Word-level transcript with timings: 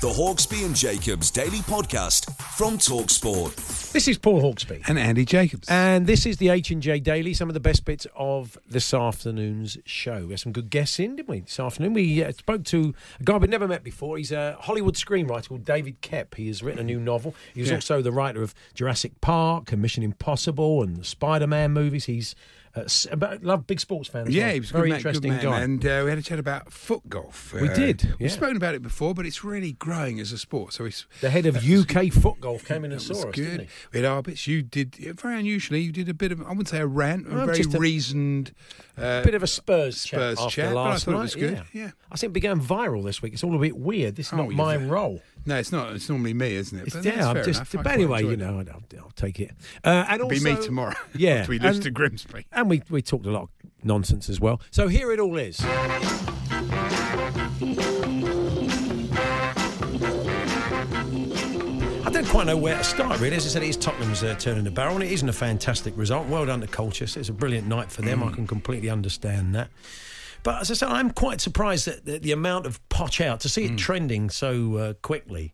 The 0.00 0.08
Hawksby 0.10 0.64
and 0.66 0.74
Jacobs 0.74 1.30
Daily 1.30 1.58
Podcast 1.60 2.36
from 2.56 2.78
Talksport. 2.78 3.92
This 3.92 4.08
is 4.08 4.18
Paul 4.18 4.42
Hawksby. 4.42 4.82
and 4.88 4.98
Andy 4.98 5.24
Jacobs. 5.24 5.68
And 5.70 6.06
this 6.08 6.26
is 6.26 6.36
the 6.38 6.48
H&J 6.48 6.98
Daily, 6.98 7.32
some 7.32 7.48
of 7.48 7.54
the 7.54 7.60
best 7.60 7.84
bits 7.84 8.04
of 8.16 8.58
this 8.68 8.92
afternoon's 8.92 9.78
show. 9.86 10.24
We 10.26 10.30
had 10.32 10.40
some 10.40 10.50
good 10.50 10.68
guests 10.68 10.98
in, 10.98 11.14
didn't 11.16 11.28
we, 11.28 11.40
this 11.40 11.60
afternoon? 11.60 11.94
We 11.94 12.24
uh, 12.24 12.32
spoke 12.32 12.64
to 12.64 12.92
a 13.20 13.22
guy 13.22 13.36
we'd 13.38 13.50
never 13.50 13.68
met 13.68 13.84
before. 13.84 14.18
He's 14.18 14.32
a 14.32 14.58
Hollywood 14.60 14.94
screenwriter 14.96 15.48
called 15.48 15.64
David 15.64 16.02
Koepp. 16.02 16.34
He 16.34 16.48
has 16.48 16.60
written 16.62 16.80
a 16.80 16.84
new 16.84 16.98
novel. 16.98 17.34
He's 17.54 17.68
Yeah. 17.68 17.76
also 17.76 18.02
the 18.02 18.12
writer 18.12 18.42
of 18.42 18.52
Jurassic 18.74 19.20
Park 19.20 19.70
and 19.70 19.80
Mission 19.80 20.02
Impossible 20.02 20.82
and 20.82 20.96
the 20.96 21.04
Spider-Man 21.04 21.70
movies. 21.72 22.06
He's 22.06 22.34
uh, 22.76 22.82
about, 23.10 23.42
love 23.44 23.66
big 23.66 23.78
sports 23.80 24.08
fan. 24.08 24.26
yeah, 24.30 24.44
well. 24.46 24.54
he 24.54 24.60
was 24.60 24.70
a 24.70 24.72
very 24.72 24.88
man, 24.90 24.96
interesting 24.98 25.30
man. 25.32 25.42
guy. 25.42 25.60
And 25.62 25.84
uh, 25.86 26.02
we 26.04 26.10
had 26.10 26.18
a 26.18 26.22
chat 26.22 26.38
about 26.38 26.72
foot 26.72 27.08
golf. 27.08 27.52
We 27.54 27.68
Uh, 27.68 27.74
did, 27.74 28.02
yeah. 28.02 28.10
We've 28.20 28.32
spoken 28.32 28.56
about 28.56 28.74
it 28.74 28.82
before, 28.82 29.14
but 29.14 29.26
it's 29.26 29.44
really 29.44 29.72
growing 29.72 30.18
as 30.20 30.32
a 30.32 30.38
sport. 30.38 30.72
So 30.72 30.88
the 31.20 31.30
head 31.30 31.46
of 31.46 31.56
UK 31.56 32.12
foot 32.12 32.40
golf 32.40 32.64
came 32.64 32.84
in 32.84 32.92
and 32.92 33.00
saw 33.00 33.28
us. 33.28 33.34
good. 33.34 33.68
We 33.92 34.00
had 34.00 34.06
our 34.06 34.22
bits. 34.22 34.46
You 34.46 34.62
did 34.62 34.94
very 35.20 35.38
unusually. 35.38 35.80
You 35.82 35.92
did 35.92 36.08
a 36.08 36.14
bit 36.14 36.32
of 36.32 36.40
I 36.42 36.48
wouldn't 36.48 36.68
say 36.68 36.78
a 36.80 36.86
rant, 36.86 37.26
a 37.26 37.46
very 37.46 37.60
a- 37.60 37.78
reasoned. 37.78 38.52
Uh, 38.96 39.22
bit 39.24 39.34
of 39.34 39.42
a 39.42 39.46
Spurs, 39.48 40.00
Spurs 40.00 40.36
chat 40.38 40.38
after 40.38 40.50
chat, 40.50 40.72
but 40.74 40.80
I 40.80 40.84
last 40.90 41.04
thought 41.04 41.10
it 41.10 41.14
night. 41.14 41.22
was 41.22 41.34
good, 41.34 41.62
yeah. 41.72 41.90
I 42.12 42.16
think 42.16 42.30
it 42.30 42.34
began 42.34 42.60
viral 42.60 43.04
this 43.04 43.20
week. 43.22 43.32
It's 43.32 43.42
all 43.42 43.56
a 43.56 43.58
bit 43.58 43.76
weird. 43.76 44.14
This 44.14 44.28
is 44.28 44.32
Oh, 44.34 44.36
not 44.36 44.50
my 44.50 44.76
role. 44.76 45.20
No, 45.46 45.56
it's 45.56 45.72
not. 45.72 45.92
It's 45.94 46.08
normally 46.08 46.32
me, 46.32 46.54
isn't 46.54 46.78
it? 46.78 46.92
But 46.92 47.04
yeah, 47.04 47.28
I'm 47.28 47.36
just. 47.44 47.48
enough. 47.74 47.84
But 47.84 47.86
anyway, 47.88 48.22
you 48.22 48.36
know, 48.36 48.60
I'll, 48.60 49.00
I'll 49.02 49.10
take 49.16 49.40
it. 49.40 49.50
Uh, 49.82 50.06
and 50.08 50.20
it. 50.20 50.24
also, 50.24 50.34
Be 50.36 50.54
me 50.54 50.62
tomorrow. 50.64 50.94
Yeah, 51.16 51.44
we 51.48 51.58
lose 51.58 51.80
to 51.80 51.90
Grimsby. 51.90 52.46
And 52.64 52.70
we 52.70 52.82
we 52.88 53.02
talked 53.02 53.26
a 53.26 53.30
lot 53.30 53.42
of 53.42 53.48
nonsense 53.82 54.30
as 54.30 54.40
well. 54.40 54.58
So 54.70 54.88
here 54.88 55.12
it 55.12 55.20
all 55.20 55.36
is. 55.36 55.60
I 60.76 62.10
don't 62.10 62.26
quite 62.28 62.46
know 62.46 62.56
where 62.56 62.76
to 62.76 62.84
start, 62.84 63.20
really. 63.20 63.36
As 63.36 63.46
I 63.46 63.48
said, 63.50 63.62
it 63.62 63.68
is 63.68 63.76
Tottenham's 63.76 64.22
uh, 64.24 64.34
turning 64.38 64.64
the 64.64 64.70
barrel, 64.70 64.94
and 64.94 65.04
it 65.04 65.12
isn't 65.12 65.28
a 65.28 65.32
fantastic 65.32 65.94
result. 65.96 66.26
Well 66.26 66.46
done 66.46 66.60
to 66.62 66.66
Colchester. 66.66 67.20
It's 67.20 67.28
a 67.28 67.32
brilliant 67.32 67.66
night 67.68 67.90
for 67.92 68.02
them. 68.02 68.22
I 68.22 68.26
Mm. 68.28 68.34
can 68.34 68.46
completely 68.46 68.90
understand 68.90 69.54
that. 69.54 69.68
But 70.42 70.60
as 70.62 70.70
I 70.70 70.74
said, 70.74 70.88
I'm 70.88 71.10
quite 71.10 71.40
surprised 71.40 71.86
at 71.88 72.04
the, 72.04 72.18
the 72.18 72.32
amount 72.32 72.66
of 72.66 72.80
poch 72.88 73.24
out 73.24 73.40
to 73.40 73.48
Mm. 73.48 73.50
see 73.50 73.64
it 73.66 73.76
trending 73.78 74.30
so 74.30 74.76
uh, 74.76 74.92
quickly. 75.02 75.52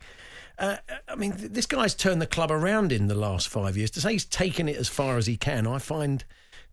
Uh, 0.58 0.76
I 1.08 1.14
mean, 1.16 1.32
th- 1.32 1.50
this 1.52 1.66
guy's 1.66 1.94
turned 1.94 2.22
the 2.22 2.26
club 2.26 2.50
around 2.50 2.92
in 2.92 3.08
the 3.08 3.14
last 3.14 3.48
five 3.48 3.76
years. 3.76 3.90
To 3.92 4.00
say 4.00 4.12
he's 4.12 4.24
taken 4.24 4.68
it 4.68 4.76
as 4.76 4.88
far 4.88 5.16
as 5.16 5.26
he 5.26 5.36
can, 5.36 5.66
I 5.66 5.78
find 5.78 6.24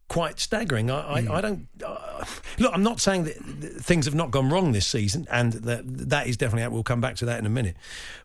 quite 0.09 0.40
staggering. 0.40 0.90
I, 0.90 1.00
I, 1.25 1.38
I 1.38 1.41
don't 1.41 1.68
uh, 1.85 2.23
look. 2.59 2.72
I'm 2.73 2.84
not 2.84 3.00
saying 3.00 3.25
that 3.25 3.34
things 3.81 4.06
have 4.06 4.16
not 4.16 4.31
gone 4.31 4.50
wrong 4.50 4.72
this 4.72 4.88
season, 4.88 5.28
and 5.29 5.53
that 5.53 5.81
that 6.09 6.28
is 6.28 6.38
definitely. 6.38 6.63
Out 6.63 6.72
we'll 6.72 6.84
come 6.84 7.01
back 7.01 7.16
to 7.18 7.25
that 7.25 7.40
in 7.40 7.45
a 7.45 7.50
minute. 7.50 7.75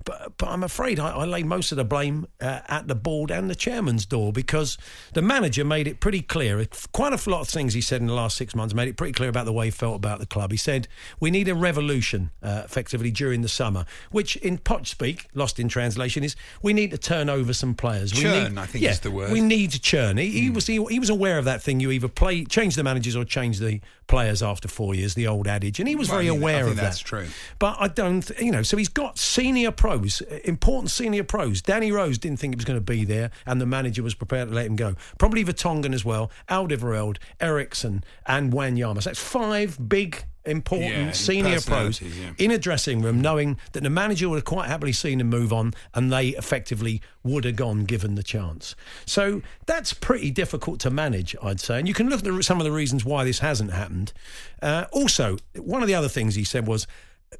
But 0.04 0.36
but 0.38 0.48
I'm 0.48 0.62
afraid 0.62 0.98
I, 1.00 1.10
I 1.10 1.24
lay 1.24 1.42
most 1.42 1.72
of 1.72 1.76
the 1.76 1.84
blame 1.84 2.26
uh, 2.40 2.60
at 2.68 2.88
the 2.88 2.94
board 2.94 3.30
and 3.30 3.50
the 3.50 3.54
chairman's 3.54 4.06
door 4.06 4.32
because 4.32 4.78
the 5.14 5.22
manager 5.22 5.64
made 5.64 5.86
it 5.86 6.00
pretty 6.00 6.22
clear. 6.22 6.64
Quite 6.92 7.12
a 7.12 7.30
lot 7.30 7.40
of 7.40 7.48
things 7.48 7.74
he 7.74 7.80
said 7.80 8.00
in 8.00 8.06
the 8.06 8.14
last 8.14 8.36
six 8.36 8.54
months 8.54 8.74
made 8.74 8.88
it 8.88 8.96
pretty 8.96 9.12
clear 9.12 9.28
about 9.28 9.44
the 9.46 9.52
way 9.52 9.66
he 9.66 9.70
felt 9.70 9.96
about 9.96 10.18
the 10.18 10.26
club. 10.26 10.50
He 10.50 10.56
said 10.56 10.88
we 11.20 11.30
need 11.30 11.48
a 11.48 11.54
revolution, 11.54 12.30
uh, 12.42 12.62
effectively 12.64 13.10
during 13.10 13.42
the 13.42 13.48
summer, 13.48 13.84
which 14.10 14.36
in 14.36 14.58
Poch 14.58 14.86
speak, 14.86 15.28
lost 15.34 15.58
in 15.58 15.68
translation, 15.68 16.22
is 16.24 16.36
we 16.62 16.72
need 16.72 16.90
to 16.92 16.98
turn 16.98 17.28
over 17.28 17.52
some 17.52 17.74
players. 17.74 18.14
We 18.14 18.22
Churn, 18.22 18.54
need- 18.54 18.58
I 18.60 18.66
think 18.66 18.84
yeah, 18.84 18.90
is 18.90 19.00
the 19.00 19.10
word. 19.10 19.32
We 19.32 19.40
need 19.40 19.72
to 19.72 19.80
churn. 19.80 20.16
He, 20.16 20.30
he 20.30 20.50
was 20.50 20.66
he, 20.66 20.84
he 20.86 20.98
was 20.98 21.10
aware 21.10 21.38
of 21.38 21.44
that 21.46 21.62
thing. 21.62 21.71
You 21.80 21.90
either 21.90 22.08
play 22.08 22.44
change 22.44 22.76
the 22.76 22.82
managers 22.84 23.16
or 23.16 23.24
change 23.24 23.58
the 23.58 23.80
players 24.06 24.42
after 24.42 24.68
four 24.68 24.94
years. 24.94 25.14
The 25.14 25.26
old 25.26 25.46
adage, 25.48 25.78
and 25.80 25.88
he 25.88 25.96
was 25.96 26.08
Well, 26.08 26.18
very 26.18 26.30
I 26.30 26.34
aware 26.34 26.64
think 26.64 26.70
of 26.70 26.76
that's 26.76 26.98
that. 26.98 27.04
true. 27.04 27.26
But 27.58 27.76
I 27.80 27.88
don't, 27.88 28.28
you 28.40 28.50
know. 28.52 28.62
So 28.62 28.76
he's 28.76 28.88
got 28.88 29.18
senior 29.18 29.70
pros, 29.70 30.20
important 30.44 30.90
senior 30.90 31.24
pros. 31.24 31.62
Danny 31.62 31.92
Rose 31.92 32.18
didn't 32.18 32.38
think 32.38 32.54
he 32.54 32.56
was 32.56 32.64
going 32.64 32.78
to 32.78 32.84
be 32.84 33.04
there, 33.04 33.30
and 33.46 33.60
the 33.60 33.66
manager 33.66 34.02
was 34.02 34.14
prepared 34.14 34.48
to 34.48 34.54
let 34.54 34.66
him 34.66 34.76
go. 34.76 34.94
Probably 35.18 35.44
Vertonghen 35.44 35.94
as 35.94 36.04
well, 36.04 36.30
Alderweireld, 36.48 37.18
Eriksen, 37.40 38.04
and 38.26 38.52
Wanyama. 38.52 39.02
So 39.02 39.10
that's 39.10 39.18
five 39.20 39.78
big. 39.88 40.24
Important 40.44 40.90
Yeah, 40.90 41.10
senior 41.12 41.60
pros 41.60 42.00
yeah. 42.02 42.32
in 42.36 42.50
a 42.50 42.58
dressing 42.58 43.00
room, 43.00 43.20
knowing 43.20 43.58
that 43.72 43.82
the 43.82 43.90
manager 43.90 44.28
would 44.28 44.36
have 44.36 44.44
quite 44.44 44.66
happily 44.68 44.92
seen 44.92 45.20
him 45.20 45.28
move 45.28 45.52
on, 45.52 45.72
and 45.94 46.12
they 46.12 46.28
effectively 46.30 47.00
would 47.22 47.44
have 47.44 47.54
gone 47.54 47.84
given 47.84 48.16
the 48.16 48.24
chance. 48.24 48.74
So 49.06 49.42
that's 49.66 49.92
pretty 49.92 50.32
difficult 50.32 50.80
to 50.80 50.90
manage, 50.90 51.36
I'd 51.42 51.60
say. 51.60 51.78
And 51.78 51.86
you 51.86 51.94
can 51.94 52.08
look 52.08 52.18
at 52.18 52.24
the, 52.24 52.42
some 52.42 52.58
of 52.58 52.64
the 52.64 52.72
reasons 52.72 53.04
why 53.04 53.22
this 53.22 53.38
hasn't 53.38 53.72
happened. 53.72 54.12
Uh, 54.60 54.86
also, 54.90 55.36
one 55.56 55.82
of 55.82 55.88
the 55.88 55.94
other 55.94 56.08
things 56.08 56.34
he 56.34 56.44
said 56.44 56.66
was. 56.66 56.86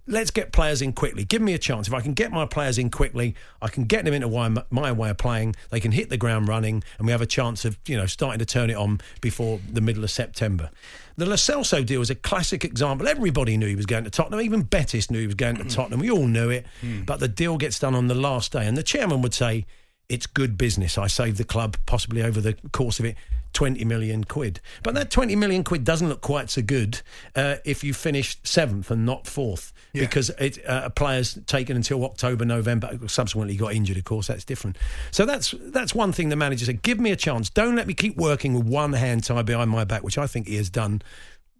Let's 0.06 0.30
get 0.30 0.52
players 0.52 0.80
in 0.80 0.94
quickly. 0.94 1.22
Give 1.22 1.42
me 1.42 1.52
a 1.52 1.58
chance. 1.58 1.86
If 1.86 1.92
I 1.92 2.00
can 2.00 2.14
get 2.14 2.32
my 2.32 2.46
players 2.46 2.78
in 2.78 2.88
quickly, 2.88 3.34
I 3.60 3.68
can 3.68 3.84
get 3.84 4.06
them 4.06 4.14
into 4.14 4.26
my, 4.26 4.64
my 4.70 4.90
way 4.90 5.10
of 5.10 5.18
playing. 5.18 5.54
They 5.68 5.80
can 5.80 5.92
hit 5.92 6.08
the 6.08 6.16
ground 6.16 6.48
running, 6.48 6.82
and 6.96 7.06
we 7.06 7.12
have 7.12 7.20
a 7.20 7.26
chance 7.26 7.66
of 7.66 7.78
you 7.86 7.98
know 7.98 8.06
starting 8.06 8.38
to 8.38 8.46
turn 8.46 8.70
it 8.70 8.74
on 8.74 9.02
before 9.20 9.60
the 9.70 9.82
middle 9.82 10.02
of 10.02 10.10
September. 10.10 10.70
The 11.16 11.26
Lo 11.26 11.34
Celso 11.34 11.84
deal 11.84 11.98
was 11.98 12.10
a 12.10 12.14
classic 12.14 12.64
example. 12.64 13.08
Everybody 13.08 13.56
knew 13.56 13.66
he 13.66 13.76
was 13.76 13.86
going 13.86 14.04
to 14.04 14.10
Tottenham. 14.10 14.40
Even 14.40 14.62
Betis 14.62 15.10
knew 15.10 15.20
he 15.20 15.26
was 15.26 15.34
going 15.34 15.56
to 15.56 15.64
mm. 15.64 15.74
Tottenham. 15.74 16.00
We 16.00 16.10
all 16.10 16.26
knew 16.26 16.50
it. 16.50 16.66
Hmm. 16.80 17.02
But 17.02 17.20
the 17.20 17.28
deal 17.28 17.58
gets 17.58 17.78
done 17.78 17.94
on 17.94 18.08
the 18.08 18.14
last 18.14 18.52
day. 18.52 18.66
And 18.66 18.76
the 18.76 18.82
chairman 18.82 19.22
would 19.22 19.34
say, 19.34 19.66
it's 20.08 20.26
good 20.26 20.58
business. 20.58 20.98
I 20.98 21.06
saved 21.06 21.38
the 21.38 21.44
club 21.44 21.76
possibly 21.86 22.22
over 22.22 22.40
the 22.40 22.54
course 22.72 22.98
of 22.98 23.06
it 23.06 23.16
20 23.52 23.84
million 23.84 24.24
quid. 24.24 24.60
But 24.82 24.94
that 24.94 25.10
20 25.10 25.36
million 25.36 25.64
quid 25.64 25.84
doesn't 25.84 26.08
look 26.08 26.20
quite 26.20 26.50
so 26.50 26.62
good 26.62 27.00
uh, 27.36 27.56
if 27.64 27.84
you 27.84 27.92
finished 27.94 28.46
seventh 28.46 28.90
and 28.90 29.04
not 29.06 29.26
fourth 29.26 29.72
Yeah. 29.92 30.02
because 30.02 30.30
it, 30.38 30.58
uh, 30.66 30.82
a 30.84 30.90
player's 30.90 31.38
taken 31.46 31.76
until 31.76 32.04
October, 32.04 32.44
November. 32.44 32.98
Subsequently, 33.06 33.56
got 33.56 33.74
injured. 33.74 33.96
Of 33.96 34.04
course, 34.04 34.26
that's 34.26 34.44
different. 34.44 34.76
So 35.10 35.26
that's 35.26 35.54
that's 35.58 35.94
one 35.94 36.12
thing 36.12 36.28
the 36.28 36.36
manager 36.36 36.64
said. 36.64 36.82
Give 36.82 36.98
me 37.00 37.10
a 37.10 37.16
chance. 37.16 37.50
Don't 37.50 37.76
let 37.76 37.86
me 37.86 37.94
keep 37.94 38.16
working 38.16 38.54
with 38.54 38.64
one 38.66 38.92
hand 38.94 39.24
tied 39.24 39.46
behind 39.46 39.70
my 39.70 39.84
back, 39.84 40.02
which 40.02 40.18
I 40.18 40.26
think 40.26 40.48
he 40.48 40.56
has 40.56 40.70
done 40.70 41.02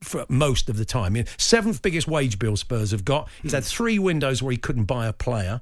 for 0.03 0.27
most 0.29 0.69
of 0.69 0.77
the 0.79 0.85
time. 0.85 1.15
You 1.17 1.23
know, 1.23 1.29
seventh 1.39 1.81
biggest 1.83 2.09
wage 2.09 2.39
bill 2.39 2.57
Spurs 2.57 2.91
have 2.91 3.05
got. 3.05 3.29
He's 3.43 3.53
had 3.53 3.65
three 3.65 3.99
windows 3.99 4.43
where 4.43 4.51
he 4.51 4.57
couldn't 4.59 4.85
buy 4.85 5.07
a 5.07 5.13
player. 5.13 5.61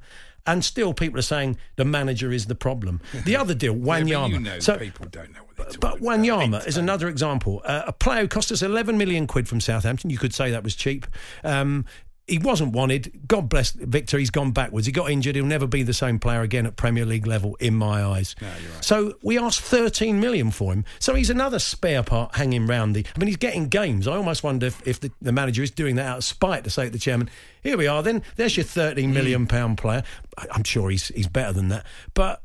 And 0.50 0.64
still, 0.64 0.92
people 0.92 1.18
are 1.18 1.22
saying 1.22 1.58
the 1.76 1.84
manager 1.84 2.32
is 2.32 2.46
the 2.46 2.54
problem. 2.56 3.00
The 3.24 3.36
other 3.36 3.54
deal, 3.54 3.74
Yeah, 3.76 3.78
but 3.84 4.02
Wanyama. 4.04 4.30
you 4.30 4.40
know, 4.40 4.58
so, 4.58 4.76
people 4.78 5.06
don't 5.10 5.32
know 5.32 5.40
what 5.44 5.56
they're 5.56 5.78
but. 5.80 6.00
Wanyama 6.00 6.66
is 6.66 6.76
another 6.76 7.08
example. 7.08 7.62
Uh, 7.64 7.82
a 7.86 7.92
player 7.92 8.22
who 8.22 8.28
cost 8.28 8.50
us 8.50 8.60
11 8.62 8.98
million 8.98 9.26
quid 9.28 9.48
from 9.48 9.60
Southampton. 9.60 10.10
You 10.10 10.18
could 10.18 10.34
say 10.34 10.50
that 10.50 10.64
was 10.64 10.74
cheap. 10.74 11.06
Um, 11.44 11.84
he 12.30 12.38
wasn't 12.38 12.72
wanted. 12.72 13.26
God 13.26 13.48
bless 13.48 13.72
Victor. 13.72 14.18
He's 14.18 14.30
gone 14.30 14.52
backwards. 14.52 14.86
He 14.86 14.92
got 14.92 15.10
injured. 15.10 15.34
He'll 15.34 15.44
never 15.44 15.66
be 15.66 15.82
the 15.82 15.92
same 15.92 16.18
player 16.18 16.42
again 16.42 16.64
at 16.64 16.76
Premier 16.76 17.04
League 17.04 17.26
level, 17.26 17.56
in 17.56 17.74
my 17.74 18.02
eyes. 18.04 18.36
So 18.80 19.14
we 19.22 19.38
asked 19.38 19.60
13 19.60 20.20
million 20.20 20.50
for 20.50 20.72
him. 20.72 20.84
So 20.98 21.14
he's 21.14 21.30
another 21.30 21.58
spare 21.58 22.02
part 22.02 22.36
hanging 22.36 22.66
round 22.66 22.94
the. 22.94 23.04
I 23.14 23.18
mean, 23.18 23.26
he's 23.26 23.36
getting 23.36 23.68
games. 23.68 24.06
I 24.06 24.16
almost 24.16 24.42
wonder 24.44 24.66
if, 24.66 24.86
if 24.86 25.00
the, 25.00 25.10
the 25.20 25.32
manager 25.32 25.62
is 25.62 25.70
doing 25.70 25.96
that 25.96 26.06
out 26.06 26.18
of 26.18 26.24
spite 26.24 26.64
to 26.64 26.70
say 26.70 26.84
to 26.84 26.90
the 26.90 26.98
chairman, 26.98 27.28
"Here 27.62 27.76
we 27.76 27.86
are. 27.86 28.02
Then 28.02 28.22
there's 28.36 28.56
your 28.56 28.64
13 28.64 29.12
million 29.12 29.42
hmm. 29.42 29.48
pound 29.48 29.78
player." 29.78 30.02
I- 30.38 30.46
I'm 30.52 30.64
sure 30.64 30.90
he's 30.90 31.08
he's 31.08 31.28
better 31.28 31.52
than 31.52 31.68
that, 31.68 31.84
but 32.14 32.42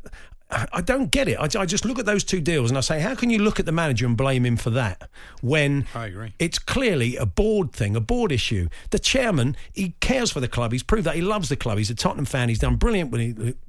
I 0.52 0.82
don't 0.82 1.10
get 1.10 1.28
it. 1.28 1.40
I, 1.40 1.62
I 1.62 1.66
just 1.66 1.86
look 1.86 1.98
at 1.98 2.06
those 2.06 2.24
two 2.24 2.40
deals 2.40 2.70
and 2.70 2.78
I 2.78 2.82
say, 2.82 3.00
how 3.00 3.16
can 3.16 3.32
you 3.32 3.40
look 3.40 3.60
at 3.60 3.66
the 3.66 3.72
manager 3.72 4.06
and 4.06 4.16
blame 4.16 4.46
him 4.46 4.58
for 4.58 4.70
that 4.72 5.10
when 5.42 5.88
I 5.96 6.06
agree. 6.06 6.34
it's 6.38 6.60
clearly 6.60 7.16
a 7.16 7.26
board 7.26 7.72
thing, 7.74 7.96
a 7.96 8.00
board 8.00 8.32
issue? 8.32 8.70
The 8.92 9.00
chairman, 9.00 9.58
he 9.74 9.96
cares 10.02 10.32
for 10.32 10.40
the 10.40 10.48
club. 10.48 10.72
He's 10.72 10.84
proved 10.84 11.06
that 11.06 11.16
he 11.16 11.22
loves 11.22 11.50
the 11.50 11.56
club. 11.56 11.80
He's 11.80 11.90
a 11.90 11.96
Tottenham 11.96 12.26
fan. 12.26 12.50
He's 12.50 12.60
done 12.60 12.76
brilliant 12.76 13.12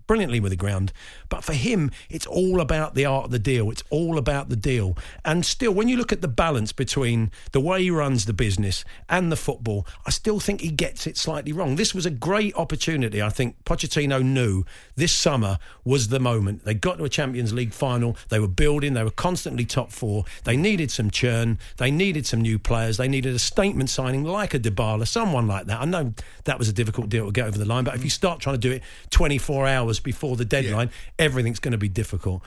brilliantly 0.07 0.41
with 0.41 0.51
the 0.51 0.57
ground. 0.57 0.93
But 1.29 1.45
for 1.45 1.53
him, 1.53 1.91
it's 2.09 2.27
all 2.27 2.61
about 2.61 2.95
the 2.95 3.05
art 3.05 3.27
of 3.27 3.31
the 3.31 3.39
deal. 3.39 3.71
It's 3.71 3.85
all 3.91 4.19
about 4.19 4.49
the 4.49 4.57
deal. 4.57 4.97
And 5.25 5.45
still, 5.45 5.73
when 5.73 5.89
you 5.89 5.97
look 5.97 6.13
at 6.13 6.21
the 6.21 6.29
balance 6.29 6.73
between 6.73 7.31
the 7.53 7.61
way 7.61 7.83
he 7.83 7.91
runs 7.91 8.25
the 8.25 8.33
business 8.33 8.85
and 9.09 9.31
the 9.31 9.37
football, 9.37 9.87
I 10.05 10.11
still 10.11 10.41
think 10.41 10.61
he 10.61 10.71
gets 10.71 11.07
it 11.07 11.17
slightly 11.17 11.53
wrong. 11.53 11.77
This 11.77 11.95
was 11.95 12.07
a 12.07 12.11
great 12.11 12.55
opportunity. 12.57 13.23
I 13.23 13.31
think 13.31 13.57
Pochettino 13.65 14.23
knew 14.23 14.65
this 14.95 15.13
summer 15.13 15.59
was 15.85 16.09
the 16.09 16.21
moment. 16.21 16.65
They 16.65 16.75
got 16.75 16.99
to 16.99 17.05
a 17.05 17.09
Champions 17.09 17.53
League 17.53 17.73
final. 17.73 18.17
They 18.29 18.39
were 18.39 18.49
building. 18.49 18.95
They 18.95 19.05
were 19.05 19.11
constantly 19.11 19.65
top 19.65 19.93
four. 19.93 20.25
They 20.45 20.57
needed 20.57 20.91
some 20.91 21.11
churn. 21.11 21.59
They 21.77 21.91
needed 21.91 22.27
some 22.27 22.41
new 22.41 22.59
players. 22.59 22.97
They 22.97 23.09
needed 23.09 23.35
a 23.35 23.39
statement 23.39 23.91
signing 23.91 24.25
like 24.25 24.55
a 24.55 24.59
Dybala, 24.59 25.09
someone 25.09 25.47
like 25.47 25.67
that. 25.67 25.81
I 25.81 25.85
know 25.85 26.15
that 26.45 26.59
was 26.59 26.69
a 26.69 26.73
difficult 26.73 27.09
deal 27.09 27.27
to 27.27 27.33
get 27.33 27.47
over 27.47 27.59
the 27.59 27.65
line, 27.65 27.85
but 27.85 27.95
if 27.95 28.05
you 28.05 28.11
start 28.11 28.41
trying 28.41 28.55
to 28.55 28.61
do 28.61 28.73
it 28.73 28.83
24 29.11 29.67
hours 29.67 29.96
before 30.05 30.37
the 30.37 30.45
deadline, 30.45 30.91
everything's 31.19 31.59
going 31.61 31.73
to 31.73 31.79
be 31.79 31.89
difficult. 31.89 32.43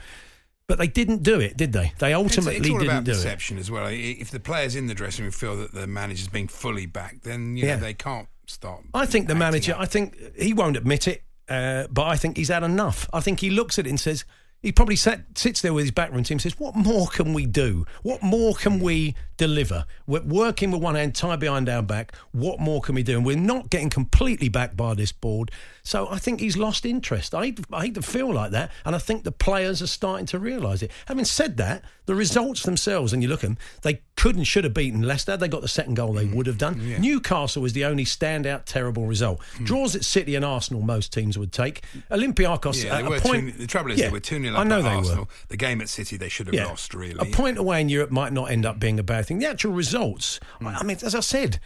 But 0.66 0.78
they 0.78 0.86
didn't 0.86 1.24
do 1.24 1.40
it, 1.40 1.56
did 1.56 1.72
they? 1.72 1.92
They 1.98 2.12
ultimately 2.14 2.56
it's 2.58 2.70
all 2.70 2.78
didn't 2.78 2.90
about 2.92 3.04
do 3.04 3.10
it. 3.10 3.14
perception 3.14 3.58
as 3.58 3.70
well. 3.70 3.88
If 3.90 4.30
the 4.30 4.38
players 4.38 4.76
in 4.76 4.86
the 4.86 4.94
dressing 4.94 5.24
room 5.24 5.32
feel 5.32 5.56
that 5.56 5.72
the 5.74 5.86
manager's 5.88 6.28
being 6.28 6.46
fully 6.48 6.86
backed, 6.86 7.24
then 7.24 7.56
you 7.56 7.64
know 7.64 7.70
Yeah. 7.70 7.76
they 7.76 7.94
can't 7.94 8.28
start. 8.46 8.84
I 8.94 9.04
think 9.06 9.26
the 9.26 9.34
manager, 9.34 9.72
up. 9.72 9.80
I 9.80 9.86
think 9.86 10.16
he 10.36 10.52
won't 10.52 10.76
admit 10.76 11.08
it, 11.08 11.24
uh, 11.48 11.88
but 11.90 12.06
I 12.06 12.16
think 12.16 12.36
he's 12.36 12.48
had 12.50 12.62
enough. 12.62 13.08
I 13.12 13.18
think 13.20 13.40
he 13.40 13.50
looks 13.50 13.80
at 13.80 13.86
it 13.86 13.90
and 13.90 13.98
says, 13.98 14.24
he 14.62 14.72
probably 14.72 14.96
sat, 14.96 15.20
sits 15.36 15.62
there 15.62 15.72
with 15.72 15.84
his 15.84 15.90
backroom 15.90 16.22
team 16.22 16.36
and 16.36 16.42
says, 16.42 16.58
What 16.58 16.74
more 16.76 17.06
can 17.06 17.32
we 17.32 17.46
do? 17.46 17.86
What 18.02 18.22
more 18.22 18.54
can 18.54 18.80
we 18.80 19.14
deliver? 19.38 19.86
We're 20.06 20.22
working 20.22 20.70
with 20.70 20.82
one 20.82 20.96
hand 20.96 21.14
tied 21.14 21.40
behind 21.40 21.68
our 21.68 21.82
back. 21.82 22.14
What 22.32 22.60
more 22.60 22.82
can 22.82 22.94
we 22.94 23.02
do? 23.02 23.16
And 23.16 23.24
we're 23.24 23.36
not 23.36 23.70
getting 23.70 23.88
completely 23.88 24.50
backed 24.50 24.76
by 24.76 24.94
this 24.94 25.12
board. 25.12 25.50
So 25.82 26.08
I 26.10 26.18
think 26.18 26.40
he's 26.40 26.58
lost 26.58 26.84
interest. 26.84 27.34
I 27.34 27.46
hate, 27.46 27.60
I 27.72 27.86
hate 27.86 27.94
to 27.94 28.02
feel 28.02 28.32
like 28.32 28.50
that. 28.50 28.70
And 28.84 28.94
I 28.94 28.98
think 28.98 29.24
the 29.24 29.32
players 29.32 29.80
are 29.80 29.86
starting 29.86 30.26
to 30.26 30.38
realise 30.38 30.82
it. 30.82 30.90
Having 31.06 31.24
said 31.24 31.56
that, 31.56 31.82
the 32.04 32.14
results 32.14 32.64
themselves, 32.64 33.12
and 33.12 33.22
you 33.22 33.28
look 33.28 33.44
at 33.44 33.48
them, 33.48 33.58
they 33.82 34.02
could 34.16 34.36
and 34.36 34.46
should 34.46 34.64
have 34.64 34.74
beaten 34.74 35.02
Leicester. 35.02 35.36
They 35.36 35.48
got 35.48 35.62
the 35.62 35.68
second 35.68 35.94
goal 35.94 36.12
they 36.12 36.26
mm. 36.26 36.34
would 36.34 36.46
have 36.46 36.58
done. 36.58 37.00
Newcastle 37.00 37.62
was 37.62 37.72
the 37.72 37.84
only 37.84 38.04
standout 38.04 38.64
terrible 38.64 39.06
result. 39.06 39.40
Mm. 39.58 39.66
Draws 39.66 39.96
at 39.96 40.04
City 40.04 40.34
and 40.34 40.44
Arsenal, 40.44 40.82
most 40.82 41.12
teams 41.12 41.38
would 41.38 41.52
take. 41.52 41.82
Olympiacos, 42.10 42.84
Yeah, 42.84 42.98
at 42.98 43.08
they 43.08 43.16
a 43.16 43.20
point. 43.20 43.52
two, 43.52 43.58
the 43.58 43.66
trouble 43.66 43.92
is 43.92 43.98
Yeah, 43.98 44.06
they 44.06 44.12
were 44.12 44.20
2 44.20 44.40
0 44.52 44.60
I 44.60 44.64
know 44.64 44.82
they 44.82 44.88
Arsenal. 44.90 45.24
were. 45.24 45.30
The 45.48 45.56
game 45.56 45.80
at 45.80 45.88
City 45.88 46.16
they 46.16 46.28
should 46.28 46.46
have 46.46 46.54
Yeah. 46.54 46.66
lost, 46.66 46.94
really. 46.94 47.16
A 47.18 47.30
point 47.32 47.58
away 47.58 47.80
in 47.80 47.88
Europe 47.88 48.10
might 48.10 48.32
not 48.32 48.50
end 48.50 48.64
up 48.66 48.78
being 48.78 48.98
a 48.98 49.02
bad 49.02 49.26
thing. 49.26 49.38
The 49.38 49.46
actual 49.48 49.72
results, 49.72 50.40
Hmm. 50.60 50.68
I 50.68 50.82
mean, 50.82 50.98
as 51.02 51.14
I 51.14 51.20
said, 51.20 51.60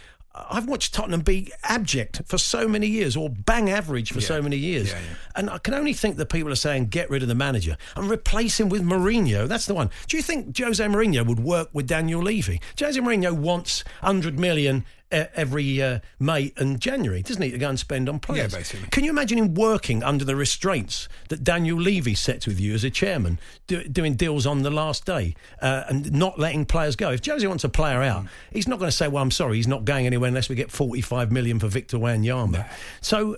I've 0.50 0.66
watched 0.66 0.92
Tottenham 0.92 1.20
be 1.20 1.52
abject 1.62 2.22
for 2.26 2.38
so 2.38 2.66
many 2.66 2.88
years 2.88 3.14
or 3.16 3.30
bang 3.30 3.70
average 3.70 4.10
for 4.12 4.20
so 4.20 4.42
many 4.42 4.56
years. 4.56 4.88
Yeah, 4.88 4.98
yeah. 4.98 5.14
And 5.36 5.48
I 5.48 5.58
can 5.58 5.74
only 5.74 5.92
think 5.92 6.16
that 6.16 6.26
people 6.26 6.50
are 6.50 6.56
saying 6.56 6.86
get 6.86 7.08
rid 7.08 7.22
of 7.22 7.28
the 7.28 7.36
manager 7.36 7.76
and 7.94 8.10
replace 8.10 8.58
him 8.58 8.68
with 8.68 8.82
Mourinho. 8.82 9.46
That's 9.46 9.66
the 9.66 9.74
one. 9.74 9.90
Do 10.08 10.16
you 10.16 10.24
think 10.24 10.58
Jose 10.58 10.84
Mourinho 10.84 11.24
would 11.24 11.38
work 11.38 11.68
with 11.72 11.86
Daniel 11.86 12.20
Levy? 12.20 12.60
Jose 12.80 12.98
Mourinho 13.00 13.32
wants 13.32 13.84
100 14.00 14.36
million 14.36 14.84
every 15.10 15.80
uh, 15.80 16.00
May 16.18 16.52
and 16.56 16.80
January, 16.80 17.22
doesn't 17.22 17.42
he, 17.42 17.50
to 17.50 17.58
go 17.58 17.68
and 17.68 17.78
spend 17.78 18.08
on 18.08 18.18
players? 18.18 18.52
Yeah, 18.52 18.58
basically. 18.58 18.88
Can 18.90 19.04
you 19.04 19.10
imagine 19.10 19.38
him 19.38 19.54
working 19.54 20.02
under 20.02 20.24
the 20.24 20.36
restraints 20.36 21.08
that 21.28 21.44
Daniel 21.44 21.80
Levy 21.80 22.14
sets 22.14 22.46
with 22.46 22.60
you 22.60 22.74
as 22.74 22.84
a 22.84 22.90
chairman, 22.90 23.38
do, 23.66 23.84
doing 23.84 24.14
deals 24.14 24.46
on 24.46 24.62
the 24.62 24.70
last 24.70 25.04
day 25.04 25.34
uh, 25.62 25.84
and 25.88 26.12
not 26.12 26.38
letting 26.38 26.64
players 26.64 26.96
go? 26.96 27.10
If 27.10 27.24
Jose 27.24 27.46
wants 27.46 27.64
a 27.64 27.68
player 27.68 28.02
out, 28.02 28.26
he's 28.50 28.68
not 28.68 28.78
going 28.78 28.90
to 28.90 28.96
say, 28.96 29.08
"Well, 29.08 29.22
I'm 29.22 29.30
sorry, 29.30 29.56
he's 29.56 29.68
not 29.68 29.84
going 29.84 30.06
anywhere 30.06 30.28
unless 30.28 30.48
we 30.48 30.56
get 30.56 30.70
45 30.70 31.30
million 31.30 31.58
for 31.58 31.68
Victor 31.68 31.98
Wanyama." 31.98 32.68
So 33.00 33.36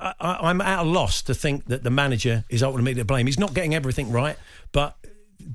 uh, 0.00 0.12
I, 0.20 0.38
I'm 0.48 0.60
at 0.60 0.80
a 0.80 0.84
loss 0.84 1.22
to 1.22 1.34
think 1.34 1.66
that 1.66 1.84
the 1.84 1.90
manager 1.90 2.44
is 2.48 2.62
ultimately 2.62 2.94
to 2.94 3.04
blame. 3.04 3.26
He's 3.26 3.38
not 3.38 3.54
getting 3.54 3.74
everything 3.74 4.10
right, 4.10 4.36
but. 4.72 4.96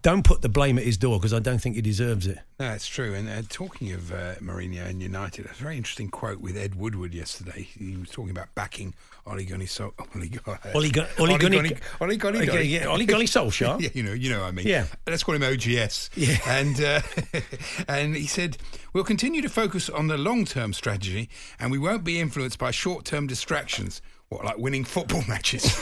Don't 0.01 0.23
put 0.23 0.41
the 0.41 0.47
blame 0.49 0.77
at 0.77 0.85
his 0.85 0.97
door 0.97 1.19
because 1.19 1.33
I 1.33 1.39
don't 1.39 1.59
think 1.59 1.75
he 1.75 1.81
deserves 1.81 2.25
it. 2.25 2.39
No, 2.57 2.71
it's 2.71 2.87
true. 2.87 3.13
And 3.13 3.27
uh, 3.27 3.41
talking 3.49 3.91
of 3.91 4.13
uh, 4.13 4.35
Mourinho 4.35 4.85
and 4.87 5.01
United, 5.01 5.45
a 5.45 5.49
very 5.49 5.75
interesting 5.75 6.09
quote 6.09 6.39
with 6.39 6.55
Ed 6.55 6.75
Woodward 6.75 7.13
yesterday. 7.13 7.63
He 7.77 7.97
was 7.97 8.09
talking 8.09 8.31
about 8.31 8.53
backing 8.55 8.95
Oli 9.27 9.43
Gunny 9.43 9.65
so 9.65 9.93
Oli 10.15 10.31
Oli 10.73 10.89
Gun- 10.89 11.07
Oli 11.19 11.37
Gunny- 11.37 11.75
Oli 11.99 12.17
Gunny 12.17 12.49
Okay, 12.49 12.63
yeah, 12.63 12.85
Oli 12.87 13.05
Gunny 13.05 13.25
Solskjaer. 13.25 13.79
yeah, 13.81 13.89
you 13.93 14.03
know, 14.03 14.13
you 14.13 14.29
know 14.29 14.39
what 14.41 14.47
I 14.47 14.51
mean. 14.51 14.67
Yeah. 14.67 14.85
let's 15.05 15.23
call 15.23 15.35
him 15.35 15.43
OGS. 15.43 16.09
Yeah. 16.15 16.37
and 16.47 16.79
uh, 16.81 17.01
and 17.89 18.15
he 18.15 18.25
said 18.27 18.57
we'll 18.93 19.03
continue 19.03 19.41
to 19.41 19.49
focus 19.49 19.89
on 19.89 20.07
the 20.07 20.17
long 20.17 20.45
term 20.45 20.71
strategy, 20.71 21.29
and 21.59 21.71
we 21.71 21.77
won't 21.77 22.05
be 22.05 22.19
influenced 22.21 22.57
by 22.57 22.71
short 22.71 23.03
term 23.03 23.27
distractions. 23.27 24.01
What 24.29 24.45
like 24.45 24.57
winning 24.57 24.85
football 24.85 25.23
matches? 25.27 25.77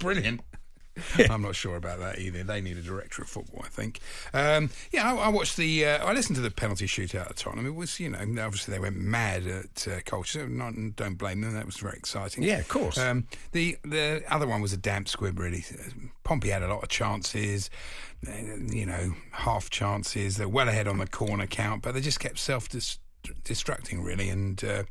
Brilliant. 0.00 0.40
I'm 1.30 1.42
not 1.42 1.56
sure 1.56 1.76
about 1.76 1.98
that 2.00 2.18
either. 2.18 2.44
They 2.44 2.60
need 2.60 2.76
a 2.76 2.82
director 2.82 3.22
of 3.22 3.28
football, 3.28 3.62
I 3.64 3.68
think. 3.68 4.00
Um, 4.32 4.70
yeah, 4.92 5.12
I, 5.12 5.16
I 5.16 5.28
watched 5.28 5.56
the. 5.56 5.86
Uh, 5.86 6.06
I 6.06 6.12
listened 6.12 6.36
to 6.36 6.42
the 6.42 6.50
penalty 6.50 6.86
shootout 6.86 7.30
at 7.30 7.36
Tottenham. 7.36 7.66
It 7.66 7.74
was, 7.74 7.98
you 7.98 8.10
know, 8.10 8.18
obviously 8.18 8.72
they 8.72 8.78
went 8.78 8.96
mad 8.96 9.46
at 9.46 9.88
uh, 9.88 10.00
Colchester. 10.04 10.48
Not, 10.48 10.74
don't 10.96 11.16
blame 11.16 11.40
them. 11.40 11.54
That 11.54 11.66
was 11.66 11.76
very 11.76 11.96
exciting. 11.96 12.44
Yeah, 12.44 12.58
of 12.58 12.68
course. 12.68 12.98
Um, 12.98 13.26
the 13.52 13.76
the 13.84 14.22
other 14.28 14.46
one 14.46 14.60
was 14.60 14.72
a 14.72 14.76
damp 14.76 15.08
squib, 15.08 15.38
really. 15.38 15.64
Pompey 16.22 16.50
had 16.50 16.62
a 16.62 16.68
lot 16.68 16.82
of 16.82 16.88
chances, 16.88 17.70
you 18.22 18.86
know, 18.86 19.14
half 19.32 19.70
chances. 19.70 20.36
They're 20.36 20.48
well 20.48 20.68
ahead 20.68 20.88
on 20.88 20.98
the 20.98 21.06
corner 21.06 21.46
count, 21.46 21.82
but 21.82 21.94
they 21.94 22.00
just 22.00 22.20
kept 22.20 22.38
self 22.38 22.68
destructing, 22.68 24.04
really. 24.04 24.28
And 24.28 24.62
uh, 24.62 24.84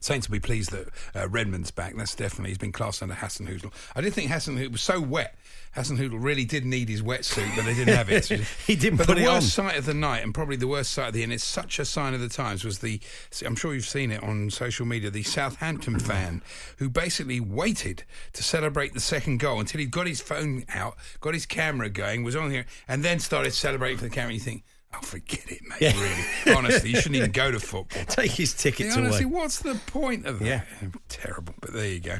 Saints 0.00 0.28
will 0.28 0.34
be 0.34 0.40
pleased 0.40 0.70
that 0.72 0.88
uh, 1.14 1.28
Redmond's 1.28 1.70
back. 1.70 1.94
That's 1.96 2.14
definitely 2.14 2.50
he's 2.50 2.58
been 2.58 2.72
classed 2.72 3.02
under 3.02 3.14
Hasenhüttl. 3.14 3.72
I 3.94 4.00
did 4.00 4.12
think 4.14 4.30
Hasenhüttl 4.30 4.72
was 4.72 4.82
so 4.82 5.00
wet. 5.00 5.36
Hasenhüttl 5.76 6.22
really 6.22 6.44
did 6.44 6.64
need 6.64 6.88
his 6.88 7.02
wetsuit, 7.02 7.54
but 7.56 7.64
they 7.64 7.74
didn't 7.74 7.94
have 7.94 8.10
it. 8.10 8.28
He 8.66 8.76
didn't 8.76 8.98
But 8.98 9.06
put 9.08 9.16
the 9.16 9.22
it 9.24 9.26
worst 9.26 9.58
on. 9.58 9.66
sight 9.70 9.78
of 9.78 9.86
the 9.86 9.94
night, 9.94 10.22
and 10.22 10.34
probably 10.34 10.56
the 10.56 10.66
worst 10.68 10.92
sight 10.92 11.08
of 11.08 11.14
the, 11.14 11.22
and 11.22 11.32
it's 11.32 11.44
such 11.44 11.78
a 11.78 11.84
sign 11.84 12.14
of 12.14 12.20
the 12.20 12.28
times, 12.28 12.64
was 12.64 12.78
the. 12.80 13.00
I'm 13.44 13.56
sure 13.56 13.74
you've 13.74 13.84
seen 13.86 14.10
it 14.10 14.22
on 14.22 14.50
social 14.50 14.86
media. 14.86 15.10
The 15.10 15.22
Southampton 15.22 15.98
fan 15.98 16.42
who 16.78 16.88
basically 16.88 17.40
waited 17.40 18.04
to 18.32 18.42
celebrate 18.42 18.94
the 18.94 19.00
second 19.00 19.38
goal 19.38 19.60
until 19.60 19.80
he'd 19.80 19.90
got 19.90 20.06
his 20.06 20.20
phone 20.20 20.64
out, 20.68 20.96
got 21.20 21.34
his 21.34 21.46
camera 21.46 21.88
going, 21.88 22.22
was 22.24 22.36
on 22.36 22.50
here, 22.50 22.66
and 22.88 23.04
then 23.04 23.18
started 23.18 23.52
celebrating 23.52 23.98
for 23.98 24.04
the 24.04 24.10
camera. 24.10 24.32
You 24.32 24.40
think. 24.40 24.64
Oh, 24.92 24.98
forget 25.02 25.50
it, 25.50 25.60
mate. 25.62 25.80
Yeah. 25.80 25.92
Really, 26.00 26.56
honestly, 26.56 26.90
you 26.90 26.96
shouldn't 26.96 27.16
even 27.16 27.30
go 27.30 27.50
to 27.52 27.60
football. 27.60 28.04
Take 28.08 28.32
his 28.32 28.54
tickets 28.54 28.96
Yeah, 28.96 29.02
honestly, 29.02 29.24
away. 29.24 29.34
what's 29.34 29.60
the 29.60 29.76
point 29.86 30.26
of 30.26 30.40
that? 30.40 30.44
Yeah. 30.44 30.62
Terrible, 31.08 31.54
but 31.60 31.72
there 31.72 31.86
you 31.86 32.00
go. 32.00 32.16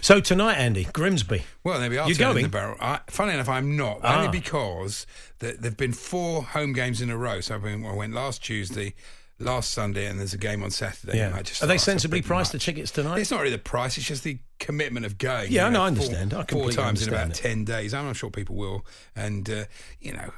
So 0.00 0.20
tonight, 0.20 0.54
Andy 0.54 0.84
Grimsby. 0.84 1.42
Well, 1.64 1.78
there 1.78 1.90
we 1.90 1.98
are. 1.98 2.08
You're 2.08 2.16
going? 2.16 2.42
the 2.42 2.48
barrel. 2.48 2.76
I, 2.80 3.00
funny 3.08 3.34
enough, 3.34 3.48
I'm 3.50 3.76
not. 3.76 4.00
Ah. 4.02 4.16
Only 4.16 4.30
because 4.30 5.06
there 5.40 5.54
have 5.62 5.76
been 5.76 5.92
four 5.92 6.42
home 6.42 6.72
games 6.72 7.02
in 7.02 7.10
a 7.10 7.16
row. 7.16 7.40
So 7.40 7.56
I 7.56 7.58
went, 7.58 7.84
I 7.84 7.94
went 7.94 8.14
last 8.14 8.42
Tuesday, 8.42 8.94
last 9.38 9.70
Sunday, 9.72 10.06
and 10.06 10.18
there's 10.18 10.32
a 10.32 10.38
game 10.38 10.62
on 10.62 10.70
Saturday. 10.70 11.18
just 11.18 11.22
Are 11.22 11.30
they 11.30 11.42
thought, 11.42 11.64
"Oh, 11.64 11.66
that's 11.66 11.82
a 11.82 11.84
sensibly 11.84 12.22
priced 12.22 12.52
the 12.52 12.58
tickets 12.58 12.90
tonight? 12.90 13.18
It's 13.20 13.30
not 13.30 13.40
really 13.40 13.50
the 13.52 13.58
price; 13.58 13.98
it's 13.98 14.06
just 14.08 14.24
the 14.24 14.38
commitment 14.64 15.04
of 15.04 15.18
going. 15.18 15.52
Yeah, 15.52 15.66
you 15.66 15.72
no, 15.72 15.80
I 15.82 15.82
four- 15.82 15.86
understand. 15.88 16.34
I 16.34 16.44
four 16.44 16.70
times 16.70 17.02
in 17.06 17.08
about 17.12 17.34
ten 17.34 17.64
days. 17.64 17.92
I'm 17.94 18.12
sure 18.14 18.30
people 18.30 18.56
will, 18.56 18.84
and 19.14 19.48
uh, 19.50 19.64
you 20.00 20.12
know, 20.14 20.30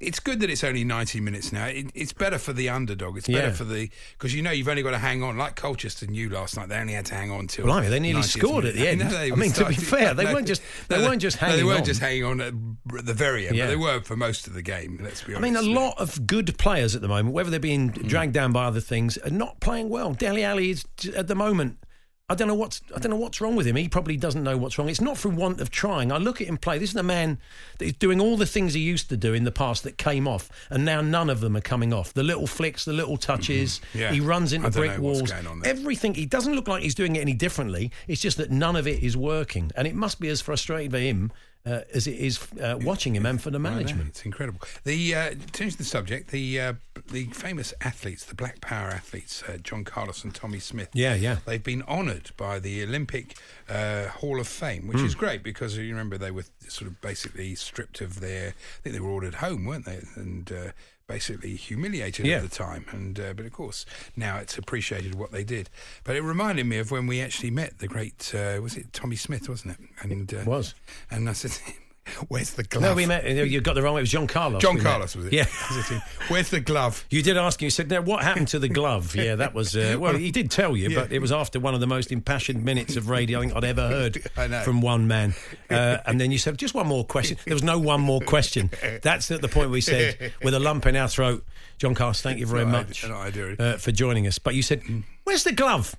it's 0.00 0.20
good 0.20 0.40
that 0.40 0.50
it's 0.50 0.64
only 0.64 0.84
90 0.84 1.20
minutes 1.20 1.52
now. 1.52 1.66
It, 1.66 1.86
it's 1.94 2.12
better 2.12 2.38
for 2.38 2.52
the 2.52 2.68
underdog. 2.68 3.16
It's 3.16 3.26
better 3.28 3.48
Yeah. 3.48 3.52
for 3.52 3.64
the 3.64 3.90
because 4.18 4.34
you 4.34 4.42
know 4.42 4.50
you've 4.50 4.68
only 4.68 4.82
got 4.82 4.90
to 4.90 4.98
hang 4.98 5.22
on. 5.22 5.36
Like 5.38 5.56
Colchester 5.56 6.06
knew 6.06 6.28
last 6.28 6.56
night, 6.56 6.68
they 6.68 6.76
only 6.76 6.94
had 6.94 7.06
to 7.06 7.14
hang 7.14 7.30
on 7.30 7.46
till. 7.46 7.64
Blimey, 7.66 7.88
they 7.88 8.00
nearly 8.00 8.20
90th 8.22 8.38
scored 8.38 8.64
at 8.64 8.74
the 8.74 8.88
end. 8.88 9.02
I, 9.02 9.08
know 9.10 9.18
I 9.34 9.36
mean, 9.36 9.52
to 9.52 9.64
be 9.66 9.74
fair, 9.74 10.14
they 10.14 10.24
weren't 10.26 10.46
just- 10.46 10.62
they 10.88 10.98
weren't 10.98 11.22
just 11.22 11.40
no, 11.40 11.56
they 11.56 11.64
weren't 11.64 11.80
on. 11.80 11.84
just 11.84 12.00
hanging 12.00 12.24
on 12.24 12.40
at 12.40 12.52
the 13.06 13.14
very 13.14 13.46
end, 13.46 13.56
Yeah. 13.56 13.64
but 13.66 13.70
they 13.70 13.76
were 13.76 14.00
for 14.02 14.16
most 14.16 14.46
of 14.46 14.54
the 14.54 14.62
game. 14.62 14.98
Let's 15.02 15.22
be 15.22 15.34
honest. 15.34 15.38
I 15.38 15.60
mean, 15.62 15.74
a 15.74 15.80
lot 15.80 15.98
of 15.98 16.26
good 16.26 16.56
players 16.58 16.94
at 16.96 17.02
the 17.02 17.08
moment, 17.08 17.34
whether 17.34 17.50
they're 17.50 17.60
being 17.60 17.88
dragged 17.88 18.32
down 18.34 18.52
by 18.52 18.64
other 18.64 18.80
things, 18.80 19.16
are 19.18 19.30
not 19.30 19.60
playing 19.60 19.88
well. 19.88 20.12
Dele 20.14 20.42
Alli 20.44 20.70
is 20.70 20.84
at 21.16 21.28
the 21.28 21.34
moment. 21.34 21.78
I 22.30 22.34
don't 22.34 22.48
know 22.48 22.54
what's 22.54 22.80
I 22.96 22.98
don't 22.98 23.10
know 23.10 23.18
what's 23.18 23.42
wrong 23.42 23.54
with 23.54 23.66
him. 23.66 23.76
He 23.76 23.86
probably 23.86 24.16
doesn't 24.16 24.42
know 24.42 24.56
what's 24.56 24.78
wrong. 24.78 24.88
It's 24.88 25.00
not 25.00 25.18
for 25.18 25.28
want 25.28 25.60
of 25.60 25.70
trying. 25.70 26.10
I 26.10 26.16
look 26.16 26.40
at 26.40 26.46
him 26.46 26.56
play. 26.56 26.78
This 26.78 26.90
is 26.90 26.94
the 26.94 27.02
man 27.02 27.38
that 27.78 27.84
is 27.84 27.92
doing 27.92 28.18
all 28.18 28.38
the 28.38 28.46
things 28.46 28.72
he 28.72 28.80
used 28.80 29.10
to 29.10 29.16
do 29.18 29.34
in 29.34 29.44
the 29.44 29.52
past 29.52 29.82
that 29.82 29.98
came 29.98 30.26
off, 30.26 30.48
and 30.70 30.86
now 30.86 31.02
none 31.02 31.28
of 31.28 31.40
them 31.40 31.54
are 31.54 31.60
coming 31.60 31.92
off. 31.92 32.14
The 32.14 32.22
little 32.22 32.46
flicks, 32.46 32.86
the 32.86 32.94
little 32.94 33.18
touches. 33.18 33.82
Yeah. 33.92 34.10
He 34.10 34.20
runs 34.20 34.54
into 34.54 34.70
brick 34.70 34.98
walls. 34.98 35.30
Everything. 35.64 36.14
He 36.14 36.24
doesn't 36.24 36.54
look 36.54 36.66
like 36.66 36.82
he's 36.82 36.94
doing 36.94 37.16
it 37.16 37.20
any 37.20 37.34
differently. 37.34 37.90
It's 38.08 38.22
just 38.22 38.38
that 38.38 38.50
none 38.50 38.74
of 38.74 38.86
it 38.86 39.02
is 39.02 39.18
working, 39.18 39.70
and 39.76 39.86
it 39.86 39.94
must 39.94 40.18
be 40.18 40.30
as 40.30 40.40
frustrating 40.40 40.90
for 40.92 40.98
him 40.98 41.30
uh, 41.66 41.80
as 41.94 42.06
it 42.06 42.16
is 42.16 42.38
uh, 42.60 42.78
watching 42.82 43.14
him 43.16 43.24
and 43.26 43.40
for 43.40 43.50
the 43.50 43.58
management. 43.58 44.08
It's 44.08 44.24
incredible. 44.24 44.60
The 44.84 45.14
uh, 45.14 45.30
to 45.30 45.36
change 45.52 45.76
the 45.76 45.84
subject, 45.84 46.30
the 46.30 46.60
uh, 46.60 46.72
the 47.10 47.24
famous 47.26 47.72
athletes, 47.80 48.24
the 48.24 48.34
Black 48.34 48.60
Power 48.60 48.88
athletes, 48.88 49.42
uh, 49.48 49.56
John 49.62 49.84
Carlos 49.84 50.24
and 50.24 50.34
Tommie 50.34 50.60
Smith. 50.60 50.88
Yeah, 50.92 51.14
yeah. 51.14 51.38
They've 51.46 51.62
been 51.62 51.82
honoured 51.82 52.30
by 52.36 52.58
the 52.58 52.82
Olympic 52.82 53.36
uh, 53.68 54.06
Hall 54.08 54.40
of 54.40 54.48
Fame, 54.48 54.86
which 54.88 54.98
Hmm. 54.98 55.06
is 55.06 55.14
great 55.14 55.42
because 55.42 55.76
you 55.78 55.88
remember 55.90 56.18
they 56.18 56.30
were 56.30 56.44
sort 56.68 56.88
of 56.90 57.00
basically 57.00 57.54
stripped 57.54 58.00
of 58.00 58.20
their. 58.20 58.48
I 58.48 58.80
think 58.82 58.94
they 58.94 59.00
were 59.00 59.10
ordered 59.10 59.36
home, 59.36 59.64
weren't 59.64 59.86
they? 59.86 60.00
And 60.16 60.50
uh, 60.52 60.70
basically 61.06 61.54
humiliated 61.56 62.26
Yeah. 62.26 62.36
at 62.36 62.42
the 62.42 62.48
time. 62.48 62.86
And 62.90 63.18
uh, 63.20 63.32
but 63.34 63.44
of 63.46 63.52
course 63.52 63.84
now 64.16 64.38
it's 64.38 64.56
appreciated 64.58 65.14
what 65.14 65.32
they 65.32 65.44
did. 65.44 65.70
But 66.04 66.16
it 66.16 66.22
reminded 66.22 66.66
me 66.66 66.78
of 66.78 66.90
when 66.90 67.06
we 67.06 67.20
actually 67.20 67.50
met 67.50 67.78
the 67.78 67.88
great. 67.88 68.32
Uh, 68.34 68.60
was 68.62 68.76
it 68.76 68.92
Tommie 68.92 69.16
Smith? 69.16 69.48
Wasn't 69.48 69.78
it? 69.78 69.88
And 70.02 70.32
uh, 70.34 70.42
was. 70.46 70.74
And 71.10 71.28
I 71.28 71.32
said. 71.32 71.52
Where's 72.28 72.50
the 72.52 72.62
glove? 72.64 72.82
No, 72.82 72.94
we 72.94 73.06
met. 73.06 73.24
You 73.26 73.60
got 73.60 73.74
the 73.74 73.82
wrong 73.82 73.94
way. 73.94 74.00
It 74.00 74.02
was 74.02 74.10
John 74.10 74.26
Carlos. 74.26 74.60
John 74.60 74.74
we 74.76 74.82
met. 74.82 74.90
Carlos 74.90 75.16
was 75.16 75.26
it? 75.26 75.32
Yeah. 75.32 75.46
Was 75.70 75.78
it 75.90 75.94
him? 75.94 76.02
Where's 76.28 76.50
the 76.50 76.60
glove? 76.60 77.04
You 77.10 77.22
did 77.22 77.36
ask 77.36 77.60
him. 77.60 77.66
You 77.66 77.70
said, 77.70 77.90
"Now, 77.90 78.02
what 78.02 78.22
happened 78.22 78.48
to 78.48 78.58
the 78.58 78.68
glove?" 78.68 79.14
Yeah, 79.24 79.36
that 79.36 79.54
was. 79.54 79.74
Uh, 79.74 79.96
well, 79.98 80.14
he 80.14 80.30
did 80.30 80.50
tell 80.50 80.76
you, 80.76 80.94
but 80.94 81.10
it 81.12 81.20
was 81.20 81.32
after 81.32 81.58
one 81.58 81.72
of 81.74 81.80
the 81.80 81.86
most 81.86 82.12
impassioned 82.12 82.62
minutes 82.64 82.96
of 82.96 83.08
radio 83.08 83.38
I 83.38 83.42
think 83.42 83.56
I'd 83.56 83.64
ever 83.64 83.88
heard 83.88 84.22
from 84.64 84.80
one 84.82 85.08
man. 85.08 85.34
Uh, 85.70 85.98
and 86.04 86.20
then 86.20 86.30
you 86.30 86.38
said, 86.38 86.58
"Just 86.58 86.74
one 86.74 86.86
more 86.86 87.04
question." 87.04 87.38
There 87.46 87.54
was 87.54 87.62
no 87.62 87.78
one 87.78 88.00
more 88.00 88.20
question. 88.20 88.70
That's 89.02 89.30
at 89.30 89.40
the 89.40 89.48
point 89.48 89.70
we 89.70 89.80
said, 89.80 90.32
with 90.42 90.54
a 90.54 90.60
lump 90.60 90.86
in 90.86 90.96
our 90.96 91.08
throat, 91.08 91.44
John 91.78 91.94
Carlos, 91.94 92.20
thank 92.20 92.38
you 92.38 92.46
very 92.46 92.64
No, 92.64 92.68
I- 92.68 92.82
much 92.82 93.06
no, 93.08 93.14
I 93.14 93.62
uh, 93.62 93.76
for 93.78 93.92
joining 93.92 94.26
us. 94.26 94.38
But 94.38 94.54
you 94.54 94.62
said, 94.62 94.82
"Where's 95.24 95.44
the 95.44 95.52
glove?" 95.52 95.94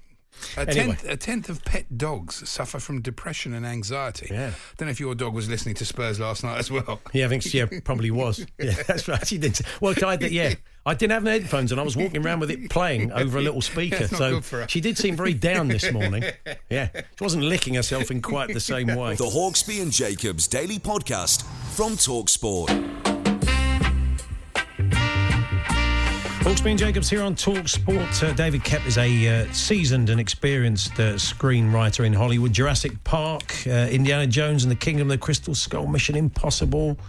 A 0.58 0.62
Anyway. 0.62 0.74
tenth, 0.88 1.06
a 1.06 1.18
tenth 1.18 1.50
of 1.50 1.64
pet 1.66 1.98
dogs 1.98 2.48
suffer 2.48 2.80
from 2.80 3.02
depression 3.02 3.54
and 3.54 3.66
anxiety. 3.66 4.28
Yeah. 4.32 4.48
I 4.48 4.74
don't 4.78 4.88
know 4.88 4.92
if 4.92 5.00
your 5.00 5.16
dog 5.16 5.34
was 5.34 5.50
listening 5.50 5.76
to 5.76 5.86
Spurs 5.86 6.20
last 6.20 6.44
night 6.44 6.58
as 6.60 6.70
well. 6.72 7.02
Yeah, 7.14 7.26
I 7.26 7.30
think 7.30 7.54
yeah, 7.54 7.66
probably 7.84 8.12
was. 8.12 8.46
Yeah, 8.60 8.74
that's 8.88 9.08
right. 9.08 9.26
She 9.28 9.38
did. 9.38 9.60
Well, 9.82 9.94
I 10.06 10.16
did, 10.16 10.32
yeah, 10.32 10.54
I 10.86 10.94
didn't 10.94 11.12
have 11.14 11.24
my 11.24 11.32
headphones 11.32 11.72
and 11.72 11.82
I 11.82 11.84
was 11.84 11.98
walking 11.98 12.26
around 12.26 12.40
with 12.42 12.52
it 12.52 12.70
playing 12.70 13.12
over 13.12 13.38
a 13.38 13.42
little 13.42 13.62
speaker. 13.74 13.98
That's 14.00 14.12
not 14.14 14.18
so 14.20 14.32
good 14.36 14.46
for 14.46 14.62
her. 14.62 14.68
she 14.68 14.82
did 14.82 14.98
seem 14.98 15.16
very 15.16 15.34
down 15.34 15.68
this 15.68 15.92
morning. 15.92 16.24
Yeah, 16.70 16.90
she 16.94 17.02
wasn't 17.24 17.44
licking 17.44 17.76
herself 17.76 18.10
in 18.12 18.22
quite 18.22 18.52
the 18.54 18.60
same 18.60 18.88
way. 18.96 19.16
The 19.16 19.26
Hawksby 19.26 19.82
and 19.82 19.92
Jacobs 19.92 20.48
Daily 20.48 20.80
Podcast 20.80 21.44
from 21.76 21.94
Talksport. 21.94 23.15
Hawksby 26.46 26.78
Jacobs 26.78 27.10
here 27.10 27.24
on 27.24 27.34
Talk 27.34 27.68
Sport. 27.68 28.22
Uh, 28.22 28.32
David 28.34 28.62
Koepp 28.62 28.86
is 28.86 29.00
a 29.00 29.28
uh, 29.48 29.52
seasoned 29.52 30.12
and 30.12 30.20
experienced 30.20 30.94
uh, 31.00 31.14
screenwriter 31.14 32.06
in 32.06 32.14
Hollywood. 32.14 32.54
Jurassic 32.54 33.04
Park, 33.04 33.66
uh, 33.66 33.72
Indiana 33.90 34.28
Jones 34.28 34.64
and 34.64 34.70
the 34.70 34.76
Kingdom 34.76 35.08
of 35.08 35.10
the 35.10 35.18
Crystal 35.18 35.56
Skull, 35.56 35.88
Mission 35.88 36.16
Impossible. 36.16 37.00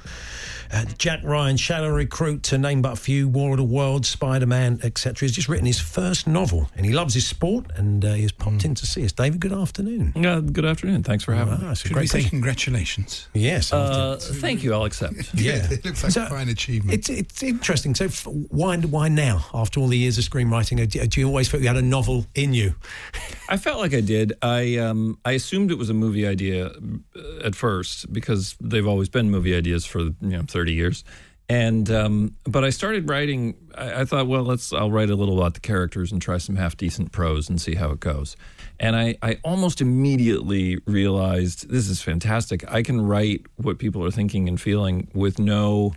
Uh, 0.73 0.85
Jack 0.99 1.21
Ryan, 1.25 1.57
Shadow 1.57 1.89
Recruit, 1.89 2.43
to 2.45 2.59
name 2.59 2.83
but 2.83 2.93
a 2.93 2.97
few, 2.97 3.29
War 3.29 3.53
of 3.53 3.57
the 3.59 3.65
Worlds, 3.65 4.09
Spider 4.09 4.47
Man, 4.47 4.81
etc. 4.83 5.27
He's 5.27 5.33
just 5.33 5.49
written 5.49 5.67
his 5.67 5.81
first 5.81 6.27
novel 6.27 6.69
and 6.77 6.85
he 6.87 6.93
loves 6.93 7.15
his 7.15 7.27
sport 7.27 7.67
and 7.77 8.05
uh, 8.05 8.13
he 8.15 8.23
has 8.23 8.33
popped 8.33 8.65
in 8.65 8.75
to 8.75 8.87
see 8.87 9.05
us. 9.05 9.13
David, 9.13 9.41
good 9.41 9.53
afternoon. 9.53 10.13
Uh, 10.25 10.41
good 10.41 10.65
afternoon. 10.65 11.03
Thanks 11.03 11.25
for 11.25 11.35
having 11.35 11.55
me. 11.55 11.61
Ah, 11.65 11.71
it's 11.73 11.81
a 11.85 11.89
Should 11.89 11.93
great 11.95 12.03
we 12.15 12.23
say 12.23 12.29
congratulations? 12.29 13.29
Yes. 13.35 13.73
Uh, 13.73 14.19
thank 14.21 14.63
you. 14.63 14.73
I'll 14.75 14.85
accept. 14.85 15.15
yeah. 15.35 15.67
it 15.71 15.85
looks 15.85 16.03
like 16.03 16.13
So, 16.13 16.25
a 16.25 16.27
fine 16.29 16.49
achievement. 16.49 16.95
It's 16.99 17.09
it's 17.09 17.43
interesting. 17.43 17.95
So 17.95 18.07
f- 18.07 18.27
why 18.27 18.77
why 18.79 19.09
now? 19.09 19.45
After 19.55 19.81
all 19.81 19.89
the 19.89 19.99
years 19.99 20.19
of 20.19 20.25
screenwriting, 20.25 20.81
Uh, 20.83 20.87
do, 20.87 21.07
do 21.07 21.21
you 21.21 21.27
always 21.29 21.49
feel 21.49 21.61
you 21.61 21.69
had 21.69 21.77
a 21.77 21.83
novel 21.83 22.27
in 22.35 22.55
you? 22.55 22.75
I 23.49 23.57
felt 23.57 23.79
like 23.81 23.95
I 23.95 24.01
did. 24.01 24.33
I 24.43 24.77
um, 24.79 25.19
I 25.25 25.33
assumed 25.33 25.71
it 25.71 25.79
was 25.79 25.91
a 25.91 25.95
movie 25.95 26.27
idea 26.27 26.67
uh, 26.67 27.45
at 27.45 27.55
first 27.55 28.13
because 28.13 28.57
they've 28.61 28.87
always 28.87 29.09
been 29.09 29.31
movie 29.31 29.55
ideas 29.55 29.87
for 29.87 30.01
you 30.01 30.15
know 30.21 30.43
thirty 30.57 30.73
years. 30.73 31.05
And 31.49 31.89
um, 31.91 32.35
but 32.45 32.65
I 32.65 32.71
started 32.71 33.09
writing. 33.09 33.55
I, 33.75 34.01
I 34.01 34.05
thought, 34.05 34.27
well, 34.27 34.43
let's. 34.43 34.73
I'll 34.73 34.91
write 34.91 35.11
a 35.11 35.15
little 35.15 35.39
about 35.39 35.55
the 35.55 35.61
characters 35.61 36.11
and 36.11 36.21
try 36.21 36.39
some 36.39 36.57
half 36.57 36.77
decent 36.77 37.13
prose 37.13 37.49
and 37.49 37.61
see 37.61 37.75
how 37.77 37.91
it 37.91 38.01
goes. 38.01 38.37
And 38.81 38.97
I, 38.97 39.17
I 39.23 39.39
almost 39.45 39.81
immediately 39.81 40.79
realized 40.87 41.69
this 41.69 41.89
is 41.89 42.03
fantastic. 42.03 42.65
I 42.71 42.83
can 42.83 43.01
write 43.01 43.47
what 43.57 43.79
people 43.79 44.05
are 44.05 44.11
thinking 44.11 44.49
and 44.49 44.61
feeling 44.61 45.09
with 45.15 45.39
no. 45.39 45.93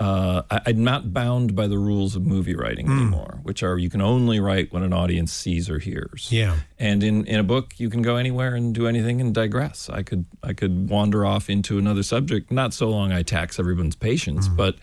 Uh, 0.00 0.42
I, 0.50 0.60
I'm 0.66 0.82
not 0.82 1.12
bound 1.12 1.54
by 1.54 1.68
the 1.68 1.78
rules 1.78 2.16
of 2.16 2.26
movie 2.26 2.56
writing 2.56 2.90
anymore, 2.90 3.38
which 3.44 3.62
are 3.62 3.78
you 3.78 3.88
can 3.88 4.00
only 4.00 4.40
write 4.40 4.72
what 4.72 4.82
an 4.82 4.92
audience 4.92 5.32
sees 5.32 5.70
or 5.70 5.78
hears. 5.78 6.28
Yeah. 6.30 6.56
And 6.78 7.04
in, 7.04 7.24
in 7.26 7.38
a 7.38 7.44
book, 7.44 7.78
you 7.78 7.88
can 7.88 8.02
go 8.02 8.16
anywhere 8.16 8.56
and 8.56 8.74
do 8.74 8.88
anything 8.88 9.20
and 9.20 9.32
digress. 9.32 9.88
I 9.88 10.02
could 10.02 10.24
I 10.42 10.54
could 10.54 10.88
wander 10.88 11.24
off 11.24 11.48
into 11.48 11.78
another 11.78 12.02
subject, 12.02 12.50
not 12.50 12.74
so 12.74 12.88
long 12.88 13.12
I 13.12 13.22
tax 13.22 13.60
everyone's 13.60 13.94
patience, 13.94 14.48
but 14.48 14.74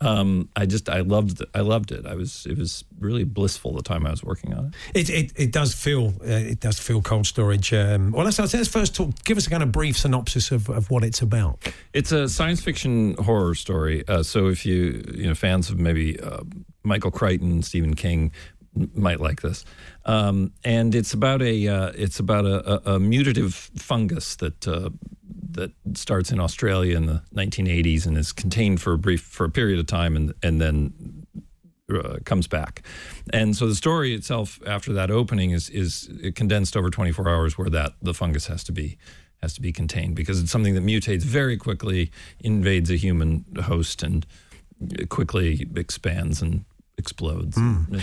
um, 0.00 0.48
I 0.56 0.66
just 0.66 0.88
I 0.88 1.00
loved 1.00 1.40
it. 1.40 1.48
I 1.54 1.60
loved 1.60 1.92
it. 1.92 2.06
I 2.06 2.14
was 2.14 2.46
it 2.46 2.58
was 2.58 2.84
really 2.98 3.24
blissful 3.24 3.74
the 3.74 3.82
time 3.82 4.06
I 4.06 4.10
was 4.10 4.22
working 4.22 4.54
on 4.54 4.66
it. 4.94 5.10
It 5.10 5.10
it, 5.10 5.32
it 5.36 5.52
does 5.52 5.74
feel 5.74 6.14
uh, 6.20 6.50
it 6.52 6.60
does 6.60 6.78
feel 6.78 7.00
cold 7.02 7.26
storage. 7.26 7.72
Um, 7.72 8.12
well, 8.12 8.24
let's, 8.24 8.38
let's 8.38 8.68
first 8.68 8.94
talk. 8.94 9.10
Give 9.24 9.36
us 9.36 9.46
a 9.46 9.50
kind 9.50 9.62
of 9.62 9.72
brief 9.72 9.96
synopsis 9.96 10.50
of, 10.50 10.68
of 10.68 10.90
what 10.90 11.04
it's 11.04 11.22
about. 11.22 11.58
It's 11.92 12.12
a 12.12 12.28
science 12.28 12.60
fiction 12.60 13.14
horror 13.14 13.54
story. 13.54 14.06
Uh, 14.08 14.22
so 14.22 14.48
if 14.48 14.66
you 14.66 15.02
you 15.14 15.26
know 15.26 15.34
fans 15.34 15.70
of 15.70 15.78
maybe 15.78 16.18
uh, 16.20 16.42
Michael 16.82 17.10
Crichton, 17.10 17.62
Stephen 17.62 17.94
King 17.94 18.32
m- 18.76 18.90
might 18.94 19.20
like 19.20 19.42
this. 19.42 19.64
Um, 20.04 20.52
and 20.64 20.94
it's 20.94 21.14
about 21.14 21.40
a 21.40 21.68
uh, 21.68 21.92
it's 21.94 22.18
about 22.20 22.44
a, 22.44 22.90
a, 22.90 22.96
a 22.96 22.98
mutative 22.98 23.52
fungus 23.80 24.36
that 24.36 24.68
uh, 24.68 24.90
that 25.54 25.72
starts 25.94 26.30
in 26.30 26.40
Australia 26.40 26.96
in 26.96 27.06
the 27.06 27.22
1980s 27.34 28.06
and 28.06 28.16
is 28.16 28.32
contained 28.32 28.80
for 28.80 28.92
a 28.92 28.98
brief 28.98 29.22
for 29.22 29.44
a 29.44 29.50
period 29.50 29.78
of 29.78 29.86
time 29.86 30.16
and 30.16 30.34
and 30.42 30.60
then 30.60 31.26
uh, 31.92 32.18
comes 32.24 32.46
back. 32.46 32.82
And 33.32 33.56
so 33.56 33.66
the 33.66 33.74
story 33.74 34.14
itself 34.14 34.58
after 34.66 34.92
that 34.92 35.10
opening 35.10 35.50
is 35.50 35.68
is 35.70 36.10
condensed 36.34 36.76
over 36.76 36.90
24 36.90 37.28
hours 37.28 37.58
where 37.58 37.70
that 37.70 37.92
the 38.02 38.14
fungus 38.14 38.46
has 38.46 38.64
to 38.64 38.72
be 38.72 38.98
has 39.42 39.54
to 39.54 39.60
be 39.60 39.72
contained 39.72 40.14
because 40.16 40.40
it's 40.40 40.50
something 40.50 40.74
that 40.74 40.84
mutates 40.84 41.22
very 41.22 41.56
quickly, 41.56 42.10
invades 42.40 42.90
a 42.90 42.96
human 42.96 43.44
host 43.64 44.02
and 44.02 44.26
quickly 45.08 45.68
expands 45.76 46.42
and 46.42 46.64
explodes. 46.96 47.56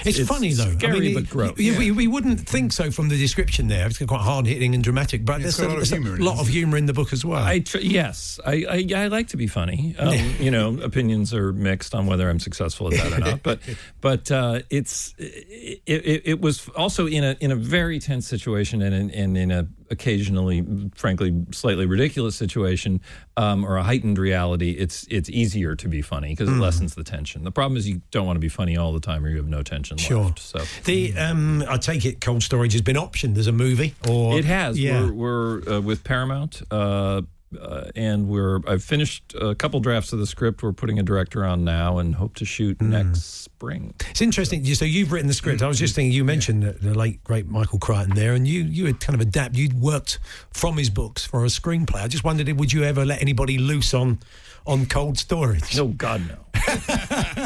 It's, 0.05 0.27
funny 0.27 0.53
though. 0.53 0.71
Scary 0.73 0.97
I 0.97 0.99
mean, 0.99 1.13
but 1.13 1.29
gross. 1.29 1.57
you- 1.57 1.73
you- 1.79 1.95
we 1.95 2.07
wouldn't 2.07 2.41
think 2.41 2.73
so 2.73 2.91
from 2.91 3.07
the 3.09 3.17
description 3.17 3.67
there. 3.67 3.87
It's 3.87 3.97
quite 3.99 4.21
hard 4.21 4.45
hitting 4.45 4.75
and 4.75 4.83
dramatic, 4.83 5.23
but 5.25 5.41
there's, 5.41 5.57
there's 5.57 5.69
a 5.71 5.73
lot 5.73 5.81
of 5.81 5.89
humour 5.89 6.15
in 6.17 6.21
lot 6.25 6.39
of 6.39 6.47
humour 6.47 6.77
in 6.77 6.85
the 6.85 6.93
book 6.93 7.13
as 7.13 7.23
well. 7.23 7.41
I 7.43 7.59
tr- 7.59 7.77
yes, 7.79 8.39
I, 8.45 8.65
I 8.95 9.03
I 9.03 9.07
like 9.07 9.29
to 9.29 9.37
be 9.37 9.47
funny. 9.47 9.95
Um, 9.97 10.13
you 10.39 10.51
know, 10.51 10.77
opinions 10.81 11.33
are 11.33 11.53
mixed 11.53 11.95
on 11.95 12.05
whether 12.05 12.29
I'm 12.29 12.39
successful 12.39 12.87
at 12.87 12.93
that 12.99 13.13
or 13.13 13.19
not. 13.19 13.43
But 13.43 13.59
but 14.01 14.29
uh, 14.31 14.59
it's 14.69 15.15
it, 15.17 15.81
it, 15.85 16.21
it 16.25 16.41
was 16.41 16.67
also 16.75 17.07
in 17.07 17.23
a 17.23 17.37
in 17.39 17.51
a 17.51 17.55
very 17.55 17.99
tense 17.99 18.27
situation 18.27 18.81
and 18.81 18.93
in, 18.93 19.11
and 19.11 19.37
in 19.37 19.51
a 19.51 19.67
occasionally, 19.91 20.65
frankly, 20.95 21.45
slightly 21.51 21.85
ridiculous 21.85 22.35
situation 22.35 23.01
um, 23.37 23.63
or 23.65 23.77
a 23.77 23.83
heightened 23.83 24.17
reality. 24.17 24.71
It's 24.71 25.05
it's 25.09 25.29
easier 25.29 25.75
to 25.75 25.87
be 25.87 26.01
funny 26.01 26.29
because 26.29 26.49
it 26.49 26.53
lessens 26.59 26.95
the 26.95 27.03
tension. 27.03 27.43
The 27.43 27.51
problem 27.51 27.77
is 27.77 27.87
you 27.87 28.01
don't 28.09 28.25
want 28.25 28.37
to 28.37 28.41
be 28.41 28.49
funny 28.49 28.77
all 28.77 28.93
the 28.93 28.99
time 28.99 29.23
or 29.25 29.29
you 29.29 29.37
have 29.37 29.47
no 29.47 29.61
tension 29.61 29.97
Sure. 29.97 30.25
left. 30.25 30.39
So. 30.39 30.59
the 30.85 31.15
um, 31.17 31.63
I 31.67 31.77
take 31.77 32.05
it 32.05 32.21
Cold 32.21 32.41
Storage 32.41 32.71
has 32.73 32.81
been 32.81 32.95
optioned 32.95 33.37
as 33.37 33.47
a 33.47 33.51
movie, 33.51 33.93
or 34.09 34.39
It 34.39 34.45
has. 34.45 34.79
Yeah. 34.79 35.05
We're, 35.05 35.11
we're 35.13 35.69
uh, 35.77 35.81
with 35.81 36.03
Paramount, 36.03 36.61
uh, 36.71 37.21
uh, 37.59 37.85
and 37.95 38.27
we're. 38.27 38.59
I've 38.67 38.83
finished 38.83 39.33
a 39.39 39.55
couple 39.55 39.79
drafts 39.79 40.13
of 40.13 40.19
the 40.19 40.27
script. 40.27 40.61
We're 40.63 40.73
putting 40.73 40.99
a 40.99 41.03
director 41.03 41.43
on 41.45 41.63
now, 41.63 41.97
and 41.97 42.15
hope 42.15 42.35
to 42.35 42.45
shoot 42.45 42.77
Hmm. 42.79 42.89
next 42.91 43.23
spring. 43.43 43.93
It's 44.09 44.21
interesting. 44.21 44.63
you- 44.65 44.75
So 44.75 44.85
you've 44.85 45.11
written 45.11 45.27
the 45.27 45.33
script. 45.33 45.61
I 45.61 45.67
was 45.67 45.79
just 45.79 45.95
thinking. 45.95 46.11
You 46.13 46.23
mentioned 46.23 46.63
the, 46.63 46.71
the 46.73 46.93
late 46.93 47.23
great 47.23 47.47
Michael 47.47 47.79
Crichton 47.79 48.15
there, 48.15 48.33
and 48.33 48.47
you 48.47 48.63
you 48.63 48.85
had 48.85 48.99
kind 48.99 49.15
of 49.15 49.21
adapt. 49.21 49.55
You'd 49.55 49.73
worked 49.79 50.19
from 50.51 50.77
his 50.77 50.89
books 50.89 51.25
for 51.25 51.43
a 51.43 51.47
screenplay. 51.47 52.01
I 52.03 52.07
just 52.07 52.23
wondered, 52.23 52.47
would 52.59 52.73
you 52.73 52.83
ever 52.83 53.05
let 53.05 53.21
anybody 53.21 53.57
loose 53.57 53.93
on 53.93 54.19
on 54.65 54.85
Cold 54.85 55.17
Storage? 55.17 55.75
No, 55.75 55.87
God, 55.87 56.21
no. 56.27 56.37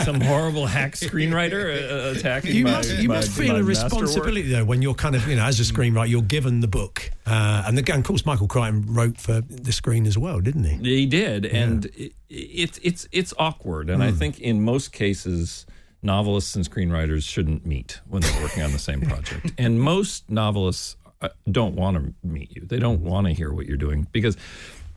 Some 0.04 0.20
horrible 0.22 0.66
hack 0.68 0.94
screenwriter 0.94 2.14
uh, 2.14 2.18
attacking 2.18 2.54
You 2.54 2.66
my, 2.66 2.72
must 2.72 2.98
you 2.98 3.08
my- 3.08 3.16
must 3.16 3.32
feel 3.32 3.56
a 3.56 3.64
responsibility 3.64 4.42
though 4.44 4.66
when 4.66 4.82
you're 4.82 4.94
kind 4.94 5.16
of 5.16 5.26
you 5.28 5.36
know 5.38 5.46
as 5.46 5.60
a 5.60 5.64
screenwriter 5.64 6.10
you're 6.10 6.22
given 6.22 6.60
the 6.60 6.68
book 6.68 7.12
uh, 7.26 7.64
and 7.66 7.80
again 7.80 8.00
of 8.00 8.06
course 8.06 8.26
Michael 8.26 8.48
Crichton 8.48 8.84
wrote 8.94 9.18
for 9.18 9.42
the 9.42 9.72
screen 9.72 10.06
as 10.06 10.18
well 10.18 10.42
didn't 10.42 10.66
he? 10.66 10.78
He 10.98 11.06
did, 11.06 11.46
and 11.46 11.86
it, 11.96 12.12
it's 12.30 12.78
it's 12.84 13.08
it's 13.12 13.34
awkward, 13.40 13.90
and 13.90 14.04
I 14.04 14.12
Hmm. 14.12 14.18
think 14.18 14.40
in 14.42 14.62
most 14.64 14.92
cases, 14.92 15.66
novelists 16.04 16.56
and 16.56 16.70
screenwriters 16.70 17.24
shouldn't 17.24 17.66
meet 17.66 18.02
when 18.08 18.22
they're 18.22 18.42
working 18.42 18.64
on 18.64 18.74
the 18.74 18.80
same 18.80 19.02
project. 19.10 19.54
And 19.58 19.80
most 19.82 20.30
novelists 20.30 20.98
uh, 21.22 21.30
don't 21.50 21.76
want 21.76 21.98
to 21.98 22.14
meet 22.28 22.54
you; 22.56 22.64
they 22.66 22.80
don't 22.80 23.02
want 23.02 23.28
to 23.28 23.34
hear 23.34 23.54
what 23.54 23.66
you're 23.66 23.78
doing 23.78 24.08
because 24.12 24.36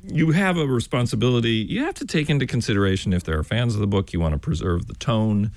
you 0.03 0.31
have 0.33 0.57
a 0.57 0.67
responsibility. 0.67 1.67
You 1.69 1.85
have 1.85 1.95
to 1.95 2.07
take 2.07 2.31
into 2.31 2.47
consideration 2.47 3.13
if 3.13 3.25
there 3.25 3.39
are 3.39 3.45
fans 3.45 3.75
of 3.75 3.81
the 3.81 3.87
book, 3.87 4.13
you 4.13 4.21
want 4.21 4.35
to 4.35 4.39
preserve 4.39 4.87
the 4.87 4.95
tone. 4.95 5.53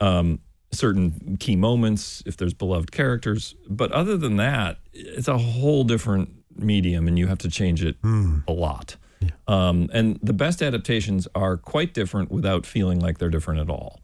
Um, 0.00 0.40
certain 0.72 1.36
key 1.38 1.56
moments 1.56 2.22
if 2.26 2.36
there's 2.36 2.52
beloved 2.52 2.90
characters 2.92 3.54
but 3.70 3.90
other 3.92 4.16
than 4.18 4.36
that 4.36 4.78
it's 4.92 5.28
a 5.28 5.38
whole 5.38 5.84
different 5.84 6.28
medium 6.56 7.06
and 7.06 7.18
you 7.18 7.28
have 7.28 7.38
to 7.38 7.48
change 7.48 7.82
it 7.84 7.96
a 8.48 8.52
lot 8.52 8.96
Um, 9.48 9.88
and 9.94 10.18
the 10.22 10.32
best 10.34 10.60
adaptations 10.62 11.26
are 11.34 11.56
quite 11.56 11.94
different 11.94 12.30
without 12.30 12.66
feeling 12.66 13.00
like 13.00 13.16
they're 13.18 13.30
different 13.30 13.60
at 13.60 13.70
all. 13.70 14.00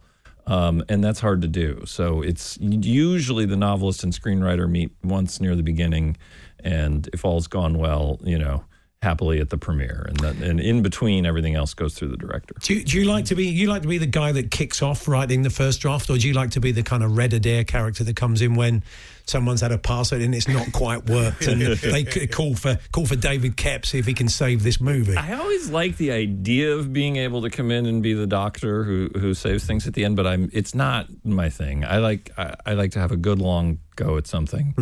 Um, 0.47 0.83
and 0.89 1.05
that's 1.05 1.21
hard 1.21 1.43
to 1.43 1.49
do. 1.49 1.83
So 1.85 2.23
it's 2.23 2.57
usually 2.61 3.45
the 3.45 3.57
novelist 3.57 4.03
and 4.05 4.13
screenwriter 4.13 4.69
meet 4.71 4.93
once 5.05 5.41
near 5.41 5.55
the 5.55 5.63
beginning, 5.63 6.17
and 6.65 7.09
if 7.13 7.25
all's 7.25 7.47
gone 7.49 7.77
well, 7.79 8.19
you 8.25 8.39
know, 8.39 8.65
happily 9.03 9.41
at 9.41 9.51
the 9.51 9.59
premiere, 9.59 10.07
and 10.09 10.17
then 10.19 10.43
and 10.43 10.61
in 10.61 10.83
between, 10.83 11.27
everything 11.27 11.55
else 11.55 11.75
goes 11.75 11.95
through 11.95 12.09
the 12.09 12.17
director. 12.17 12.55
Do 12.61 12.75
you, 12.75 12.85
do 12.85 12.99
you 12.99 13.05
like 13.05 13.27
to 13.27 13.35
be 13.35 13.47
you 13.47 13.69
like 13.69 13.83
to 13.83 13.89
be 13.89 13.99
the 13.99 14.07
guy 14.07 14.33
that 14.33 14.51
kicks 14.51 14.81
off 14.81 15.09
writing 15.09 15.43
the 15.43 15.51
first 15.51 15.81
draft, 15.81 16.09
or 16.09 16.17
do 16.17 16.27
you 16.27 16.35
like 16.35 16.51
to 16.51 16.61
be 16.61 16.73
the 16.73 16.83
kind 16.83 17.03
of 17.03 17.17
Red 17.17 17.33
Adair 17.33 17.65
character 17.65 18.05
that 18.05 18.17
comes 18.17 18.41
in 18.41 18.55
when 18.55 18.85
someone's 19.27 19.61
had 19.61 19.73
a 19.73 19.79
pass 19.79 20.13
it 20.13 20.21
and 20.21 20.35
it's 20.35 20.49
not 20.49 20.73
quite 20.73 21.09
worked, 21.09 21.47
and 21.47 21.61
they 21.61 22.05
call 22.05 22.55
for 22.55 22.79
call 22.93 23.07
for 23.07 23.17
David 23.17 23.57
Koepp 23.57 23.85
see 23.85 23.99
if 23.99 24.07
he 24.07 24.15
can 24.15 24.29
save 24.29 24.63
this 24.63 24.81
movie? 24.81 25.17
I 25.17 25.35
always 25.35 25.69
like 25.71 25.97
the 25.97 26.13
idea 26.13 26.75
of 26.77 26.93
being 26.93 27.17
able 27.17 27.43
to 27.43 27.51
come 27.51 27.71
in 27.71 27.87
and 27.87 28.03
be 28.03 28.15
the 28.15 28.27
doctor 28.27 28.85
who 28.85 29.11
who 29.19 29.35
saves 29.35 29.65
things 29.65 29.87
at 29.87 29.95
the 29.95 30.05
end, 30.05 30.17
but 30.17 30.27
I'm 30.27 30.49
it's 30.53 30.75
not 30.75 31.09
my 31.25 31.51
thing. 31.51 31.85
I 31.85 31.99
like 31.99 32.31
I, 32.39 32.55
I 32.65 32.75
like 32.75 32.93
to 32.93 33.01
have 33.01 33.11
a 33.11 33.17
good 33.17 33.41
long 33.41 33.79
go 33.97 34.17
at 34.17 34.27
something. 34.27 34.75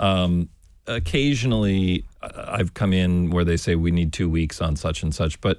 Um, 0.00 0.48
occasionally, 0.88 2.04
I've 2.22 2.74
come 2.74 2.92
in 2.92 3.30
where 3.30 3.44
they 3.44 3.56
say 3.56 3.74
we 3.74 3.90
need 3.90 4.12
two 4.12 4.28
weeks 4.28 4.60
on 4.60 4.76
such 4.76 5.02
and 5.02 5.14
such, 5.14 5.40
but 5.40 5.58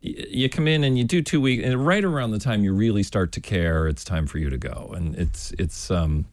you 0.00 0.48
come 0.48 0.66
in 0.66 0.82
and 0.84 0.96
you 0.98 1.04
do 1.04 1.22
two 1.22 1.40
weeks, 1.40 1.64
and 1.64 1.86
right 1.86 2.04
around 2.04 2.30
the 2.32 2.38
time 2.38 2.64
you 2.64 2.72
really 2.72 3.02
start 3.02 3.32
to 3.32 3.40
care, 3.40 3.86
it's 3.86 4.02
time 4.04 4.26
for 4.26 4.38
you 4.38 4.50
to 4.50 4.58
go, 4.58 4.92
and 4.96 5.14
it's 5.16 5.52
it's 5.58 5.90
um, 5.90 6.24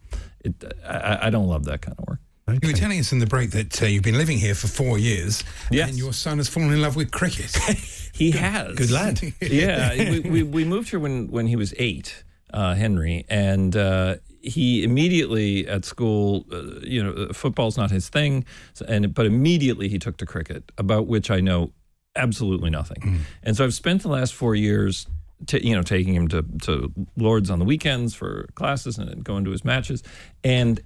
it 0.44 0.54
I, 0.88 1.28
I 1.28 1.30
don't 1.30 1.48
love 1.48 1.66
that 1.66 1.82
kind 1.82 1.96
of 2.00 2.08
work. 2.08 2.20
You 2.64 2.70
were 2.70 2.74
telling 2.74 2.98
us 2.98 3.12
in 3.12 3.20
the 3.20 3.26
break 3.26 3.52
that 3.52 3.84
uh, 3.84 3.88
you've 3.88 4.04
been 4.04 4.18
living 4.18 4.38
here 4.38 4.56
for 4.56 4.68
four 4.68 4.98
years, 4.98 5.44
Yes. 5.70 5.90
and 5.90 5.98
your 5.98 6.14
son 6.14 6.38
has 6.38 6.48
fallen 6.48 6.72
in 6.72 6.82
love 6.82 6.96
with 6.96 7.12
cricket. 7.12 7.56
He 8.18 8.32
has. 8.32 8.74
Good 8.76 8.90
lad. 8.90 9.22
yeah, 9.42 9.94
we, 10.10 10.20
we, 10.22 10.42
we 10.44 10.64
moved 10.66 10.90
here 10.90 11.00
when, 11.00 11.28
when 11.28 11.46
he 11.46 11.56
was 11.56 11.72
eight, 11.78 12.24
uh, 12.52 12.74
Henry, 12.74 13.26
and 13.30 13.76
uh, 13.76 14.16
he 14.48 14.84
immediately 14.84 15.68
at 15.68 15.86
school, 15.86 16.46
uh, 16.52 16.80
you 16.82 17.04
know, 17.04 17.12
uh, 17.12 17.34
football's 17.34 17.78
not 17.78 17.92
his 17.92 18.10
thing, 18.10 18.46
and 18.88 19.14
but 19.14 19.26
immediately 19.26 19.88
he 19.88 20.00
took 20.00 20.18
to 20.18 20.26
cricket, 20.26 20.72
about 20.78 21.08
which 21.08 21.30
I 21.30 21.40
know 21.40 21.72
absolutely 22.16 22.70
nothing. 22.70 23.22
And 23.44 23.56
so 23.56 23.64
I've 23.66 23.74
spent 23.74 24.02
the 24.02 24.10
last 24.10 24.34
four 24.34 24.56
years. 24.56 25.08
ta 25.46 25.58
you 25.58 25.76
know, 25.76 25.84
taking 25.84 26.16
him 26.16 26.28
to, 26.30 26.44
to 26.64 26.92
Lords 27.16 27.50
on 27.50 27.60
the 27.60 27.66
weekends 27.66 28.16
for 28.16 28.48
classes 28.56 28.98
and 28.98 29.24
going 29.24 29.46
to 29.46 29.52
his 29.52 29.64
matches, 29.64 30.02
and 30.44 30.82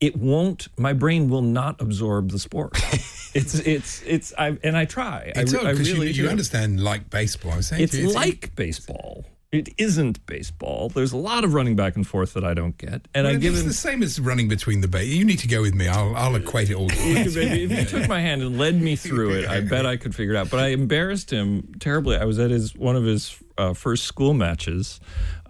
it 0.00 0.16
won't. 0.16 0.68
My 0.78 0.92
brain 0.92 1.28
will 1.28 1.42
not 1.42 1.80
absorb 1.80 2.30
the 2.30 2.38
sport. 2.38 2.78
it's 3.34 3.54
it's 3.54 4.02
it's. 4.02 4.32
I 4.38 4.58
and 4.62 4.76
I 4.76 4.84
try. 4.84 5.32
It's 5.34 5.54
I, 5.54 5.58
odd 5.58 5.66
I 5.66 5.72
because 5.72 5.92
really 5.92 6.12
you, 6.12 6.24
you 6.24 6.28
understand 6.28 6.82
like 6.82 7.10
baseball. 7.10 7.52
I 7.52 7.56
was 7.56 7.66
saying 7.68 7.82
It's 7.82 7.94
you, 7.94 8.12
like 8.12 8.54
baseball. 8.54 9.24
It 9.56 9.68
isn't 9.78 10.24
baseball. 10.26 10.88
There's 10.90 11.12
a 11.12 11.16
lot 11.16 11.44
of 11.44 11.54
running 11.54 11.76
back 11.76 11.96
and 11.96 12.06
forth 12.06 12.34
that 12.34 12.44
I 12.44 12.54
don't 12.54 12.76
get, 12.76 13.08
and 13.14 13.26
Well, 13.26 13.34
I 13.34 13.38
give 13.38 13.54
it's 13.54 13.62
him. 13.62 13.68
the 13.68 13.74
same 13.74 14.02
as 14.02 14.20
running 14.20 14.48
between 14.48 14.80
the 14.82 14.88
bay. 14.88 15.04
You 15.04 15.24
need 15.24 15.38
to 15.40 15.48
go 15.48 15.62
with 15.62 15.74
me. 15.74 15.88
I'll, 15.88 16.14
I'll 16.16 16.34
equate 16.36 16.70
it 16.70 16.74
all. 16.74 16.88
if 16.90 17.36
you 17.70 17.84
took 17.84 18.08
my 18.08 18.20
hand 18.20 18.42
and 18.42 18.58
led 18.58 18.80
me 18.80 18.96
through 19.06 19.32
it, 19.34 19.48
I 19.48 19.60
bet 19.60 19.86
I 19.86 19.96
could 19.96 20.14
figure 20.14 20.34
it 20.34 20.36
out. 20.38 20.50
But 20.50 20.60
I 20.60 20.68
embarrassed 20.68 21.30
him 21.32 21.74
terribly. 21.80 22.16
I 22.16 22.24
was 22.24 22.38
at 22.38 22.50
his 22.50 22.74
one 22.74 22.96
of 22.96 23.04
his 23.04 23.36
uh, 23.58 23.72
first 23.74 24.04
school 24.04 24.34
matches. 24.34 25.00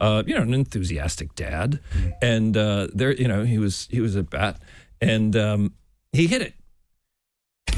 Uh, 0.01 0.23
you 0.27 0.35
know, 0.35 0.43
an 0.43 0.53
enthusiastic 0.55 1.35
dad, 1.35 1.81
and 2.21 2.57
uh, 2.57 2.87
there, 2.93 3.13
you 3.15 3.27
know, 3.29 3.45
he 3.45 3.59
was 3.59 3.89
he 3.91 4.01
was 4.01 4.15
at 4.15 4.29
bat, 4.31 4.61
and 5.01 5.35
um, 5.35 5.73
he 6.13 6.27
hit 6.27 6.43
it, 6.43 6.53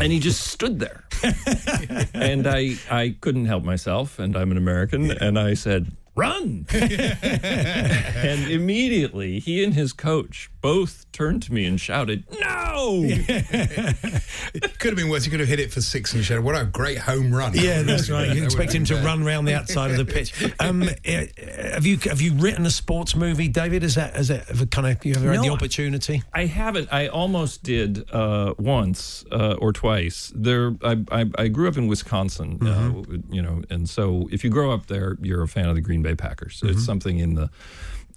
and 0.01 0.11
he 0.13 0.19
just 0.19 0.49
stood 0.49 0.81
there, 0.81 1.05
and 2.15 2.47
I 2.47 2.75
I 2.91 3.15
couldn't 3.21 3.47
help 3.47 3.63
myself, 3.65 4.19
and 4.19 4.37
I'm 4.37 4.51
an 4.51 4.57
American, 4.57 5.11
and 5.13 5.39
I 5.39 5.55
said. 5.55 5.93
Run! 6.19 6.67
and 6.73 8.51
immediately 8.51 9.39
he 9.39 9.63
and 9.63 9.73
his 9.75 9.93
coach 9.93 10.51
both 10.61 11.07
turned 11.13 11.45
to 11.45 11.53
me 11.53 11.65
and 11.65 11.81
shouted, 11.81 12.25
No! 12.41 13.05
It 14.55 14.79
could 14.79 14.91
have 14.91 14.97
been 14.97 15.09
worse. 15.09 15.25
You 15.25 15.31
could 15.31 15.41
have 15.41 15.49
hit 15.49 15.61
it 15.61 15.73
for 15.73 15.81
six 15.81 16.13
and 16.15 16.25
said, 16.25 16.43
"What 16.43 16.61
a 16.61 16.65
great 16.65 16.99
home 16.99 17.35
run!" 17.35 17.53
Yeah, 17.55 17.83
that's 17.83 18.11
right. 18.11 18.35
You 18.35 18.45
expect 18.45 18.73
him 18.73 18.85
to 18.87 18.95
been 18.95 19.05
run 19.05 19.25
round 19.25 19.47
the 19.47 19.55
outside 19.55 19.91
of 19.91 19.97
the 19.97 20.05
pitch. 20.05 20.33
Um, 20.61 20.89
eh, 21.05 21.27
have 21.73 21.87
you 21.87 21.99
have 21.99 22.21
you 22.21 22.35
written 22.35 22.67
a 22.67 22.71
sports 22.71 23.15
movie, 23.15 23.49
David? 23.49 23.85
Is 23.85 23.95
that 23.97 24.17
is 24.17 24.29
that 24.29 24.71
kind 24.71 24.87
of 24.87 25.05
you 25.05 25.15
ever 25.15 25.33
had 25.33 25.43
the 25.43 25.51
opportunity? 25.51 26.23
I 26.33 26.47
haven't. 26.47 26.89
I 26.93 27.09
almost 27.09 27.63
did 27.63 28.11
uh, 28.13 28.55
once 28.59 29.25
uh, 29.31 29.57
or 29.59 29.73
twice. 29.73 30.33
There, 30.35 30.75
I, 30.83 31.05
I, 31.11 31.27
I 31.39 31.49
grew 31.49 31.69
up 31.69 31.77
in 31.77 31.87
Wisconsin, 31.87 32.67
uh, 32.67 33.03
you 33.31 33.43
know, 33.43 33.63
and 33.71 33.89
so 33.89 34.29
if 34.33 34.45
you 34.45 34.51
grow 34.51 34.71
up 34.73 34.87
there, 34.87 35.17
you're 35.21 35.43
a 35.43 35.49
fan 35.49 35.69
of 35.69 35.75
the 35.75 35.81
Green 35.81 36.03
Bay 36.03 36.08
Packers. 36.15 36.61
It's 36.65 36.85
something 36.85 37.19
in 37.19 37.35
the 37.35 37.51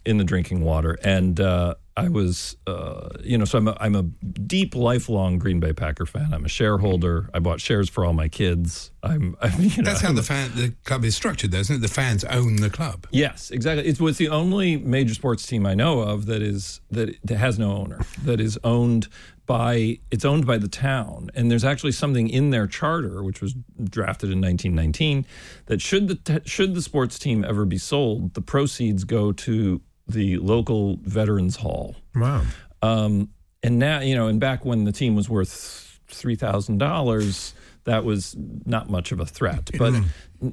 in 0.05 0.17
the 0.17 0.23
drinking 0.23 0.61
water, 0.61 0.97
and 1.03 1.39
uh, 1.39 1.75
I 1.97 2.07
was, 2.07 2.55
uh, 2.67 3.09
you 3.21 3.37
know, 3.37 3.45
so 3.45 3.57
I'm 3.57 3.67
a, 3.67 3.77
I'm 3.79 3.95
a 3.95 4.03
deep, 4.03 4.75
lifelong 4.75 5.37
Green 5.37 5.59
Bay 5.59 5.73
Packer 5.73 6.05
fan. 6.05 6.33
I'm 6.33 6.45
a 6.45 6.49
shareholder. 6.49 7.29
I 7.33 7.39
bought 7.39 7.59
shares 7.59 7.89
for 7.89 8.05
all 8.05 8.13
my 8.13 8.29
kids. 8.29 8.91
I'm, 9.03 9.35
I'm 9.41 9.61
you 9.61 9.69
know, 9.77 9.83
That's 9.83 10.01
how 10.01 10.13
the 10.13 10.23
fan 10.23 10.51
the 10.55 10.73
club 10.85 11.03
is 11.03 11.15
structured, 11.15 11.51
though, 11.51 11.59
isn't 11.59 11.75
it? 11.75 11.79
The 11.79 11.87
fans 11.89 12.23
own 12.23 12.55
the 12.57 12.69
club. 12.69 13.07
Yes, 13.11 13.51
exactly. 13.51 13.85
It's 13.85 13.99
what's 13.99 14.17
the 14.17 14.29
only 14.29 14.77
major 14.77 15.13
sports 15.13 15.45
team 15.45 15.65
I 15.65 15.75
know 15.75 15.99
of 15.99 16.27
that 16.27 16.41
is 16.41 16.79
that, 16.91 17.15
that 17.25 17.37
has 17.37 17.59
no 17.59 17.71
owner. 17.73 17.99
That 18.23 18.39
is 18.39 18.57
owned 18.63 19.09
by 19.51 19.99
it's 20.11 20.23
owned 20.23 20.47
by 20.47 20.57
the 20.57 20.69
town, 20.69 21.29
and 21.35 21.51
there's 21.51 21.65
actually 21.65 21.91
something 21.91 22.29
in 22.29 22.51
their 22.51 22.67
charter, 22.67 23.21
which 23.21 23.41
was 23.41 23.53
drafted 23.83 24.31
in 24.31 24.39
1919, 24.39 25.25
that 25.65 25.81
should 25.81 26.07
the 26.07 26.41
should 26.45 26.73
the 26.73 26.81
sports 26.81 27.19
team 27.19 27.43
ever 27.43 27.65
be 27.65 27.77
sold, 27.77 28.33
the 28.33 28.41
proceeds 28.41 29.03
go 29.03 29.33
to 29.33 29.81
the 30.07 30.37
local 30.37 30.99
veterans 31.01 31.57
hall. 31.57 31.97
Wow. 32.15 32.43
Um, 32.81 33.31
and 33.61 33.77
now, 33.77 33.99
you 33.99 34.15
know, 34.15 34.27
and 34.27 34.39
back 34.39 34.63
when 34.63 34.85
the 34.85 34.93
team 34.93 35.17
was 35.17 35.27
worth 35.27 35.99
three 36.07 36.35
thousand 36.35 36.77
dollars, 36.77 37.53
that 37.83 38.05
was 38.05 38.37
not 38.65 38.89
much 38.89 39.11
of 39.11 39.19
a 39.19 39.25
threat. 39.25 39.69
But 39.77 39.95
n- 39.95 40.05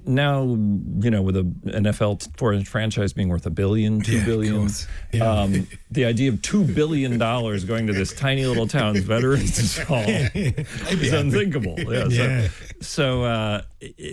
now, 0.05 0.42
you 0.44 1.11
know, 1.11 1.22
with 1.22 1.37
a 1.37 1.42
NFL 1.66 2.37
for 2.37 2.53
a 2.53 2.62
franchise 2.64 3.12
being 3.12 3.29
worth 3.29 3.46
a 3.46 3.51
billion, 3.51 4.01
two 4.03 4.18
Yeah, 4.18 4.24
billion, 4.27 4.57
course. 4.59 4.87
um, 5.20 5.66
the 5.90 6.05
idea 6.05 6.31
of 6.31 6.42
two 6.42 6.62
billion 6.64 7.16
dollars 7.18 7.64
going 7.64 7.87
to 7.87 7.92
this 7.94 8.12
tiny 8.12 8.44
little 8.44 8.66
town's 8.68 9.01
veterans 9.01 9.79
hall 9.88 10.05
is 10.07 11.12
unthinkable. 11.12 11.77
Yeah, 11.79 12.07
Yeah. 12.09 12.48
So, 12.81 12.83
so, 12.83 13.22
uh, 13.24 13.62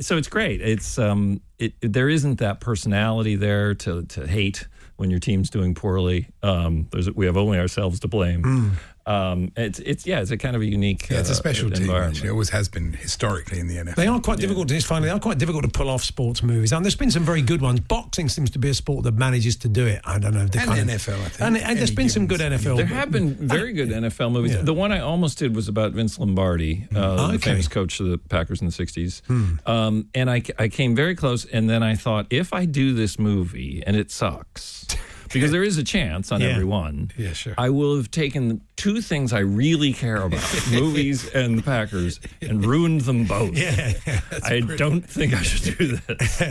so 0.01 0.17
it's 0.17 0.27
great. 0.29 0.61
It's 0.61 0.97
um, 0.97 1.41
it, 1.59 1.73
there 1.81 2.09
isn't 2.09 2.39
that 2.39 2.59
personality 2.59 3.35
there 3.35 3.73
to 3.75 4.03
to 4.03 4.27
hate 4.27 4.67
when 4.97 5.09
your 5.09 5.19
team's 5.19 5.49
doing 5.49 5.75
poorly. 5.75 6.27
Um, 6.43 6.87
there's 6.91 7.11
we 7.11 7.25
have 7.25 7.37
only 7.37 7.59
ourselves 7.59 7.99
to 8.01 8.07
blame. 8.07 8.77
Um, 9.07 9.51
it's 9.55 9.77
it's 9.79 10.07
yeah, 10.07 10.21
it's 10.21 10.31
a 10.31 10.37
kind 10.37 10.55
of 10.55 10.63
a 10.63 10.65
unique. 10.65 11.05
Hmm. 11.05 11.13
Yeah, 11.13 11.19
it's 11.19 11.29
a 11.29 11.33
uh, 11.33 11.35
special 11.35 11.69
team. 11.69 11.91
Actually, 11.91 12.29
it 12.29 12.31
always 12.31 12.49
has 12.49 12.67
been 12.67 12.91
historically 12.93 13.59
in 13.59 13.67
the 13.67 13.75
NFL. 13.75 13.93
They 13.95 14.07
are 14.07 14.19
quite 14.19 14.39
difficult. 14.39 14.71
It's 14.71 14.83
funny. 14.83 15.05
They 15.05 15.11
are 15.11 15.19
quite 15.19 15.37
difficult 15.37 15.63
to 15.63 15.69
pull 15.69 15.91
off 15.91 16.03
sports 16.03 16.41
movies, 16.41 16.71
and 16.73 16.83
there's 16.83 16.95
been 16.95 17.11
some 17.11 17.21
very 17.23 17.43
good 17.43 17.61
ones. 17.61 17.81
Boxing 17.81 18.29
seems 18.29 18.49
to 18.51 18.57
be 18.59 18.69
a 18.69 18.73
sport 18.73 19.03
that 19.03 19.13
manages 19.13 19.57
to 19.57 19.67
do 19.67 19.85
it. 19.85 20.01
I 20.05 20.17
don't 20.17 20.33
know. 20.33 20.47
The 20.47 20.59
And 20.59 20.69
kind 20.69 20.89
of- 20.89 20.95
NFL, 21.01 21.13
I 21.13 21.29
think. 21.29 21.41
and, 21.41 21.57
and 21.57 21.77
there's 21.77 21.89
Any 21.91 21.95
been 21.97 22.09
some 22.09 22.25
good 22.25 22.39
NFL. 22.39 22.77
There 22.77 22.85
have 22.87 23.11
been 23.11 23.35
very 23.35 23.73
good 23.73 23.89
NFL 23.89 24.31
movies. 24.31 24.55
Yeah. 24.55 24.63
The 24.63 24.73
one 24.73 24.91
I 24.91 25.01
almost 25.01 25.37
did 25.37 25.55
was 25.55 25.67
about 25.67 25.91
Vince 25.91 26.17
Lombardi, 26.17 26.87
uh, 26.95 27.27
Oh, 27.27 27.31
the 27.31 27.37
famous 27.37 27.67
coach 27.67 27.99
of 27.99 28.07
the 28.07 28.17
Packers 28.17 28.59
in 28.61 28.65
the 28.67 28.73
60s. 28.73 29.21
Um, 29.69 30.09
and 30.15 30.31
I, 30.31 30.41
I 30.57 30.67
came 30.67 30.95
very 30.95 31.13
close, 31.13 31.44
and 31.45 31.69
then 31.69 31.83
I 31.83 31.95
thought, 31.95 32.27
if 32.29 32.53
I 32.53 32.65
do 32.65 32.93
this 32.93 33.17
movie 33.19 33.83
and 33.85 33.95
it 33.95 34.11
sucks, 34.11 34.85
because 35.31 35.51
there 35.51 35.63
is 35.63 35.77
a 35.77 35.83
chance 35.83 36.31
on 36.31 36.41
Yeah. 36.41 36.47
every 36.49 36.65
one, 36.65 37.11
Yeah, 37.17 37.33
sure. 37.33 37.53
I 37.57 37.69
will 37.69 37.95
have 37.97 38.11
taken 38.11 38.61
two 38.75 39.01
things 39.01 39.31
I 39.33 39.39
really 39.39 39.93
care 39.93 40.21
about, 40.21 40.43
movies 40.71 41.27
and 41.33 41.57
the 41.57 41.63
Packers, 41.63 42.19
and 42.41 42.65
ruined 42.65 43.01
them 43.01 43.25
both. 43.25 43.55
Yeah. 43.57 43.93
I 44.43 44.59
don't 44.59 45.01
think 45.01 45.33
I 45.33 45.41
should 45.41 45.77
do 45.77 45.97
this. 45.97 46.41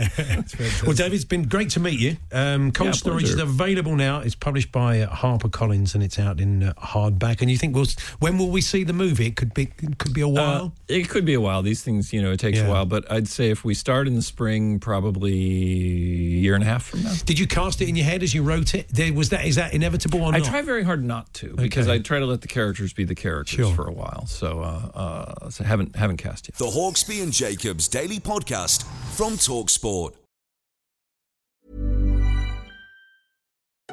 Well, 0.85 0.93
David, 0.95 1.13
it's 1.13 1.25
been 1.25 1.43
great 1.43 1.69
to 1.71 1.79
meet 1.79 1.99
you. 1.99 2.17
Um, 2.31 2.71
Cold 2.71 2.87
Yeah, 2.89 2.91
Storage 2.93 3.23
is 3.25 3.39
available 3.39 3.95
now. 3.95 4.19
It's 4.19 4.35
published 4.35 4.71
by 4.71 5.01
uh, 5.01 5.09
HarperCollins 5.13 5.95
and 5.95 6.03
it's 6.03 6.19
out 6.19 6.39
in 6.39 6.63
uh, 6.63 6.73
hardback. 6.73 7.41
And 7.41 7.49
you 7.49 7.57
think, 7.57 7.75
well, 7.75 7.85
when 8.19 8.37
will 8.37 8.49
we 8.49 8.61
see 8.61 8.83
the 8.83 8.93
movie? 8.93 9.27
It 9.27 9.35
could 9.35 9.53
be, 9.53 9.71
it 9.81 9.97
could 9.97 10.13
be 10.13 10.21
a 10.21 10.27
Uh, 10.27 10.31
while. 10.31 10.73
it 10.87 11.09
could 11.09 11.25
be 11.25 11.33
a 11.33 11.41
while. 11.41 11.61
These 11.61 11.83
things, 11.83 12.13
you 12.13 12.21
know, 12.21 12.31
it 12.31 12.39
takes 12.39 12.57
Yeah. 12.59 12.67
a 12.67 12.69
while. 12.69 12.85
But 12.85 13.09
I'd 13.11 13.27
say 13.27 13.49
if 13.49 13.63
we 13.63 13.73
start 13.73 14.07
in 14.07 14.15
the 14.15 14.21
spring, 14.21 14.79
probably 14.79 15.33
a 15.33 15.35
year 15.35 16.55
and 16.55 16.63
a 16.63 16.67
half 16.67 16.83
from 16.85 17.03
now. 17.03 17.13
Did 17.25 17.39
you 17.39 17.47
cast 17.47 17.81
it 17.81 17.89
in 17.89 17.95
your 17.95 18.05
head 18.05 18.21
as 18.23 18.33
you 18.33 18.43
wrote 18.43 18.75
it? 18.75 18.87
There, 18.89 19.11
was 19.13 19.29
that 19.29 19.45
is 19.45 19.55
that 19.55 19.73
inevitable 19.73 20.21
or 20.21 20.33
I 20.33 20.39
not? 20.39 20.47
try 20.47 20.61
very 20.61 20.83
hard 20.83 21.03
not 21.03 21.33
to 21.35 21.55
because 21.55 21.87
Okay. 21.87 21.95
I 21.95 21.99
try 21.99 22.14
to 22.21 22.25
let 22.27 22.41
the 22.41 22.47
characters 22.47 22.93
be 22.93 23.03
the 23.03 23.15
characters 23.15 23.55
Sure. 23.67 23.73
for 23.75 23.87
a 23.87 23.93
while. 23.93 24.25
So, 24.27 24.59
uh, 24.61 24.91
uh, 24.93 25.49
so 25.49 25.63
haven't 25.63 25.95
haven't 25.95 26.17
cast 26.17 26.47
yet. 26.47 26.55
The 26.57 26.65
Hawksby 26.65 27.21
and 27.21 27.31
Jacobs 27.31 27.87
Daily 27.87 28.19
Podcast 28.19 28.83
from 29.15 29.33
Talksport. 29.33 30.13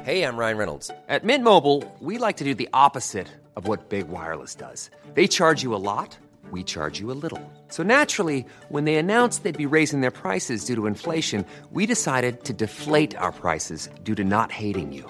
Hey, 0.03 0.23
I'm 0.23 0.35
Ryan 0.35 0.57
Reynolds. 0.57 0.91
At 1.07 1.23
Mint 1.23 1.43
Mobile, 1.45 1.83
we 2.01 2.17
like 2.17 2.37
to 2.37 2.43
do 2.43 2.53
the 2.53 2.67
opposite 2.73 3.27
of 3.55 3.67
what 3.67 3.87
Big 3.89 4.09
Wireless 4.09 4.53
does. 4.55 4.89
They 5.13 5.27
charge 5.27 5.63
you 5.63 5.73
a 5.75 5.77
lot, 5.77 6.17
we 6.51 6.63
charge 6.63 6.99
you 6.99 7.11
a 7.11 7.15
little. 7.15 7.39
So 7.69 7.83
naturally, 7.83 8.45
when 8.69 8.83
they 8.85 8.95
announced 8.95 9.43
they'd 9.43 9.57
be 9.57 9.65
raising 9.67 10.01
their 10.01 10.11
prices 10.11 10.65
due 10.65 10.75
to 10.75 10.87
inflation, 10.87 11.45
we 11.71 11.85
decided 11.85 12.43
to 12.45 12.53
deflate 12.53 13.15
our 13.15 13.31
prices 13.31 13.87
due 14.03 14.15
to 14.15 14.23
not 14.23 14.51
hating 14.51 14.91
you. 14.91 15.09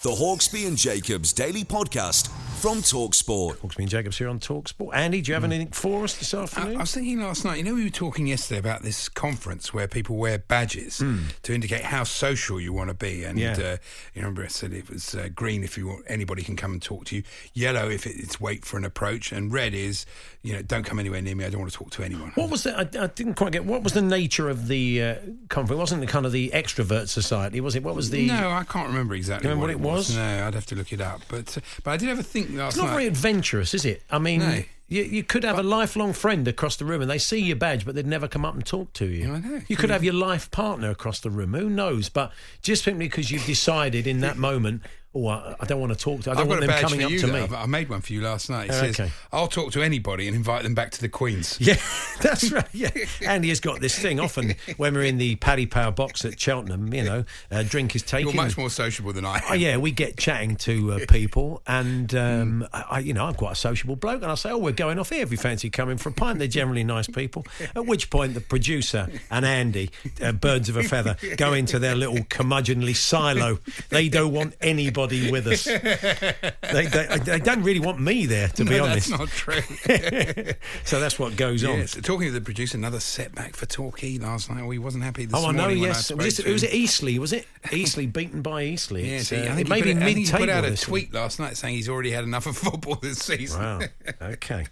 The 0.00 0.10
Hawksby 0.10 0.64
and 0.68 0.76
Jacobs 0.76 1.32
Daily 1.32 1.64
Podcast 1.64 2.28
from 2.58 2.78
Talksport. 2.78 3.56
Hawksby 3.58 3.78
and 3.80 3.88
Jacobs 3.88 4.18
here 4.18 4.28
on 4.28 4.40
Talksport. 4.40 4.90
Andy, 4.92 5.20
do 5.20 5.30
you 5.30 5.34
have 5.34 5.44
anything 5.44 5.68
for 5.68 6.04
us 6.04 6.16
this 6.18 6.34
I, 6.34 6.42
afternoon? 6.42 6.76
I 6.76 6.80
was 6.80 6.92
thinking 6.92 7.20
last 7.20 7.44
night, 7.44 7.58
you 7.58 7.62
know, 7.64 7.74
we 7.74 7.84
were 7.84 7.90
talking 7.90 8.26
yesterday 8.26 8.58
about 8.58 8.82
this 8.82 9.08
conference 9.08 9.72
where 9.72 9.86
people 9.86 10.16
wear 10.16 10.38
badges 10.38 10.98
to 11.42 11.54
indicate 11.54 11.82
how 11.82 12.02
social 12.04 12.60
you 12.60 12.72
want 12.72 12.88
to 12.88 12.94
be. 12.94 13.22
And 13.24 13.38
Yeah. 13.38 13.52
uh, 13.52 13.76
you 14.14 14.22
remember 14.22 14.42
I 14.44 14.48
said 14.48 14.72
it 14.72 14.90
was 14.90 15.14
uh, 15.14 15.28
green 15.34 15.62
if 15.62 15.78
you 15.78 15.86
want, 15.86 16.04
anybody 16.08 16.42
can 16.42 16.56
come 16.56 16.72
and 16.72 16.82
talk 16.82 17.04
to 17.06 17.16
you, 17.16 17.22
yellow 17.54 17.88
if 17.88 18.06
it, 18.06 18.16
it's 18.16 18.40
wait 18.40 18.64
for 18.64 18.76
an 18.76 18.84
approach, 18.84 19.30
and 19.30 19.52
red 19.52 19.72
is, 19.72 20.04
you 20.42 20.52
know, 20.52 20.62
don't 20.62 20.84
come 20.84 20.98
anywhere 20.98 21.22
near 21.22 21.36
me. 21.36 21.44
I 21.44 21.50
don't 21.50 21.60
want 21.60 21.70
to 21.72 21.78
talk 21.78 21.90
to 21.92 22.02
anyone. 22.02 22.32
What 22.34 22.50
was 22.50 22.64
the? 22.64 22.76
I, 22.76 23.04
I 23.04 23.06
didn't 23.08 23.34
quite 23.34 23.52
get. 23.52 23.64
What 23.64 23.82
was 23.84 23.92
the 23.92 24.02
nature 24.02 24.48
of 24.48 24.66
the 24.68 25.02
uh, 25.02 25.14
conference? 25.48 25.76
It 25.76 25.80
wasn't 25.80 26.00
the 26.00 26.06
kind 26.06 26.26
of 26.26 26.32
the 26.32 26.50
extrovert 26.54 27.08
society, 27.08 27.60
was 27.60 27.76
it? 27.76 27.82
What 27.84 27.94
was 27.94 28.10
the? 28.10 28.26
no, 28.26 28.50
I 28.50 28.64
can't 28.64 28.88
remember 28.88 29.14
exactly. 29.14 29.48
Remember 29.48 29.66
what 29.68 29.76
what 29.76 29.92
it 29.92 29.94
was? 29.94 30.16
No, 30.16 30.46
I'd 30.46 30.54
have 30.54 30.66
to 30.66 30.74
look 30.74 30.92
it 30.92 31.00
up. 31.00 31.20
But 31.28 31.56
uh, 31.56 31.60
but 31.84 31.90
I 31.92 31.96
did 31.96 32.08
have 32.08 32.18
a 32.18 32.22
think 32.22 32.47
last 32.50 32.72
It's 32.74 32.76
not 32.76 32.86
night. 32.86 32.92
very 32.92 33.06
adventurous, 33.06 33.74
is 33.74 33.84
it? 33.84 34.02
I 34.10 34.18
mean, 34.18 34.40
No. 34.40 34.62
you, 34.88 35.02
you 35.02 35.22
could 35.22 35.44
have 35.44 35.58
a 35.58 35.62
lifelong 35.62 36.12
friend 36.12 36.46
across 36.48 36.76
the 36.76 36.84
room 36.84 37.02
and 37.02 37.10
they 37.10 37.18
see 37.18 37.38
your 37.38 37.56
badge, 37.56 37.84
but 37.84 37.94
they'd 37.94 38.06
never 38.06 38.28
come 38.28 38.44
up 38.44 38.54
and 38.54 38.64
talk 38.64 38.92
to 38.94 39.06
you. 39.06 39.32
I 39.34 39.38
know. 39.40 39.60
You 39.68 39.76
could 39.76 39.90
have 39.90 40.02
your 40.04 40.14
life 40.14 40.50
partner 40.50 40.90
across 40.90 41.20
the 41.20 41.30
room. 41.30 41.54
Who 41.54 41.68
knows? 41.68 42.08
But 42.08 42.32
just 42.62 42.84
simply 42.84 43.06
because 43.06 43.30
you've 43.30 43.46
decided 43.46 44.06
in 44.06 44.20
that 44.20 44.36
moment, 44.48 44.82
oh, 45.14 45.26
I, 45.26 45.56
I 45.60 45.64
don't 45.66 45.80
want 45.80 45.92
to 45.92 45.98
talk 45.98 46.22
to. 46.22 46.30
I 46.30 46.34
don't 46.34 46.42
I've 46.42 46.48
want 46.48 46.60
got 46.60 46.64
a 46.64 46.66
them 46.66 46.74
badge 46.76 46.82
coming 46.82 47.00
for 47.00 47.06
up 47.06 47.10
you. 47.12 47.18
to 47.20 47.26
that 47.26 47.32
me. 47.32 47.40
I've- 47.40 47.54
I 47.54 47.66
made 47.66 47.88
one 47.88 48.00
for 48.00 48.12
you 48.12 48.20
last 48.22 48.50
night. 48.50 48.66
It 48.70 48.72
Oh, 48.72 48.80
says, 48.80 49.00
okay. 49.00 49.10
"I'll 49.32 49.48
talk 49.48 49.72
to 49.72 49.82
anybody 49.82 50.26
and 50.28 50.36
invite 50.36 50.62
them 50.62 50.74
back 50.74 50.90
to 50.92 51.00
the 51.00 51.08
Queens." 51.08 51.58
Yeah, 51.68 51.76
that's 52.22 52.50
right. 52.50 52.66
Yeah, 52.72 52.90
Andy 53.26 53.48
has 53.50 53.60
got 53.60 53.80
this 53.80 53.98
thing. 53.98 54.18
Often 54.20 54.54
when 54.76 54.94
we're 54.94 55.02
in 55.04 55.18
the 55.18 55.36
Paddy 55.36 55.66
Power 55.66 55.90
box 55.92 56.24
at 56.24 56.38
Cheltenham, 56.40 56.92
you 56.92 57.04
know, 57.04 57.24
a 57.50 57.62
drink 57.64 57.94
is 57.96 58.02
taken. 58.02 58.28
You're 58.28 58.36
much 58.44 58.56
more 58.58 58.70
sociable 58.70 59.12
than 59.12 59.24
I 59.24 59.36
am. 59.36 59.42
Oh, 59.50 59.54
yeah, 59.54 59.76
we 59.76 59.90
get 59.90 60.16
chatting 60.16 60.56
to 60.56 60.92
uh, 60.94 60.98
people, 61.08 61.62
and 61.66 62.14
um, 62.14 62.66
I, 62.72 62.84
I- 62.90 62.98
you 63.00 63.12
know, 63.14 63.24
I'm 63.26 63.34
quite 63.34 63.52
a 63.52 63.56
sociable 63.56 63.96
bloke, 63.96 64.22
and 64.22 64.30
I 64.30 64.34
say, 64.34 64.50
"Oh, 64.50 64.58
we're 64.58 64.72
going 64.72 64.98
off 64.98 65.10
here. 65.10 65.22
If 65.22 65.30
you 65.32 65.36
fancy 65.38 65.70
coming 65.70 65.96
for 65.98 66.08
a 66.08 66.12
pint?" 66.12 66.38
They're 66.38 66.48
generally 66.48 66.84
nice 66.84 67.06
people. 67.06 67.44
At 67.74 67.86
which 67.86 68.10
point, 68.10 68.34
the 68.34 68.40
producer 68.40 69.08
and 69.30 69.44
Andy, 69.46 69.90
uh, 70.22 70.32
birds 70.32 70.68
of 70.68 70.76
a 70.76 70.82
feather, 70.82 71.16
go 71.36 71.52
into 71.52 71.78
their 71.78 71.94
little 71.94 72.18
curmudgeonly 72.24 72.94
silo. 72.96 73.58
They 73.90 74.08
don't 74.08 74.32
want 74.32 74.54
anybody 74.98 75.30
with 75.30 75.46
us. 75.46 75.68
They, 76.68 76.84
they, 76.86 77.06
they 77.24 77.38
don't 77.40 77.62
really 77.62 77.80
want 77.80 77.98
me 77.98 78.26
there, 78.26 78.48
to 78.48 78.64
be 78.64 78.78
honest. 78.78 79.08
That's 79.08 79.20
not 79.20 79.28
true. 79.30 79.62
so 80.84 81.00
that's 81.00 81.18
what 81.18 81.34
goes 81.36 81.64
on. 81.64 81.78
yes. 81.78 81.94
Talking 82.02 82.26
to 82.28 82.32
the 82.32 82.42
producer, 82.42 82.76
another 82.76 83.00
setback 83.00 83.56
for 83.56 83.64
Torquay 83.64 84.18
last 84.18 84.50
night. 84.50 84.62
Oh, 84.62 84.70
he 84.70 84.78
wasn't 84.78 85.04
happy 85.04 85.24
this 85.24 85.34
Oh, 85.42 85.48
I 85.48 85.52
know. 85.52 85.68
Yes, 85.68 86.10
I 86.10 86.14
was, 86.14 86.36
to 86.36 86.52
was 86.52 86.62
it 86.62 86.74
Eastleigh? 86.74 87.18
Was 87.18 87.32
it 87.32 87.46
Eastleigh 87.72 88.06
beaten 88.06 88.42
by 88.42 88.64
Eastleigh? 88.64 89.02
Yes, 89.04 89.30
he- 89.30 89.36
uh, 89.36 89.52
I 89.52 89.56
think 89.56 89.68
he 89.68 89.70
maybe 89.94 89.94
out- 89.94 90.08
he 90.08 90.30
put 90.30 90.48
out 90.50 90.64
a 90.66 90.70
this 90.70 90.82
tweet 90.82 91.12
last 91.14 91.38
night 91.40 91.56
saying 91.56 91.74
he's 91.74 91.88
already 91.88 92.10
had 92.10 92.24
enough 92.24 92.46
of 92.46 92.56
football 92.56 92.96
this 92.96 93.18
season. 93.18 93.60
Wow. 93.60 93.80
Okay. 94.20 94.66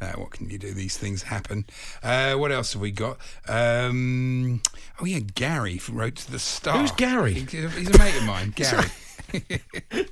Uh, 0.00 0.12
what 0.12 0.30
can 0.30 0.48
you 0.48 0.58
do? 0.58 0.72
These 0.72 0.96
things 0.96 1.24
happen. 1.24 1.66
Uh, 2.04 2.34
what 2.34 2.52
else 2.52 2.74
have 2.74 2.82
we 2.82 2.92
got? 2.92 3.18
Um, 3.48 4.62
oh 5.00 5.04
yeah, 5.06 5.18
Gary 5.18 5.80
wrote 5.90 6.14
to 6.16 6.30
the 6.30 6.38
Star. 6.38 6.78
Who's 6.78 6.92
Gary? 6.92 7.32
He- 7.34 7.40
He's 7.66 7.90
a 7.90 7.98
mate 7.98 8.16
of 8.16 8.22
mine, 8.24 8.52
Gary. 8.54 8.84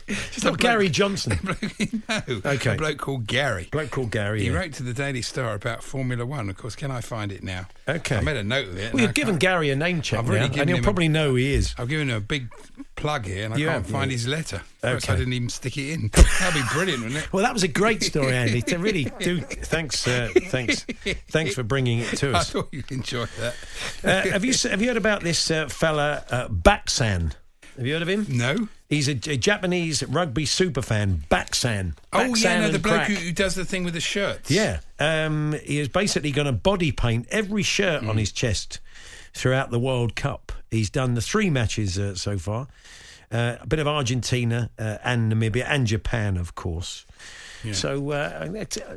It's 0.07 0.45
not 0.45 0.59
Gary 0.59 0.89
Johnson. 0.89 1.39
no, 2.09 2.23
Okay. 2.45 2.75
a 2.75 2.77
bloke 2.77 2.99
called 2.99 3.27
Gary. 3.27 3.69
Bloke 3.71 3.91
called 3.91 4.11
Gary. 4.11 4.41
He 4.43 4.49
yeah. 4.49 4.57
wrote 4.57 4.73
to 4.75 4.83
the 4.83 4.93
Daily 4.93 5.23
Star 5.23 5.55
about 5.55 5.83
Formula 5.83 6.27
One. 6.27 6.51
Of 6.51 6.57
course, 6.57 6.77
can 6.77 6.91
I 6.91 7.01
find 7.01 7.33
it 7.33 7.43
now? 7.43 7.67
Okay. 7.89 8.17
I 8.17 8.21
made 8.21 8.37
a 8.37 8.45
note 8.45 8.69
of 8.69 8.77
it. 8.77 8.93
Well, 8.93 9.03
you've 9.03 9.15
given 9.15 9.37
Gary 9.37 9.71
a 9.71 9.77
name 9.77 10.03
check 10.03 10.19
I've 10.19 10.29
now, 10.29 10.35
and 10.45 10.55
he'll 10.55 10.67
him 10.67 10.79
a- 10.79 10.83
probably 10.83 11.09
know 11.09 11.31
who 11.31 11.37
he 11.37 11.55
is. 11.55 11.75
I've 11.79 11.89
given 11.89 12.11
him 12.11 12.17
a 12.17 12.21
big 12.21 12.49
plug 12.97 13.27
here, 13.27 13.45
and 13.45 13.55
I 13.55 13.57
You 13.57 13.69
can't 13.69 13.87
find 13.87 14.11
his 14.11 14.27
letter. 14.27 14.63
First, 14.81 15.09
I 15.09 15.17
didn't 15.17 15.33
even 15.33 15.49
stick 15.49 15.79
it 15.79 15.93
in. 15.93 16.09
That'd 16.41 16.55
be 16.55 16.69
brilliant, 16.73 17.03
wouldn't 17.05 17.25
it? 17.25 17.33
Well, 17.33 17.43
that 17.43 17.55
was 17.55 17.63
a 17.63 17.69
great 17.69 18.03
story, 18.03 18.35
Andy. 18.35 18.61
To 18.63 18.79
really 18.79 19.05
do. 19.21 19.41
Thanks, 19.41 20.07
uh, 20.07 20.29
thanks, 20.49 20.85
thanks 21.29 21.55
for 21.55 21.63
bringing 21.63 22.01
it 22.01 22.17
to 22.19 22.35
us. 22.35 22.51
I 22.51 22.53
thought 22.53 22.69
you'd 22.73 22.91
enjoy 22.93 23.27
that. 23.39 23.55
Uh, 24.03 24.31
have 24.31 24.45
you 24.45 24.53
have 24.69 24.83
you 24.83 24.89
heard 24.89 24.97
about 24.97 25.23
this 25.23 25.51
uh, 25.51 25.69
fella 25.69 26.25
uh, 26.31 26.49
Baksan? 26.49 27.33
Have 27.77 27.87
you 27.87 27.93
heard 27.95 28.03
of 28.03 28.09
him? 28.09 28.27
No. 28.29 28.69
He's 28.89 29.09
a, 29.09 29.13
a 29.13 29.37
Japanese 29.37 30.03
rugby 30.05 30.45
superfan, 30.45 31.27
Baksan. 31.29 31.95
Oh 32.13 32.35
yeah, 32.37 32.61
no, 32.61 32.71
the 32.71 32.79
bloke 32.79 33.03
who, 33.03 33.15
who 33.15 33.33
does 33.33 33.55
the 33.57 33.65
thing 33.65 33.83
with 33.85 33.95
the 33.95 34.01
shirts. 34.01 34.51
Yeah, 34.51 34.81
um, 35.01 35.55
he 35.65 35.79
is 35.81 35.89
basically 35.89 36.31
going 36.31 36.47
to 36.47 36.53
body 36.53 36.93
paint 36.93 37.27
every 37.31 37.63
shirt 37.65 38.03
Mm. 38.03 38.09
on 38.11 38.17
his 38.17 38.31
chest 38.31 38.79
throughout 39.33 39.71
the 39.71 39.81
World 39.81 40.15
Cup. 40.15 40.53
He's 40.71 40.91
done 40.91 41.15
the 41.15 41.21
three 41.21 41.51
matches 41.51 41.99
uh, 41.99 42.15
so 42.15 42.39
far. 42.39 42.69
Uh, 43.33 43.57
a 43.61 43.67
bit 43.67 43.81
of 43.81 43.89
Argentina 43.89 44.71
uh, 44.79 44.99
and 45.03 45.33
Namibia 45.33 45.65
and 45.69 45.87
Japan, 45.89 46.37
of 46.37 46.55
course. 46.55 47.05
So, 47.73 48.11
uh, 48.11 48.47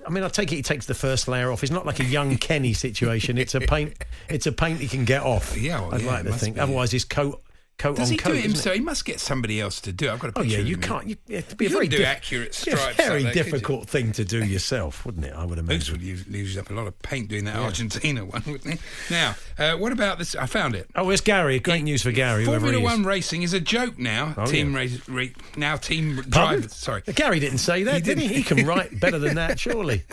I 0.05 0.09
mean, 0.09 0.23
I 0.25 0.27
take 0.27 0.51
it 0.51 0.57
he 0.57 0.61
takes 0.61 0.87
the 0.87 0.93
first 0.93 1.29
layer 1.29 1.53
off. 1.53 1.63
It's 1.63 1.71
not 1.71 1.85
like 1.85 2.01
a 2.01 2.03
young 2.03 2.35
Kenny 2.35 2.73
situation. 2.73 3.37
It's 3.37 3.55
a 3.55 3.61
paint. 3.61 3.93
It's 4.27 4.45
a 4.45 4.51
paint 4.51 4.81
he 4.81 4.89
can 4.89 5.05
get 5.05 5.23
off. 5.23 5.55
Yeah, 5.59 5.79
well, 5.79 5.95
I'd 5.95 6.01
yeah, 6.01 6.11
like 6.11 6.23
to 6.25 6.33
think. 6.33 6.55
be. 6.55 6.59
Otherwise, 6.61 6.91
his 6.91 7.05
coat 7.05 7.41
coat 7.77 7.97
Does 7.97 8.07
on 8.09 8.11
he 8.13 8.17
coat. 8.17 8.31
do 8.31 8.37
it 8.37 8.41
himself? 8.43 8.75
He 8.75 8.81
must 8.81 9.05
get 9.05 9.19
somebody 9.19 9.61
else 9.61 9.79
to 9.81 9.91
do 9.93 10.07
it. 10.07 10.11
I've 10.11 10.19
got 10.19 10.31
a 10.35 10.39
Oh 10.39 10.41
yeah, 10.41 10.57
you 10.59 10.77
can't. 10.77 11.07
You, 11.07 11.15
it'd 11.27 11.57
be 11.57 11.67
a 11.67 11.69
very 11.69 11.87
do 11.87 11.97
diff- 11.97 12.07
accurate 12.07 12.61
be 12.65 12.71
a 12.71 12.75
stripes 12.77 12.97
very 12.97 13.23
like 13.23 13.33
that, 13.33 13.43
difficult 13.43 13.87
thing 13.89 14.11
to 14.13 14.25
do 14.25 14.43
yourself, 14.45 15.05
wouldn't 15.05 15.25
it? 15.25 15.33
I 15.33 15.45
would 15.45 15.57
Boots 15.65 15.89
imagine. 15.89 15.93
would 15.93 16.01
use, 16.01 16.27
use 16.27 16.57
up 16.57 16.69
a 16.69 16.73
lot 16.73 16.87
of 16.87 16.99
paint 17.01 17.29
doing 17.29 17.45
that 17.45 17.55
Argentina 17.57 18.25
one, 18.25 18.43
wouldn't 18.47 18.73
he? 18.75 18.79
Now, 19.13 19.35
uh, 19.59 19.75
what 19.75 19.91
about 19.91 20.17
this? 20.17 20.35
I 20.35 20.45
found 20.47 20.75
it. 20.75 20.89
Oh, 20.95 21.09
it's 21.09 21.21
Gary. 21.21 21.59
Great 21.59 21.83
news 21.83 22.01
for 22.03 22.11
Gary. 22.11 22.45
Formula. 22.45 22.79
One 22.81 23.03
racing 23.03 23.43
is 23.43 23.53
a 23.53 23.59
joke 23.59 23.97
now. 23.99 24.33
Oh, 24.37 24.45
team 24.45 24.71
yeah. 24.71 24.77
race, 24.79 25.07
ra- 25.09 25.25
now 25.55 25.75
team 25.77 26.15
drivers. 26.29 26.73
Sorry, 26.75 27.01
Gary 27.13 27.39
didn't 27.39 27.59
say 27.59 27.83
that, 27.83 27.95
He 27.95 28.01
did 28.01 28.17
he? 28.17 28.27
He 28.27 28.43
can 28.43 28.65
write 28.65 28.99
better 28.99 29.19
than 29.19 29.35
that, 29.35 29.59
surely. 29.59 30.03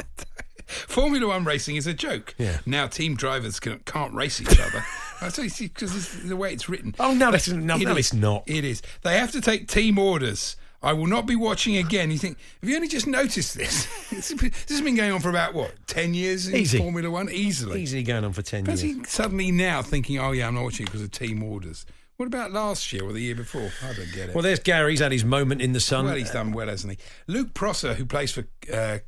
Formula 0.67 1.27
One 1.29 1.45
racing 1.45 1.77
is 1.77 1.87
a 1.87 1.93
joke. 1.95 2.35
Yeah. 2.39 2.59
Now 2.67 2.87
team 2.87 3.17
drivers 3.17 3.61
can, 3.61 3.81
can't 3.81 4.15
race 4.15 4.41
each 4.41 4.59
other. 4.59 4.85
Because 5.25 5.95
it's 5.95 6.23
the 6.23 6.37
way 6.37 6.53
it's 6.53 6.69
written. 6.69 6.95
Oh 6.99 7.15
no, 7.15 7.31
that's, 7.31 7.49
no, 7.49 7.77
It 7.77 7.85
no 7.85 7.97
it's 7.97 8.13
not. 8.13 8.45
It 8.47 8.65
is. 8.65 8.83
They 9.03 9.19
have 9.19 9.33
to 9.33 9.41
take 9.41 9.69
team 9.69 9.99
orders 9.99 10.57
I 10.85 10.93
will 10.93 11.07
not 11.07 11.25
be 11.25 11.35
watching 11.35 11.79
again. 11.79 12.11
You 12.11 12.19
think, 12.19 12.37
have 12.61 12.69
you 12.69 12.77
only 12.77 12.89
just 12.89 13.07
noticed 13.07 13.57
this? 13.57 13.87
this 14.11 14.29
has 14.69 14.83
been 14.83 14.95
going 14.97 15.13
on 15.13 15.21
for 15.21 15.31
about, 15.31 15.55
what, 15.55 15.75
10 15.87 16.13
years 16.13 16.47
in 16.47 16.57
Easy. 16.57 16.77
Formula 16.77 17.11
One? 17.11 17.31
Easily. 17.31 17.83
Easily 17.83 18.03
going 18.03 18.23
on 18.23 18.35
for 18.35 18.43
10 18.43 18.69
Is 18.69 18.85
years. 18.85 19.09
suddenly 19.09 19.51
now 19.51 19.81
thinking, 19.81 20.19
oh, 20.19 20.33
yeah, 20.33 20.47
I'm 20.47 20.55
not 20.55 20.65
watching 20.65 20.85
it 20.85 20.91
because 20.91 21.01
of 21.01 21.11
team 21.11 21.43
orders? 21.43 21.87
What 22.17 22.27
about 22.27 22.53
last 22.53 22.93
year 22.93 23.03
or 23.05 23.13
the 23.13 23.21
year 23.21 23.35
before? 23.35 23.71
I 23.83 23.93
don't 23.93 24.13
get 24.15 24.29
it. 24.29 24.35
Well, 24.37 24.43
there's 24.43 24.61
Gary. 24.61 24.93
He's 24.93 25.01
had 25.01 25.11
his 25.11 25.25
moment 25.25 25.61
in 25.61 25.73
the 25.73 25.81
sun. 25.81 26.05
Well, 26.05 26.15
he's 26.15 26.31
done 26.31 26.53
well, 26.53 26.69
hasn't 26.69 26.93
he? 26.93 26.99
Luke 27.27 27.55
Prosser, 27.55 27.95
who 27.95 28.07
plays 28.07 28.31
for 28.31 28.45
uh, 28.73 28.99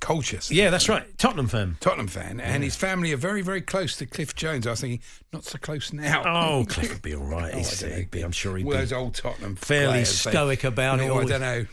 Colchester. 0.00 0.54
Yeah, 0.54 0.70
that's 0.70 0.88
right. 0.88 1.06
Tottenham 1.18 1.48
fan. 1.48 1.76
Tottenham 1.80 2.06
fan, 2.08 2.40
and 2.40 2.62
his 2.64 2.76
family 2.76 3.12
are 3.12 3.18
very, 3.18 3.42
very 3.42 3.60
close 3.60 3.96
to 3.96 4.06
Cliff 4.06 4.34
Jones. 4.34 4.66
I 4.66 4.70
was 4.70 4.80
thinking, 4.80 5.02
not 5.32 5.44
so 5.44 5.58
close 5.58 5.92
now. 5.92 6.22
Oh, 6.24 6.64
Cliff 6.68 6.92
would 6.92 7.02
be 7.02 7.14
all 7.14 7.24
right. 7.24 7.52
Oh, 7.54 7.58
He's, 7.58 7.82
I 7.82 7.86
don't 7.86 7.90
know. 7.90 8.00
he'd 8.00 8.10
be, 8.10 8.22
I'm 8.22 8.32
sure 8.32 8.56
he'd 8.56 8.66
Well, 8.66 8.76
be. 8.78 8.80
those 8.80 8.92
old 8.92 9.14
Tottenham 9.14 9.56
fairly 9.56 9.92
players, 9.92 10.24
they- 10.24 10.30
stoic 10.30 10.64
about 10.64 10.96
No, 10.98 11.18
it 11.18 11.24
I 11.24 11.24
don't 11.26 11.40
know. 11.42 11.66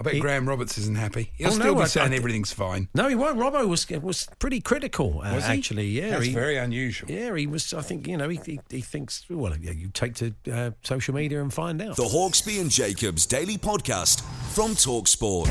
I 0.00 0.02
bet 0.02 0.14
He- 0.14 0.20
Graham 0.20 0.48
Roberts 0.48 0.76
isn't 0.76 0.96
happy. 0.96 1.30
He'll 1.36 1.48
Oh, 1.48 1.50
still 1.52 1.66
no, 1.66 1.74
be 1.76 1.82
I- 1.82 1.86
saying 1.86 2.12
I- 2.12 2.16
everything's 2.16 2.50
fine. 2.52 2.88
No, 2.96 3.06
he 3.08 3.14
won't. 3.14 3.38
Robbo 3.38 3.68
was 3.68 3.88
was 4.02 4.26
pretty 4.40 4.60
critical, 4.60 5.20
uh, 5.22 5.36
Was 5.36 5.46
he? 5.46 5.52
actually. 5.52 5.86
Yeah, 5.86 6.10
That's 6.10 6.26
he, 6.26 6.32
very 6.34 6.56
unusual. 6.56 7.08
Yeah, 7.12 7.34
he 7.36 7.46
was. 7.46 7.72
I 7.72 7.80
think 7.80 8.08
you 8.08 8.16
know 8.16 8.28
he 8.28 8.40
he, 8.44 8.60
he 8.70 8.80
thinks. 8.80 9.24
Well, 9.30 9.56
yeah, 9.56 9.70
you 9.70 9.90
take 9.94 10.14
to 10.16 10.34
uh, 10.52 10.70
social 10.82 11.14
media 11.14 11.40
and 11.40 11.54
find 11.54 11.80
out. 11.80 11.94
The 11.94 12.02
Hawksby 12.02 12.60
and 12.60 12.70
Jacobs 12.72 13.24
Daily 13.24 13.56
Podcast 13.56 14.22
from 14.52 14.72
Talksport. 14.72 15.46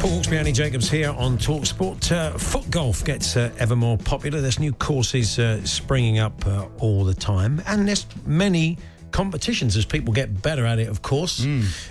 Paul 0.00 0.10
Hawksby, 0.20 0.36
Andy 0.36 0.52
Jacobs 0.52 0.90
here 0.90 1.10
on 1.10 1.38
Talksport. 1.38 2.10
Uh, 2.10 2.36
foot 2.38 2.68
golf 2.70 3.04
gets 3.04 3.36
uh, 3.36 3.52
ever 3.60 3.76
more 3.76 3.96
popular. 3.98 4.40
There's 4.40 4.58
new 4.58 4.72
courses 4.72 5.38
uh, 5.38 5.64
springing 5.64 6.18
up 6.18 6.44
uh, 6.44 6.66
all 6.80 7.04
the 7.04 7.14
time, 7.14 7.62
and 7.68 7.86
there's 7.86 8.04
many 8.26 8.78
competitions 9.12 9.76
as 9.76 9.84
people 9.84 10.12
get 10.12 10.42
better 10.42 10.66
at 10.66 10.78
it. 10.78 10.88
Of 10.88 11.02
course, 11.02 11.44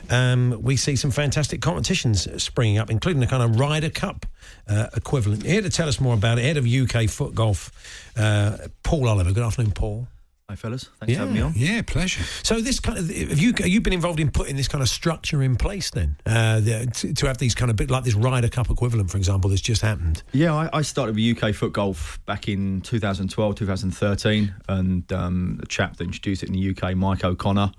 um, 0.09 0.57
we 0.61 0.77
see 0.77 0.95
some 0.95 1.11
fantastic 1.11 1.61
competitions 1.61 2.27
springing 2.41 2.77
up, 2.77 2.89
including 2.89 3.19
the 3.19 3.27
kind 3.27 3.43
of 3.43 3.59
Ryder 3.59 3.89
Cup 3.89 4.25
uh, 4.67 4.87
equivalent. 4.95 5.43
Here 5.43 5.61
to 5.61 5.69
tell 5.69 5.87
us 5.87 5.99
more 5.99 6.13
about 6.13 6.39
it, 6.39 6.43
head 6.43 6.57
of 6.57 6.65
UK 6.65 7.09
foot 7.09 7.35
golf, 7.35 7.71
uh, 8.17 8.57
Paul 8.83 9.07
Oliver. 9.07 9.31
Good 9.31 9.43
afternoon, 9.43 9.71
Paul. 9.71 10.07
Hi, 10.49 10.55
fellas. 10.55 10.89
Thanks 11.01 11.13
for 11.13 11.19
having 11.19 11.33
me 11.33 11.41
on. 11.41 11.51
Yeah, 11.57 11.81
pleasure. 11.81 12.23
So 12.41 12.61
this 12.61 12.79
kind 12.79 12.97
of 12.97 13.09
have 13.09 13.37
you 13.37 13.51
have 13.57 13.67
you 13.67 13.81
been 13.81 13.91
involved 13.91 14.21
in 14.21 14.31
putting 14.31 14.55
this 14.55 14.69
kind 14.69 14.81
of 14.81 14.87
structure 14.87 15.43
in 15.43 15.57
place 15.57 15.89
then 15.89 16.15
uh, 16.25 16.61
to, 16.61 17.13
to 17.13 17.27
have 17.27 17.37
these 17.37 17.53
kind 17.53 17.69
of 17.69 17.75
bit 17.75 17.91
like 17.91 18.05
this 18.05 18.13
Ryder 18.13 18.47
Cup 18.47 18.69
equivalent, 18.69 19.11
for 19.11 19.17
example, 19.17 19.49
that's 19.49 19.61
just 19.61 19.81
happened. 19.81 20.23
Yeah, 20.31 20.55
I, 20.55 20.69
I 20.71 20.81
started 20.83 21.17
with 21.17 21.43
UK 21.43 21.53
foot 21.53 21.73
golf 21.73 22.25
back 22.25 22.47
in 22.47 22.79
2012, 22.79 23.55
2013, 23.55 24.55
and 24.69 25.11
um, 25.11 25.57
the 25.59 25.65
chap 25.65 25.97
that 25.97 26.05
introduced 26.05 26.43
it 26.43 26.49
in 26.49 26.53
the 26.53 26.69
UK, 26.69 26.95
Mike 26.95 27.25
O'Connor, 27.25 27.73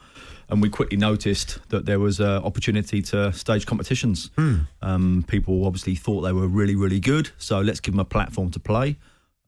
and 0.50 0.60
we 0.60 0.68
quickly 0.68 0.98
noticed 0.98 1.60
that 1.70 1.86
there 1.86 1.98
was 1.98 2.20
an 2.20 2.42
opportunity 2.42 3.00
to 3.00 3.32
stage 3.32 3.64
competitions. 3.64 4.30
Um, 4.82 5.24
people 5.26 5.64
obviously 5.64 5.94
thought 5.94 6.20
they 6.20 6.34
were 6.34 6.46
really, 6.46 6.76
really 6.76 7.00
good, 7.00 7.30
so 7.38 7.62
let's 7.62 7.80
give 7.80 7.94
them 7.94 8.00
a 8.00 8.04
platform 8.04 8.50
to 8.50 8.60
play. 8.60 8.98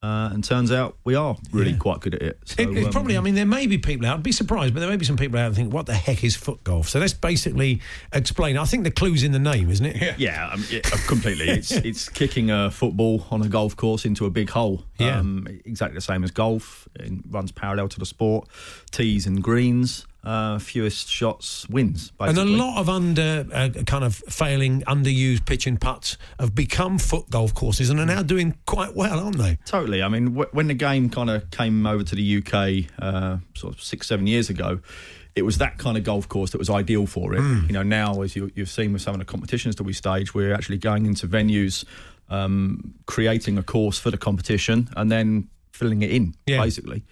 Uh, 0.02 0.30
and 0.32 0.42
turns 0.42 0.72
out 0.72 0.96
we 1.04 1.14
are 1.14 1.36
really 1.52 1.72
Yeah. 1.72 1.76
quite 1.76 2.00
good 2.00 2.14
at 2.14 2.22
it. 2.22 2.38
So, 2.46 2.62
It, 2.62 2.70
it's 2.70 2.86
um, 2.86 2.92
probably, 2.92 3.18
I 3.18 3.20
mean, 3.20 3.34
there 3.34 3.44
may 3.44 3.66
be 3.66 3.76
people 3.76 4.06
out. 4.06 4.16
I'd 4.16 4.22
be 4.22 4.32
surprised, 4.32 4.72
but 4.72 4.80
there 4.80 4.88
may 4.88 4.96
be 4.96 5.04
some 5.04 5.18
people 5.18 5.38
out 5.38 5.48
who 5.48 5.54
think, 5.54 5.74
"What 5.74 5.84
the 5.84 5.92
heck 5.94 6.24
is 6.24 6.36
foot 6.36 6.64
golf?" 6.64 6.88
So 6.88 6.98
let's 6.98 7.12
basically 7.12 7.82
explain. 8.10 8.56
I 8.56 8.64
think 8.64 8.84
the 8.84 8.90
clue's 8.90 9.22
in 9.22 9.32
the 9.32 9.38
name, 9.38 9.68
isn't 9.68 9.84
it? 9.84 10.18
Yeah, 10.18 10.48
um, 10.52 10.64
yeah 10.70 10.80
uh, 10.90 10.96
completely. 11.06 11.50
It's 11.50 11.70
it's 11.90 12.08
kicking 12.08 12.50
a 12.50 12.70
football 12.70 13.26
on 13.30 13.42
a 13.42 13.48
golf 13.48 13.76
course 13.76 14.06
into 14.06 14.24
a 14.24 14.30
big 14.30 14.48
hole. 14.48 14.84
Yeah. 14.98 15.18
Um, 15.18 15.46
exactly 15.66 15.96
the 15.96 16.00
same 16.00 16.24
as 16.24 16.30
golf. 16.30 16.88
It 16.94 17.12
runs 17.28 17.52
parallel 17.52 17.88
to 17.90 17.98
the 17.98 18.06
sport. 18.06 18.48
Tees 18.90 19.26
and 19.26 19.42
greens. 19.42 20.06
Uh, 20.22 20.58
fewest 20.58 21.08
shots 21.08 21.66
wins. 21.70 22.10
Basically. 22.18 22.42
And 22.42 22.50
a 22.50 22.62
lot 22.62 22.78
of 22.78 22.90
under 22.90 23.46
uh, 23.54 23.70
kind 23.86 24.04
of 24.04 24.16
failing, 24.28 24.82
underused 24.82 25.46
pitch 25.46 25.66
and 25.66 25.80
putts 25.80 26.18
have 26.38 26.54
become 26.54 26.98
foot 26.98 27.30
golf 27.30 27.54
courses 27.54 27.88
and 27.88 27.98
are 27.98 28.04
now 28.04 28.22
doing 28.22 28.54
quite 28.66 28.94
well, 28.94 29.18
aren't 29.18 29.38
they? 29.38 29.56
Totally. 29.64 30.02
I 30.02 30.08
mean, 30.08 30.26
w- 30.34 30.48
when 30.52 30.66
the 30.66 30.74
game 30.74 31.08
kind 31.08 31.30
of 31.30 31.50
came 31.50 31.86
over 31.86 32.02
to 32.04 32.14
the 32.14 32.36
UK, 32.36 32.90
uh, 33.02 33.38
sort 33.54 33.72
of 33.74 33.82
six, 33.82 34.08
seven 34.08 34.26
years 34.26 34.50
ago, 34.50 34.80
it 35.34 35.40
was 35.42 35.56
that 35.56 35.78
kind 35.78 35.96
of 35.96 36.04
golf 36.04 36.28
course 36.28 36.50
that 36.50 36.58
was 36.58 36.68
ideal 36.68 37.06
for 37.06 37.32
it. 37.34 37.40
You 37.40 37.72
know, 37.72 37.82
now 37.82 38.20
as 38.20 38.36
you, 38.36 38.50
you've 38.54 38.68
seen 38.68 38.92
with 38.92 39.00
some 39.00 39.14
of 39.14 39.20
the 39.20 39.24
competitions 39.24 39.76
that 39.76 39.84
we 39.84 39.94
stage, 39.94 40.34
we're 40.34 40.52
actually 40.52 40.76
going 40.78 41.06
into 41.06 41.26
venues, 41.28 41.84
um, 42.28 42.92
creating 43.06 43.56
a 43.56 43.62
course 43.62 43.98
for 43.98 44.10
the 44.10 44.18
competition, 44.18 44.88
and 44.96 45.10
then 45.10 45.48
filling 45.72 46.02
it 46.02 46.10
in, 46.10 46.34
Yeah. 46.46 46.60
basically. 46.62 47.04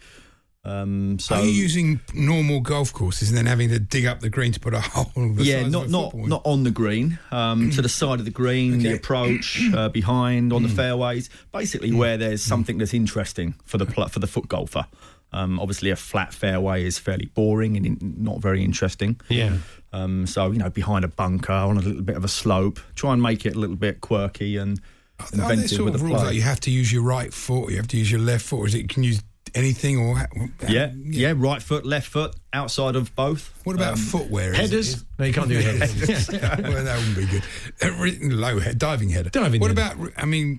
Um, 0.64 1.18
so 1.18 1.36
Are 1.36 1.44
you 1.44 1.50
using 1.50 2.00
normal 2.12 2.60
golf 2.60 2.92
courses 2.92 3.28
and 3.30 3.38
then 3.38 3.46
having 3.46 3.68
to 3.70 3.78
dig 3.78 4.04
up 4.04 4.20
the 4.20 4.28
green 4.28 4.52
to 4.52 4.60
put 4.60 4.74
a 4.74 4.80
hole? 4.82 5.10
The 5.14 5.44
yeah, 5.44 5.66
not 5.66 5.88
not 5.88 6.10
football 6.12 6.26
not 6.26 6.42
on 6.44 6.64
the 6.64 6.70
green, 6.70 7.18
um, 7.30 7.70
to 7.70 7.80
the 7.82 7.88
side 8.00 8.18
of 8.18 8.24
the 8.24 8.30
green, 8.30 8.78
the 8.80 8.94
approach 8.94 9.60
uh, 9.74 9.88
behind 9.88 10.52
on 10.52 10.62
the 10.62 10.68
fairways, 10.68 11.30
basically 11.52 11.92
where 11.92 12.16
there's 12.16 12.42
something 12.42 12.78
that's 12.78 12.92
interesting 12.94 13.54
for 13.64 13.78
the 13.78 13.86
for 14.08 14.18
the 14.18 14.26
foot 14.26 14.48
golfer. 14.48 14.86
Um, 15.32 15.60
obviously, 15.60 15.90
a 15.90 15.96
flat 15.96 16.32
fairway 16.34 16.84
is 16.86 16.98
fairly 16.98 17.26
boring 17.26 17.76
and 17.76 17.84
in- 17.86 18.14
not 18.18 18.40
very 18.40 18.64
interesting. 18.64 19.20
Yeah. 19.28 19.58
Um, 19.92 20.26
so 20.26 20.50
you 20.50 20.58
know, 20.58 20.70
behind 20.70 21.04
a 21.04 21.08
bunker 21.08 21.52
on 21.52 21.76
a 21.76 21.80
little 21.80 22.02
bit 22.02 22.16
of 22.16 22.24
a 22.24 22.28
slope, 22.28 22.80
try 22.94 23.12
and 23.12 23.22
make 23.22 23.46
it 23.46 23.54
a 23.54 23.58
little 23.58 23.76
bit 23.76 24.00
quirky 24.00 24.56
and 24.56 24.80
Are 25.20 25.26
there 25.32 25.42
inventive 25.50 25.70
sort 25.70 25.84
with 25.86 25.94
of 25.94 26.00
the 26.00 26.06
rules 26.06 26.18
play. 26.20 26.26
like 26.28 26.34
you 26.36 26.42
have 26.42 26.60
to 26.60 26.70
use 26.70 26.92
your 26.92 27.02
right 27.02 27.32
foot, 27.32 27.64
or 27.64 27.70
you 27.70 27.76
have 27.76 27.88
to 27.88 27.96
use 27.98 28.10
your 28.10 28.20
left 28.20 28.44
foot, 28.46 28.56
or 28.58 28.66
is 28.66 28.74
it 28.74 28.78
you 28.82 28.88
can 28.88 29.02
use 29.04 29.22
anything 29.54 29.98
or 29.98 30.16
ha- 30.18 30.26
yeah, 30.68 30.92
yeah, 31.04 31.32
right 31.36 31.62
foot, 31.62 31.84
left 31.86 32.08
foot, 32.08 32.34
outside 32.52 32.96
of 32.96 33.14
both. 33.14 33.52
What 33.64 33.76
about 33.76 33.94
Um, 33.94 33.98
footwear? 33.98 34.52
Headers? 34.54 34.94
is- 34.94 35.04
No, 35.18 35.24
you 35.24 35.32
can't 35.32 35.48
do 35.48 35.54
headers. 35.60 36.28
well, 36.30 36.84
that 36.84 36.98
wouldn't 36.98 37.16
be 37.16 37.26
good. 37.26 37.42
Uh, 37.82 37.92
re- 38.00 38.18
Low 38.30 38.58
head, 38.60 38.78
diving 38.78 39.10
header. 39.10 39.30
Diving 39.30 39.60
What 39.60 39.76
header. 39.76 39.92
about? 39.94 40.12
I 40.16 40.24
mean, 40.26 40.58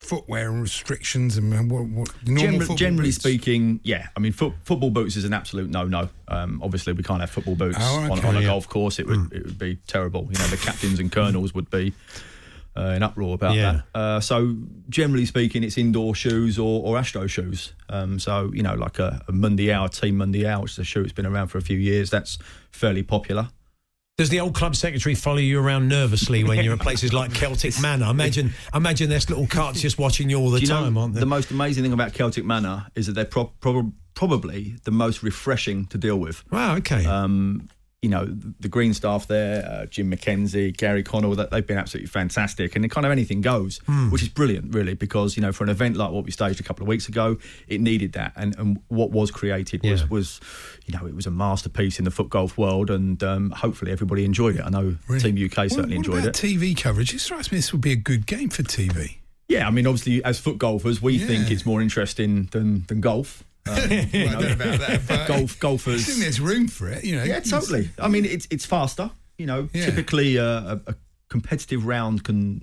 footwear 0.00 0.50
and 0.50 0.62
restrictions 0.62 1.36
and 1.36 1.50
what? 1.70 1.84
what 1.86 2.08
normal 2.24 2.40
Generally, 2.42 2.58
football 2.60 2.76
generally 2.76 3.08
boots? 3.08 3.16
speaking, 3.16 3.80
yeah. 3.82 4.06
I 4.16 4.20
mean, 4.20 4.32
foot, 4.32 4.52
football 4.64 4.90
boots 4.90 5.16
is 5.16 5.24
an 5.24 5.32
absolute 5.32 5.68
no-no. 5.70 6.08
Um, 6.28 6.60
obviously, 6.62 6.92
we 6.92 7.02
can't 7.02 7.20
have 7.20 7.30
football 7.30 7.56
boots 7.56 7.76
Oh, 7.80 8.00
on, 8.04 8.18
okay, 8.18 8.28
on 8.28 8.36
a 8.36 8.40
yeah. 8.40 8.46
golf 8.46 8.68
course. 8.68 8.98
It 8.98 9.06
would 9.06 9.32
it 9.32 9.44
would 9.44 9.58
be 9.58 9.76
terrible. 9.86 10.28
You 10.30 10.38
know, 10.38 10.46
the 10.46 10.56
captains 10.56 11.00
and 11.00 11.10
colonels 11.10 11.52
would 11.54 11.68
be 11.70 11.92
uh, 12.78 12.94
in 12.94 13.02
uproar 13.02 13.34
about 13.34 13.54
Yeah. 13.54 13.80
that. 13.92 13.98
Uh, 13.98 14.20
so, 14.20 14.56
generally 14.88 15.26
speaking, 15.26 15.62
it's 15.64 15.76
indoor 15.76 16.14
shoes 16.14 16.58
or, 16.58 16.82
or 16.84 16.96
Astro 16.98 17.26
shoes. 17.26 17.72
Um, 17.88 18.18
so, 18.18 18.50
you 18.54 18.62
know, 18.62 18.74
like 18.74 18.98
a, 18.98 19.20
a 19.28 19.32
Mundial, 19.32 19.88
Team 19.88 20.16
Mundial, 20.18 20.62
which 20.62 20.72
is 20.72 20.78
a 20.78 20.84
shoe 20.84 21.02
that's 21.02 21.12
been 21.12 21.26
around 21.26 21.48
for 21.48 21.58
a 21.58 21.62
few 21.62 21.78
years. 21.78 22.10
That's 22.10 22.38
fairly 22.70 23.02
popular. 23.02 23.48
Does 24.16 24.30
the 24.30 24.40
old 24.40 24.54
club 24.54 24.74
secretary 24.74 25.14
follow 25.14 25.36
you 25.38 25.60
around 25.60 25.86
nervously 25.88 26.42
when 26.42 26.64
you're 26.64 26.74
at 26.74 26.80
places 26.80 27.12
like 27.12 27.32
Celtic 27.32 27.80
Manor? 27.80 28.06
Imagine, 28.10 28.52
imagine 28.74 29.08
there's 29.08 29.30
little 29.30 29.46
carts 29.46 29.80
just 29.80 29.96
watching 29.96 30.28
you 30.28 30.38
all 30.40 30.50
the 30.50 30.60
you 30.60 30.66
time, 30.66 30.94
know, 30.94 31.00
aren't 31.02 31.14
they? 31.14 31.20
The 31.20 31.26
most 31.26 31.52
amazing 31.52 31.84
thing 31.84 31.92
about 31.92 32.14
Celtic 32.14 32.44
Manor 32.44 32.86
is 32.96 33.06
that 33.06 33.12
they're 33.12 33.24
pro- 33.24 33.52
prob- 33.60 33.92
probably 34.14 34.74
the 34.82 34.90
most 34.90 35.22
refreshing 35.22 35.86
to 35.86 35.98
deal 35.98 36.16
with. 36.16 36.42
wow, 36.50 36.74
okay. 36.78 37.06
Um, 37.06 37.68
you 38.00 38.08
know, 38.08 38.26
the 38.60 38.68
green 38.68 38.94
staff 38.94 39.26
there, 39.26 39.66
uh, 39.68 39.86
Jim 39.86 40.08
McKenzie, 40.08 40.76
Gary 40.76 41.02
Connell, 41.02 41.34
that 41.34 41.50
they've 41.50 41.66
been 41.66 41.78
absolutely 41.78 42.06
fantastic, 42.06 42.76
and 42.76 42.84
it 42.84 42.90
kind 42.92 43.04
of 43.04 43.10
anything 43.10 43.40
goes, 43.40 43.78
Hmm. 43.86 44.10
which 44.10 44.22
is 44.22 44.28
brilliant, 44.28 44.72
really, 44.72 44.94
because 44.94 45.36
you 45.36 45.40
know, 45.42 45.50
for 45.50 45.64
an 45.64 45.70
event 45.70 45.96
like 45.96 46.12
what 46.12 46.24
we 46.24 46.30
staged 46.30 46.60
a 46.60 46.62
couple 46.62 46.84
of 46.84 46.88
weeks 46.88 47.08
ago, 47.08 47.38
it 47.66 47.80
needed 47.80 48.12
that, 48.12 48.34
and, 48.36 48.56
and 48.56 48.78
what 48.86 49.10
was 49.10 49.32
created 49.32 49.82
was, 49.82 50.02
Yeah. 50.02 50.06
was, 50.10 50.40
you 50.86 50.96
know, 50.96 51.06
it 51.06 51.14
was 51.16 51.26
a 51.26 51.32
masterpiece 51.32 51.98
in 51.98 52.04
the 52.04 52.12
foot 52.12 52.28
golf 52.30 52.56
world, 52.56 52.88
and 52.88 53.20
um, 53.24 53.50
hopefully 53.50 53.90
everybody 53.90 54.24
enjoyed 54.24 54.54
it. 54.56 54.62
I 54.64 54.70
know 54.70 54.94
Team 55.18 55.36
UK 55.36 55.68
certainly 55.68 55.96
what 55.96 56.06
enjoyed 56.06 56.18
about 56.24 56.42
it. 56.44 56.46
TV 56.46 56.76
coverage? 56.80 57.12
It 57.12 57.18
strikes 57.20 57.50
me 57.50 57.58
this 57.58 57.72
would 57.72 57.80
be 57.82 57.92
a 57.92 57.96
good 57.96 58.26
game 58.26 58.48
for 58.50 58.62
TV. 58.62 59.16
yeah, 59.48 59.66
I 59.66 59.70
mean, 59.72 59.88
obviously, 59.88 60.22
as 60.24 60.38
foot 60.38 60.58
golfers, 60.58 61.02
we 61.02 61.18
think 61.18 61.50
it's 61.50 61.66
more 61.66 61.82
interesting 61.82 62.48
than 62.52 62.84
than 62.86 63.00
golf. 63.00 63.42
Um, 63.68 63.74
Well, 64.12 64.28
I 64.28 64.32
don't 64.40 64.58
know 64.58 64.64
about 64.64 64.80
that, 64.80 65.00
but 65.08 65.26
golf 65.28 65.58
I 65.88 65.96
think 65.96 66.18
there's 66.18 66.40
room 66.40 66.68
for 66.68 66.88
it. 66.88 67.04
You 67.04 67.16
know, 67.16 67.24
Yeah, 67.24 67.40
totally. 67.40 67.90
I 67.98 68.08
mean, 68.08 68.24
it's 68.24 68.46
it's 68.50 68.64
faster. 68.66 69.10
You 69.36 69.46
know, 69.46 69.68
Yeah. 69.72 69.84
typically 69.86 70.38
uh, 70.38 70.44
a, 70.76 70.80
a 70.88 70.94
competitive 71.28 71.84
round 71.86 72.24
can 72.24 72.58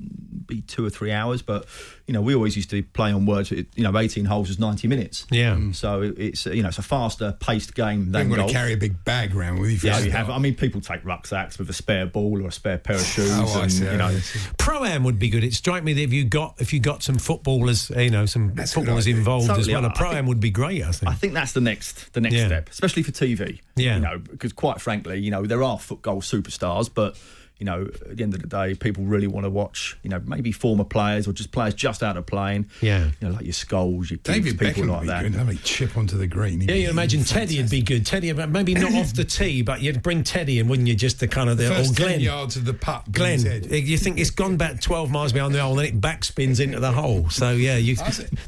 be 0.48 0.62
two 0.62 0.86
or 0.86 0.90
three 0.90 1.12
hours, 1.12 1.42
but 1.42 1.66
you 2.08 2.14
know, 2.14 2.22
we 2.22 2.36
always 2.36 2.56
used 2.56 2.70
to 2.70 2.84
play 2.84 3.12
on 3.12 3.26
words. 3.26 3.52
You 3.52 3.66
know, 3.78 3.98
eighteen 3.98 4.26
holes 4.26 4.50
is 4.50 4.60
ninety 4.60 4.88
minutes. 4.88 5.26
yeah. 5.32 5.56
Mm. 5.56 5.74
So 5.76 6.02
it's 6.18 6.46
you 6.46 6.62
know 6.62 6.70
it's 6.70 6.78
a 6.78 6.84
faster 6.84 7.36
paced 7.40 7.74
game 7.76 8.00
You 8.00 8.06
than 8.06 8.14
haven't 8.14 8.30
got 8.32 8.38
golf. 8.38 8.52
to 8.52 8.54
carry 8.54 8.74
a 8.74 8.78
big 8.78 9.04
bag 9.06 9.36
around 9.36 9.60
with 9.60 9.72
you. 9.72 9.78
For 9.80 9.88
yeah, 9.88 10.00
you 10.00 10.12
have. 10.12 10.30
I 10.30 10.38
mean, 10.40 10.56
people 10.56 10.82
take 10.82 11.04
rucksacks 11.06 11.58
with 11.58 11.70
a 11.70 11.74
spare 11.74 12.06
ball 12.06 12.44
or 12.44 12.48
a 12.48 12.52
spare 12.52 12.78
pair 12.78 12.96
of 12.96 13.02
shoes, 13.04 13.32
Oh, 13.34 13.62
I 13.62 13.68
see. 13.68 13.86
you 13.86 13.98
know, 13.98 14.16
Pro 14.58 14.84
am 14.84 15.04
would 15.04 15.20
be 15.20 15.30
good. 15.30 15.44
It 15.44 15.54
strike 15.54 15.84
me 15.84 15.94
that 15.94 16.02
if 16.02 16.14
you 16.14 16.26
got 16.26 16.56
if 16.60 16.74
you 16.74 16.80
got 16.80 17.02
some 17.04 17.18
footballers, 17.18 17.90
you 17.90 18.10
know, 18.12 18.26
some 18.26 18.54
That's 18.54 18.72
a 18.72 18.76
footballers 18.76 19.06
idea. 19.08 19.18
involved 19.18 19.50
as 19.52 19.68
well. 19.68 19.84
A 19.86 19.90
I 19.90 19.94
pro 19.94 20.12
am 20.12 20.28
would 20.28 20.40
be 20.40 20.52
great. 20.52 20.84
I 20.84 20.92
think. 20.92 21.12
I 21.12 21.16
think 21.16 21.34
that's 21.34 21.54
the 21.54 21.62
next 21.62 22.14
the 22.14 22.22
next 22.22 22.36
Yeah. 22.36 22.48
step, 22.48 22.70
especially 22.70 23.04
for 23.04 23.12
TV. 23.12 23.62
Yeah. 23.76 23.96
you 23.96 24.02
know, 24.02 24.18
because 24.20 24.54
quite 24.54 24.80
frankly, 24.80 25.20
you 25.20 25.32
know, 25.32 25.46
there 25.46 25.64
are 25.64 25.78
foot 25.80 26.02
golf 26.02 26.24
superstars, 26.26 26.90
but 26.94 27.18
you 27.58 27.66
know, 27.66 27.84
at 28.10 28.18
the 28.18 28.24
end 28.24 28.34
of 28.34 28.42
the 28.42 28.48
day, 28.48 28.76
people 28.76 29.06
really 29.06 29.28
want 29.28 29.46
to 29.46 29.50
watch, 29.50 29.98
you 30.04 30.10
know, 30.10 30.22
maybe 30.26 30.52
former 30.52 30.84
players 30.84 31.26
or 31.28 31.32
just 31.32 31.52
players 31.54 31.74
just 31.74 32.04
out 32.04 32.18
of 32.18 32.26
playing. 32.26 32.68
Yeah. 32.82 33.12
You 33.22 33.28
know, 33.30 33.34
like 33.36 33.46
your 33.46 33.54
Scholes, 33.54 34.10
your 34.10 34.18
Giggs, 34.18 34.24
David 34.24 34.60
people 34.60 34.84
Beckham 34.84 34.88
like 34.90 35.00
would 35.00 35.02
be 35.04 35.08
that. 35.08 35.22
good. 35.24 35.34
Have 35.36 35.50
a 35.50 35.56
chip 35.56 35.96
onto 35.98 36.18
the 36.18 36.28
green. 36.28 36.60
He'd 36.60 36.70
Yeah, 36.70 36.76
you 36.76 36.90
imagine 36.90 37.24
Teddy 37.24 37.62
would 37.62 37.70
be 37.70 37.82
good. 37.82 38.06
Teddy, 38.06 38.34
maybe 38.34 38.74
not 38.74 38.94
off 38.94 39.14
the 39.14 39.24
tee, 39.24 39.62
but 39.62 39.82
you'd 39.82 40.04
bring 40.04 40.24
Teddy 40.24 40.60
in, 40.60 40.68
wouldn't 40.68 40.88
you? 40.90 40.96
Just 40.96 41.22
the 41.22 41.28
kind 41.30 41.50
of 41.50 41.58
the 41.58 41.68
First 41.70 41.92
or 41.94 41.96
10 41.96 42.08
Glenn. 42.08 42.20
yards 42.20 42.58
of 42.58 42.66
the 42.66 42.74
putt. 42.74 43.10
Glenn, 43.12 43.40
Glenn. 43.42 43.64
Head. 43.64 43.72
you 43.88 43.98
think 43.98 44.20
it's 44.20 44.32
gone 44.32 44.58
back 44.58 44.82
12 44.82 45.10
miles 45.10 45.32
behind 45.32 45.56
the 45.56 45.62
hole 45.62 45.80
and 45.80 45.88
then 45.88 45.96
it 45.96 46.02
backspins 46.02 46.60
into 46.60 46.82
the 46.82 46.92
hole. 46.92 47.30
So, 47.30 47.52
yeah, 47.52 47.78
you, 47.78 47.96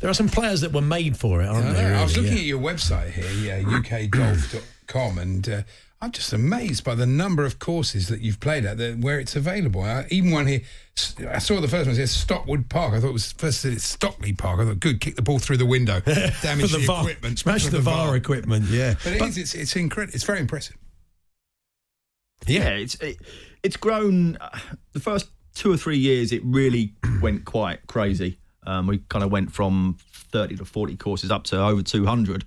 there 0.02 0.10
are 0.10 0.13
some 0.13 0.28
players 0.28 0.60
that 0.62 0.74
were 0.74 0.82
made 0.82 1.15
for 1.15 1.41
it, 1.41 1.48
aren't 1.48 1.65
I, 1.65 1.70
know. 1.70 1.74
there? 1.74 1.96
I 1.96 2.04
was 2.04 2.17
looking 2.17 2.34
Yeah. 2.34 2.39
at 2.39 2.46
your 2.46 2.60
website 2.60 3.12
here, 3.12 3.32
yeah, 3.32 3.62
ukgolf.com, 3.62 5.17
and 5.17 5.48
uh, 5.50 5.62
I'm 5.99 6.12
just 6.12 6.31
amazed 6.31 6.83
by 6.83 6.93
the 6.93 7.07
number 7.07 7.43
of 7.43 7.57
courses 7.57 8.07
that 8.10 8.21
you've 8.21 8.39
played 8.39 8.65
at 8.65 8.77
that, 8.77 8.99
where 8.99 9.19
it's 9.19 9.36
available. 9.36 9.81
Uh, 9.81 10.03
even 10.12 10.29
one 10.29 10.45
here, 10.45 10.62
s- 10.95 11.15
I 11.27 11.39
saw 11.39 11.60
the 11.60 11.67
first 11.67 11.88
one, 11.88 11.93
it 11.93 11.95
says 11.95 12.12
Stockwood 12.12 12.69
Park. 12.69 12.93
I 12.93 12.99
thought 12.99 13.10
it 13.10 13.13
was 13.13 13.31
first 13.31 13.62
said 13.62 13.73
it's 13.73 13.83
Stockley 13.83 14.33
Park. 14.33 14.60
I 14.60 14.65
thought, 14.65 14.79
good, 14.79 15.01
kick 15.01 15.15
the 15.15 15.23
ball 15.23 15.39
through 15.39 15.57
the 15.57 15.65
window, 15.65 15.99
damage 16.41 16.71
the 16.71 16.77
the, 16.77 16.86
VAR. 16.86 17.01
equipment, 17.01 17.39
Smash 17.39 17.65
for 17.65 17.71
the 17.71 17.79
VAR 17.79 18.15
equipment, 18.15 18.65
yeah. 18.65 18.93
But 19.03 19.13
it 19.13 19.19
But- 19.19 19.29
is, 19.29 19.38
it's, 19.39 19.55
it's 19.55 19.75
incredible. 19.75 20.13
It's 20.13 20.23
very 20.23 20.39
impressive. 20.39 20.77
Yeah, 22.45 22.69
it's 22.69 22.95
it, 22.95 23.17
it's 23.63 23.77
grown. 23.77 24.38
uh, 24.38 24.49
The 24.93 24.99
first 24.99 25.27
two 25.55 25.71
or 25.71 25.77
three 25.77 25.97
years, 25.97 26.31
it 26.31 26.41
really 26.45 26.93
went 27.21 27.45
quite 27.45 27.86
crazy. 27.88 28.38
Um, 28.67 28.86
we 28.86 28.99
kind 29.10 29.23
of 29.25 29.31
went 29.31 29.51
from 29.51 29.97
thirty 30.31 30.55
to 30.57 30.63
forty 30.65 30.95
courses 30.95 31.31
up 31.31 31.43
to 31.45 31.60
over 31.60 31.81
two 31.81 32.05
hundred. 32.05 32.45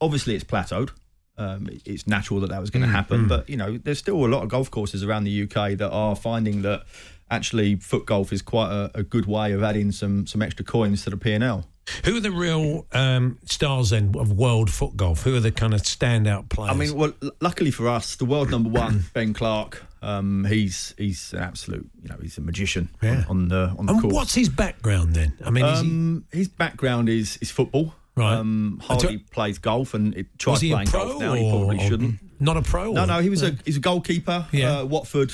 Obviously, 0.00 0.34
it's 0.34 0.44
plateaued. 0.44 0.90
Um, 1.38 1.68
it's 1.84 2.06
natural 2.06 2.40
that 2.40 2.50
that 2.50 2.60
was 2.60 2.70
going 2.70 2.82
to 2.82 2.88
happen, 2.88 3.28
but 3.28 3.48
you 3.48 3.56
know, 3.56 3.78
there's 3.78 3.98
still 3.98 4.24
a 4.24 4.26
lot 4.26 4.42
of 4.42 4.48
golf 4.48 4.70
courses 4.70 5.04
around 5.04 5.24
the 5.24 5.42
UK 5.44 5.78
that 5.78 5.90
are 5.90 6.16
finding 6.16 6.62
that 6.62 6.82
actually 7.30 7.76
foot 7.76 8.06
golf 8.06 8.32
is 8.32 8.42
quite 8.42 8.70
a, 8.72 8.90
a 8.94 9.02
good 9.02 9.26
way 9.26 9.52
of 9.52 9.62
adding 9.62 9.92
some 9.92 10.26
some 10.26 10.42
extra 10.42 10.64
coins 10.64 11.04
to 11.04 11.10
the 11.10 11.16
P 11.16 11.32
and 11.32 11.44
L. 11.44 11.64
Who 12.04 12.16
are 12.18 12.20
the 12.20 12.30
real 12.32 12.86
um, 12.92 13.38
stars 13.44 13.90
then 13.90 14.14
of 14.18 14.32
world 14.32 14.70
foot 14.70 14.94
golf? 14.96 15.22
Who 15.22 15.34
are 15.36 15.40
the 15.40 15.50
kind 15.52 15.72
of 15.72 15.80
standout 15.82 16.50
players? 16.50 16.70
I 16.70 16.74
mean, 16.74 16.94
well, 16.94 17.12
l- 17.22 17.30
luckily 17.40 17.70
for 17.70 17.88
us, 17.88 18.16
the 18.16 18.26
world 18.26 18.50
number 18.50 18.68
one, 18.68 19.04
Ben 19.14 19.32
Clark, 19.32 19.84
um, 20.02 20.44
he's 20.44 20.94
he's 20.98 21.32
an 21.32 21.38
absolute, 21.38 21.88
you 22.02 22.08
know, 22.10 22.16
he's 22.20 22.36
a 22.36 22.42
magician 22.42 22.90
Yeah. 23.00 23.24
on, 23.28 23.42
on 23.44 23.48
the 23.48 23.74
on 23.78 23.86
the 23.86 23.92
and 23.94 24.02
course. 24.02 24.12
what's 24.14 24.34
his 24.34 24.48
background 24.50 25.14
then? 25.14 25.32
I 25.44 25.50
mean, 25.50 25.64
is 25.64 25.80
he, 25.80 25.86
Um, 25.88 26.24
his 26.32 26.48
background 26.48 27.08
is 27.08 27.38
is 27.40 27.50
football. 27.50 27.94
Right. 28.18 28.34
Um, 28.34 28.80
hardly 28.82 29.18
plays 29.18 29.58
golf, 29.58 29.94
and 29.94 30.14
it 30.16 30.26
tries 30.38 30.54
was 30.54 30.60
he 30.62 30.72
a 30.72 30.74
playing 30.74 30.88
golf 30.90 31.20
now. 31.20 31.34
He 31.34 31.48
probably 31.50 31.78
shouldn't. 31.86 32.18
Not 32.40 32.56
a 32.56 32.62
pro? 32.62 32.92
No, 32.92 33.04
or- 33.04 33.06
no, 33.06 33.18
he 33.20 33.30
was 33.30 33.42
a 33.42 33.56
he's 33.64 33.76
a 33.76 33.80
goalkeeper. 33.80 34.46
Yeah. 34.52 34.78
Uh, 34.80 34.84
Watford, 34.86 35.32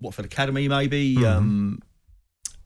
Watford 0.00 0.24
Academy, 0.26 0.68
maybe. 0.68 1.16
Mhm. 1.16 1.24
Um, 1.26 1.82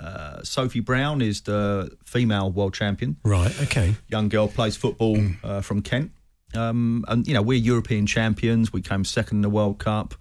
uh, 0.00 0.42
Sophie 0.42 0.80
Brown 0.80 1.20
is 1.20 1.42
the 1.42 1.90
female 2.06 2.50
world 2.50 2.72
champion. 2.74 3.16
Right. 3.24 3.54
Okay. 3.62 3.94
Young 4.08 4.28
girl 4.28 4.48
plays 4.48 4.76
football 4.76 5.18
uh, 5.44 5.60
from 5.60 5.82
Kent. 5.82 6.12
Um, 6.54 7.04
and 7.06 7.26
you 7.28 7.34
know 7.34 7.42
we're 7.42 7.58
European 7.58 8.06
champions. 8.06 8.72
We 8.72 8.80
came 8.82 9.04
second 9.04 9.38
in 9.38 9.42
the 9.42 9.50
World 9.50 9.78
Cup. 9.78 10.14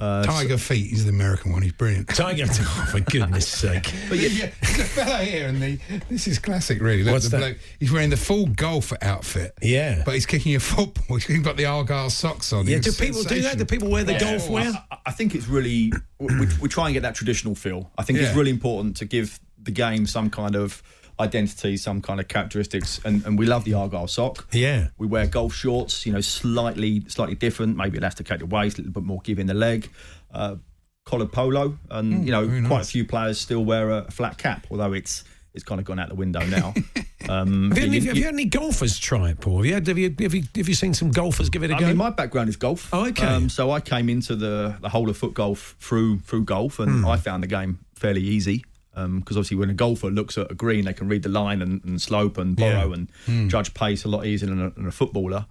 Uh, 0.00 0.22
Tiger 0.22 0.58
Feet 0.58 0.92
is 0.92 1.04
the 1.06 1.10
American 1.10 1.50
one. 1.50 1.62
He's 1.62 1.72
brilliant. 1.72 2.06
Tiger, 2.08 2.44
oh, 2.48 2.88
for 2.92 3.00
goodness 3.00 3.48
sake. 3.48 3.92
But 4.08 4.18
yeah, 4.18 4.28
yeah, 4.28 4.50
there's 4.62 4.78
a 4.78 4.84
fellow 4.84 5.16
here, 5.24 5.48
and 5.48 5.60
the, 5.60 5.78
this 6.08 6.28
is 6.28 6.38
classic, 6.38 6.80
really. 6.80 7.02
Look, 7.02 7.14
What's 7.14 7.24
the 7.28 7.30
that? 7.30 7.38
bloke, 7.38 7.56
he's 7.80 7.90
wearing 7.90 8.10
the 8.10 8.16
full 8.16 8.46
golf 8.46 8.92
outfit. 9.02 9.54
Yeah. 9.60 10.02
But 10.04 10.14
he's 10.14 10.26
kicking 10.26 10.54
a 10.54 10.60
football. 10.60 11.16
He's 11.18 11.40
got 11.40 11.56
the 11.56 11.64
Argyle 11.66 12.10
socks 12.10 12.52
on. 12.52 12.66
Yeah, 12.68 12.76
He 12.76 12.80
do 12.82 12.92
people 12.92 13.22
do 13.24 13.42
that? 13.42 13.58
Do 13.58 13.64
people 13.64 13.90
wear 13.90 14.04
the 14.04 14.12
Yeah. 14.12 14.20
golf 14.20 14.48
wear? 14.48 14.70
I, 14.92 14.98
I 15.06 15.10
think 15.10 15.34
it's 15.34 15.48
really 15.48 15.92
we, 16.20 16.46
we 16.60 16.68
try 16.68 16.86
and 16.86 16.94
get 16.94 17.02
that 17.02 17.16
traditional 17.16 17.54
feel. 17.56 17.90
I 17.98 18.04
think 18.04 18.20
Yeah. 18.20 18.26
it's 18.28 18.36
really 18.36 18.50
important 18.50 18.96
to 18.98 19.04
give 19.04 19.40
the 19.60 19.72
game 19.72 20.06
some 20.06 20.30
kind 20.30 20.54
of 20.54 20.80
identity, 21.20 21.76
some 21.76 22.00
kind 22.00 22.20
of 22.20 22.28
characteristics, 22.28 23.00
and, 23.04 23.24
and 23.26 23.38
we 23.38 23.46
love 23.46 23.64
the 23.64 23.74
Argyle 23.74 24.06
sock. 24.06 24.46
Yeah. 24.52 24.88
We 24.98 25.06
wear 25.06 25.26
golf 25.26 25.54
shorts, 25.54 26.06
you 26.06 26.12
know, 26.12 26.20
slightly 26.20 27.04
slightly 27.08 27.34
different, 27.34 27.76
maybe 27.76 27.98
elasticated 27.98 28.50
waist, 28.52 28.78
a 28.78 28.82
little 28.82 28.92
bit 28.92 29.04
more 29.04 29.20
give 29.22 29.38
in 29.38 29.46
the 29.46 29.54
leg. 29.54 29.90
Uh, 30.32 30.56
collared 31.04 31.32
polo, 31.32 31.78
and 31.90 32.26
you 32.26 32.30
know, 32.32 32.46
very 32.46 32.66
quite 32.66 32.82
a 32.82 32.86
few 32.86 33.04
players 33.04 33.40
still 33.40 33.64
wear 33.64 33.90
a 33.90 34.10
flat 34.10 34.36
cap, 34.38 34.66
although 34.70 34.92
it's 34.92 35.24
it's 35.54 35.64
kind 35.64 35.80
of 35.80 35.86
gone 35.86 35.98
out 35.98 36.08
the 36.10 36.14
window 36.14 36.44
now. 36.46 36.74
um, 37.28 37.70
Have 37.70 37.78
you, 37.78 37.90
you- 38.00 38.06
have 38.08 38.16
you 38.18 38.24
had 38.24 38.34
any 38.34 38.44
golfers 38.44 38.98
try 38.98 39.30
it, 39.30 39.40
Paul? 39.40 39.56
Have 39.58 39.66
you, 39.66 39.74
had, 39.74 39.86
have, 39.86 39.98
you, 39.98 40.14
have, 40.20 40.34
you, 40.34 40.42
have 40.54 40.68
you 40.68 40.74
seen 40.74 40.92
some 40.94 41.10
golfers 41.10 41.48
give 41.48 41.62
it 41.64 41.70
a 41.70 41.74
I 41.76 41.80
go? 41.80 41.86
mean, 41.88 41.96
my 41.96 42.10
background 42.10 42.48
is 42.50 42.56
golf. 42.56 42.90
Oh, 42.92 43.06
okay. 43.06 43.26
Um, 43.26 43.48
so 43.48 43.70
I 43.70 43.80
came 43.80 44.08
into 44.10 44.36
the 44.36 44.76
the 44.80 44.88
whole 44.90 45.08
of 45.08 45.16
foot 45.16 45.32
golf 45.34 45.76
through 45.80 46.20
through 46.20 46.44
golf, 46.44 46.78
and 46.78 47.00
Hmm. 47.00 47.06
I 47.06 47.16
found 47.16 47.42
the 47.42 47.46
game 47.48 47.78
fairly 47.94 48.22
easy. 48.22 48.64
Because 49.06 49.36
obviously, 49.36 49.56
when 49.56 49.70
a 49.70 49.74
golfer 49.74 50.10
looks 50.10 50.36
at 50.38 50.50
a 50.50 50.54
green, 50.54 50.84
they 50.84 50.92
can 50.92 51.08
read 51.08 51.22
the 51.22 51.28
line 51.28 51.62
and, 51.62 51.82
and 51.84 52.00
slope 52.02 52.36
and 52.38 52.56
borrow 52.56 52.88
Yeah. 52.88 52.94
and 52.94 53.08
Hmm. 53.26 53.48
judge 53.48 53.72
pace 53.74 54.04
a 54.04 54.08
lot 54.08 54.26
easier 54.26 54.48
than 54.48 54.60
a, 54.60 54.70
than 54.70 54.86
a 54.86 54.90
footballer. 54.92 55.46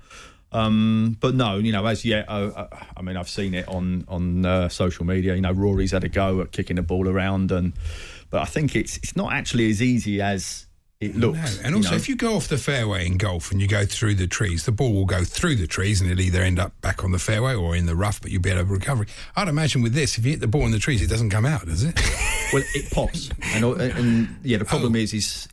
Um, 0.51 1.17
but 1.19 1.35
no, 1.35 1.57
you 1.57 1.71
know, 1.73 1.85
as 1.85 2.05
yet, 2.05 2.25
uh, 2.29 2.67
I 2.95 3.01
mean, 3.01 3.17
I've 3.17 3.27
seen 3.29 3.53
it 3.53 3.67
on 3.67 4.05
on 4.07 4.45
uh, 4.45 4.69
social 4.69 5.05
media. 5.05 5.35
You 5.35 5.41
know, 5.41 5.51
Rory's 5.51 5.91
had 5.91 6.03
a 6.05 6.09
go 6.09 6.39
at 6.41 6.51
kicking 6.53 6.77
the 6.77 6.81
ball 6.83 7.09
around, 7.09 7.51
and 7.51 7.73
but 8.29 8.41
I 8.41 8.45
think 8.45 8.75
it's 8.75 8.97
it's 8.97 9.15
not 9.15 9.33
actually 9.33 9.69
as 9.69 9.81
easy 9.81 10.21
as 10.21 10.66
it 10.99 11.15
No. 11.15 11.29
looks. 11.31 11.59
And 11.59 11.71
you 11.71 11.75
also, 11.77 11.91
know. 11.91 11.95
if 11.97 12.09
you 12.09 12.15
go 12.15 12.35
off 12.35 12.47
the 12.47 12.57
fairway 12.57 13.05
in 13.05 13.17
golf 13.17 13.51
and 13.51 13.61
you 13.61 13.67
go 13.67 13.85
through 13.85 14.15
the 14.15 14.27
trees, 14.27 14.65
the 14.65 14.71
ball 14.71 14.93
will 14.93 15.05
go 15.05 15.23
through 15.23 15.55
the 15.55 15.67
trees 15.67 16.01
and 16.01 16.09
it'll 16.09 16.21
either 16.21 16.41
end 16.41 16.57
up 16.59 16.79
back 16.81 17.03
on 17.03 17.11
the 17.11 17.19
fairway 17.19 17.53
or 17.53 17.75
in 17.75 17.85
the 17.85 17.95
rough, 17.95 18.19
but 18.21 18.31
you'll 18.31 18.41
be 18.41 18.49
able 18.49 18.61
to 18.65 18.65
recover. 18.73 19.03
it. 19.03 19.09
I'd 19.35 19.47
imagine 19.47 19.81
with 19.83 19.93
this, 19.93 20.17
if 20.17 20.25
you 20.25 20.31
hit 20.31 20.39
the 20.39 20.47
ball 20.47 20.65
in 20.65 20.71
the 20.71 20.79
trees, 20.79 21.01
it 21.01 21.07
doesn't 21.09 21.29
come 21.29 21.45
out, 21.45 21.65
does 21.65 21.83
it? 21.83 21.99
Well, 22.53 22.63
it 22.73 22.89
pops, 22.91 23.29
and, 23.55 23.65
and 23.81 24.39
yeah, 24.41 24.57
the 24.57 24.63
problem 24.63 24.95
is 24.95 25.13
is 25.13 25.49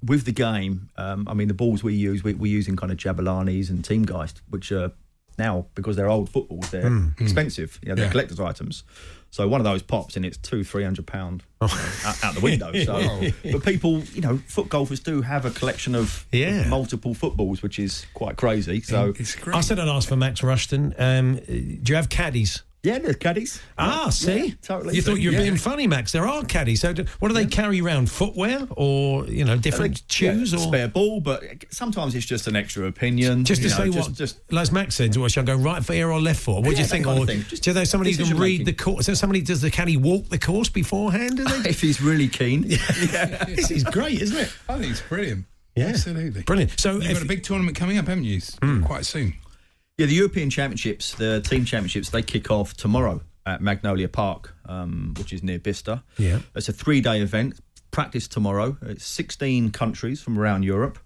with 0.00 0.26
the 0.26 0.30
game. 0.30 0.90
Um, 0.96 1.26
I 1.28 1.34
mean, 1.34 1.48
the 1.48 1.54
balls 1.54 1.82
we 1.82 1.92
use, 1.94 2.22
we, 2.22 2.34
we're 2.34 2.52
using 2.52 2.76
kind 2.76 2.92
of 2.92 2.98
Jabulanis 2.98 3.68
and 3.68 3.82
Teamgeist, 3.82 4.34
which 4.48 4.70
are 4.70 4.92
now 5.38 5.66
because 5.74 5.96
they're 5.96 6.08
old 6.10 6.28
footballs, 6.30 6.70
they're 6.70 7.10
expensive. 7.18 7.78
You 7.82 7.90
know, 7.90 7.94
they're 7.96 8.04
Yeah. 8.06 8.10
collector's 8.12 8.40
items. 8.40 8.84
So 9.30 9.46
one 9.48 9.60
of 9.60 9.64
those 9.64 9.82
pops 9.82 10.16
and 10.16 10.24
it's 10.24 10.36
two, 10.38 10.64
three 10.64 10.84
hundred 10.84 11.06
pound 11.06 11.42
out, 11.60 12.24
out 12.24 12.34
the 12.34 12.40
window. 12.40 12.72
So, 12.84 13.20
but 13.52 13.64
people, 13.64 14.00
you 14.14 14.22
know, 14.22 14.38
foot 14.48 14.68
golfers 14.68 15.00
do 15.00 15.20
have 15.22 15.44
a 15.44 15.50
collection 15.50 15.94
of 15.94 16.26
Yeah. 16.32 16.68
multiple 16.68 17.12
footballs, 17.12 17.62
which 17.62 17.78
is 17.78 18.06
quite 18.14 18.36
crazy. 18.36 18.80
So 18.80 19.12
it's 19.18 19.34
great. 19.34 19.56
I 19.56 19.60
said 19.60 19.78
I'd 19.78 19.88
ask 19.88 20.08
for 20.08 20.16
Max 20.16 20.42
Rushton. 20.42 20.94
Um, 20.98 21.34
do 21.46 21.80
you 21.84 21.96
have 21.96 22.08
caddies? 22.08 22.62
Yeah, 22.86 22.98
there's 23.00 23.16
caddies. 23.16 23.60
Ah, 23.76 24.10
see, 24.10 24.46
Yeah, 24.46 24.54
totally. 24.62 24.94
You 24.94 25.02
thought 25.02 25.18
you 25.18 25.30
were 25.30 25.36
Yeah. 25.36 25.42
being 25.42 25.56
funny, 25.56 25.88
Max. 25.88 26.12
There 26.12 26.26
are 26.26 26.44
caddies. 26.44 26.82
So, 26.82 26.92
do, 26.92 27.04
what 27.18 27.28
do 27.28 27.34
they 27.34 27.46
carry 27.46 27.80
around? 27.80 28.08
Footwear 28.08 28.68
or 28.70 29.26
you 29.26 29.44
know 29.44 29.56
different 29.56 30.02
shoes 30.08 30.52
yeah, 30.52 30.58
or 30.58 30.62
spare 30.62 30.88
ball, 30.88 31.20
but 31.20 31.42
sometimes 31.70 32.14
it's 32.14 32.24
just 32.26 32.46
an 32.46 32.54
extra 32.54 32.86
opinion. 32.86 33.44
Just 33.44 33.62
to 33.62 33.68
know, 33.68 33.74
say 33.74 33.90
just, 33.90 34.08
what, 34.08 34.16
just 34.16 34.38
as 34.52 34.70
Max 34.70 34.94
said, 34.94 35.16
well, 35.16 35.28
shall 35.28 35.42
I 35.42 35.46
go 35.46 35.56
right 35.56 35.84
foot 35.84 35.94
here 35.94 36.10
or 36.10 36.20
left 36.20 36.40
foot? 36.40 36.62
What 36.62 36.76
do 36.76 36.80
you 36.80 36.86
think? 36.86 37.08
Or 37.08 37.22
of 37.22 37.26
thing. 37.26 37.42
Just 37.48 37.64
do 37.64 37.72
they 37.72 37.84
somebody 37.84 38.12
who 38.12 38.24
can 38.24 38.38
read 38.38 38.60
making. 38.60 38.66
the 38.66 38.72
course? 38.72 39.06
So 39.06 39.14
somebody 39.14 39.42
does 39.42 39.60
the 39.60 39.70
caddy 39.70 39.96
walk 39.96 40.28
the 40.28 40.38
course 40.38 40.68
beforehand? 40.68 41.38
Do 41.38 41.44
they? 41.44 41.70
if 41.70 41.80
he's 41.80 42.00
really 42.00 42.28
keen. 42.28 42.62
this 42.68 43.72
is 43.72 43.82
great, 43.82 44.22
isn't 44.22 44.36
it? 44.36 44.52
I 44.68 44.78
think 44.78 44.92
it's 44.92 45.00
brilliant. 45.02 45.44
Yeah. 45.74 45.88
Absolutely. 45.88 46.42
Brilliant. 46.42 46.78
So, 46.80 46.92
You've 46.92 47.04
if, 47.04 47.12
got 47.14 47.22
a 47.22 47.26
big 47.26 47.42
tournament 47.42 47.76
coming 47.76 47.98
up, 47.98 48.06
haven't 48.06 48.24
you? 48.24 48.40
Quite 48.84 49.04
soon. 49.04 49.34
Yeah, 49.98 50.04
the 50.04 50.14
European 50.14 50.50
Championships, 50.50 51.14
the 51.14 51.40
team 51.40 51.64
championships, 51.64 52.10
they 52.10 52.20
kick 52.20 52.50
off 52.50 52.74
tomorrow 52.74 53.22
at 53.46 53.62
Magnolia 53.62 54.08
Park, 54.08 54.54
um, 54.66 55.14
which 55.16 55.32
is 55.32 55.42
near 55.42 55.58
Bicester. 55.58 56.02
Yeah. 56.18 56.40
It's 56.54 56.68
a 56.68 56.72
three 56.74 57.00
day 57.00 57.22
event. 57.22 57.58
Practice 57.92 58.28
tomorrow. 58.28 58.76
It's 58.82 59.06
16 59.06 59.70
countries 59.70 60.20
from 60.20 60.38
around 60.38 60.64
Europe, 60.64 60.98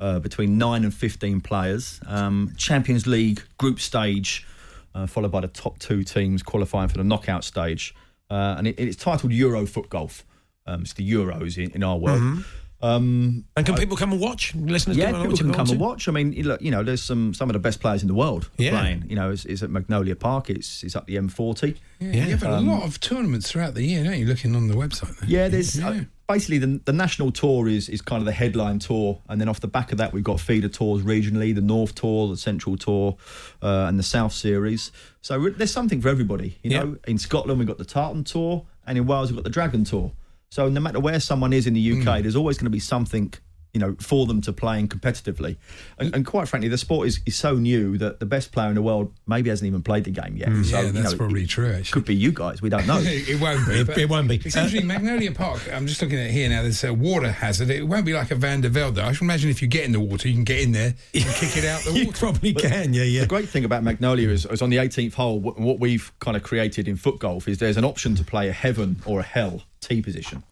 uh, 0.00 0.20
between 0.20 0.56
9 0.56 0.84
and 0.84 0.94
15 0.94 1.42
players. 1.42 2.00
Um, 2.06 2.54
Champions 2.56 3.06
League 3.06 3.42
group 3.58 3.78
stage, 3.78 4.46
uh, 4.94 5.06
followed 5.06 5.32
by 5.32 5.40
the 5.40 5.48
top 5.48 5.78
two 5.78 6.02
teams 6.02 6.42
qualifying 6.42 6.88
for 6.88 6.96
the 6.96 7.04
knockout 7.04 7.44
stage. 7.44 7.94
Uh, 8.30 8.54
and 8.56 8.68
it, 8.68 8.76
it's 8.78 8.96
titled 8.96 9.32
Euro 9.32 9.66
Foot 9.66 9.90
Golf. 9.90 10.24
Um, 10.66 10.80
it's 10.80 10.94
the 10.94 11.12
Euros 11.12 11.62
in, 11.62 11.72
in 11.72 11.82
our 11.82 11.98
world. 11.98 12.22
Um, 12.82 13.44
and 13.56 13.66
can 13.66 13.74
people 13.74 13.96
come 13.96 14.12
and 14.12 14.20
watch? 14.20 14.54
Listeners, 14.54 14.96
yeah, 14.96 15.10
come 15.10 15.20
and 15.22 15.30
people 15.30 15.36
can 15.38 15.48
come 15.52 15.58
want 15.58 15.70
and 15.72 15.80
watch. 15.80 16.08
I 16.08 16.12
mean, 16.12 16.32
you 16.32 16.44
look, 16.44 16.62
you 16.62 16.70
know, 16.70 16.82
there's 16.82 17.02
some 17.02 17.34
some 17.34 17.48
of 17.50 17.52
the 17.52 17.58
best 17.58 17.80
players 17.80 18.02
in 18.02 18.08
the 18.08 18.14
world 18.14 18.48
Yeah. 18.56 18.70
playing. 18.70 19.04
You 19.08 19.16
know, 19.16 19.30
it's, 19.30 19.44
it's 19.44 19.62
at 19.62 19.70
Magnolia 19.70 20.16
Park. 20.16 20.48
It's 20.50 20.82
it's 20.82 20.96
up 20.96 21.06
the 21.06 21.16
M40. 21.16 21.76
Yeah, 22.00 22.12
Yeah. 22.12 22.26
You've 22.28 22.42
had 22.42 22.52
a 22.52 22.60
lot 22.60 22.82
of 22.84 22.98
tournaments 23.00 23.50
throughout 23.50 23.74
the 23.74 23.82
year, 23.84 24.04
don't 24.04 24.18
you? 24.18 24.24
Looking 24.26 24.56
on 24.56 24.68
the 24.68 24.74
website. 24.74 25.18
There. 25.18 25.28
Yeah, 25.28 25.48
there's 25.48 25.78
Yeah. 25.78 25.88
uh, 25.90 26.00
basically 26.26 26.58
the 26.58 26.80
the 26.86 26.92
national 26.94 27.32
tour 27.32 27.68
is 27.68 27.88
is 27.90 28.00
kind 28.00 28.20
of 28.22 28.24
the 28.26 28.32
headline 28.32 28.78
tour, 28.78 29.20
and 29.28 29.38
then 29.40 29.48
off 29.48 29.60
the 29.60 29.68
back 29.68 29.92
of 29.92 29.98
that 29.98 30.14
we've 30.14 30.24
got 30.24 30.40
feeder 30.40 30.68
tours 30.68 31.02
regionally, 31.02 31.54
the 31.54 31.60
North 31.60 31.94
Tour, 31.94 32.28
the 32.28 32.36
Central 32.38 32.78
Tour, 32.78 33.16
uh, 33.62 33.86
and 33.88 33.98
the 33.98 34.02
South 34.02 34.32
Series. 34.32 34.90
So 35.20 35.36
re- 35.36 35.52
there's 35.52 35.70
something 35.72 36.00
for 36.00 36.08
everybody. 36.08 36.58
You 36.62 36.70
Yeah. 36.70 36.78
know, 36.84 36.96
in 37.06 37.18
Scotland 37.18 37.58
we've 37.58 37.68
got 37.68 37.76
the 37.78 37.84
Tartan 37.84 38.24
Tour, 38.24 38.64
and 38.86 38.96
in 38.96 39.06
Wales 39.06 39.28
we've 39.30 39.36
got 39.36 39.44
the 39.44 39.50
Dragon 39.50 39.84
Tour. 39.84 40.12
So 40.50 40.68
no 40.68 40.80
matter 40.80 40.98
where 40.98 41.20
someone 41.20 41.52
is 41.52 41.68
in 41.68 41.74
the 41.74 41.92
UK, 41.92 42.16
hmm. 42.16 42.22
there's 42.22 42.36
always 42.36 42.58
going 42.58 42.66
to 42.66 42.70
be 42.70 42.80
something 42.80 43.32
you 43.72 43.80
know, 43.80 43.94
for 44.00 44.26
them 44.26 44.40
to 44.40 44.52
play 44.52 44.78
in 44.80 44.88
competitively. 44.88 45.56
And, 45.98 46.14
and 46.14 46.26
quite 46.26 46.48
frankly, 46.48 46.68
the 46.68 46.76
sport 46.78 47.06
is, 47.06 47.20
is 47.24 47.36
so 47.36 47.54
new 47.54 47.96
that 47.98 48.18
the 48.18 48.26
best 48.26 48.50
player 48.50 48.68
in 48.68 48.74
the 48.74 48.82
world 48.82 49.12
maybe 49.28 49.48
hasn't 49.50 49.66
even 49.68 49.82
played 49.82 50.04
the 50.04 50.10
game 50.10 50.36
yet. 50.36 50.48
Mm, 50.48 50.64
so, 50.64 50.80
yeah, 50.80 50.86
you 50.86 50.92
that's 50.92 51.12
know, 51.12 51.18
probably 51.18 51.46
true. 51.46 51.70
Actually, 51.72 51.92
could 51.92 52.04
be 52.04 52.14
you 52.16 52.32
guys. 52.32 52.60
We 52.60 52.68
don't 52.68 52.86
know. 52.86 53.00
it 53.04 53.40
won't 53.40 53.66
be. 53.68 53.74
It- 53.80 53.98
it 53.98 54.08
won't 54.08 54.28
be. 54.28 54.36
It's 54.36 54.56
interesting. 54.56 54.86
Magnolia 54.86 55.30
Park. 55.32 55.60
I'm 55.72 55.86
just 55.86 56.00
looking 56.02 56.18
at 56.18 56.26
it 56.26 56.32
here 56.32 56.48
now. 56.48 56.62
There's 56.62 56.82
a 56.84 56.92
water 56.94 57.30
hazard. 57.30 57.70
It 57.70 57.86
won't 57.86 58.06
be 58.06 58.12
like 58.12 58.30
a 58.30 58.34
Van 58.34 58.60
de 58.60 58.68
Velde. 58.68 58.98
I 58.98 59.12
should 59.12 59.22
imagine 59.22 59.50
if 59.50 59.60
you 59.62 59.68
get 59.68 59.84
in 59.84 59.92
the 59.92 60.00
water, 60.00 60.26
you 60.28 60.34
can 60.34 60.44
get 60.44 60.60
in 60.60 60.72
there 60.72 60.94
and 61.14 61.24
kick 61.34 61.56
it 61.56 61.64
out 61.64 61.82
the 61.82 61.92
you 61.92 62.06
water. 62.06 62.18
probably 62.18 62.54
can, 62.54 62.92
yeah, 62.94 63.02
yeah. 63.04 63.20
The 63.20 63.26
great 63.26 63.48
thing 63.48 63.64
about 63.64 63.82
Magnolia 63.82 64.28
is, 64.30 64.46
is 64.46 64.62
on 64.62 64.70
the 64.70 64.78
18th 64.78 65.14
hole, 65.14 65.38
what 65.40 65.78
we've 65.78 66.10
kind 66.18 66.36
of 66.36 66.42
created 66.42 66.88
in 66.88 66.96
foot 66.96 67.18
golf 67.18 67.46
is 67.46 67.58
there's 67.58 67.76
an 67.76 67.84
option 67.84 68.14
to 68.16 68.24
play 68.24 68.48
a 68.48 68.52
heaven 68.52 69.00
or 69.06 69.20
a 69.20 69.24
hell 69.24 69.62
tee 69.80 70.02
position. 70.02 70.42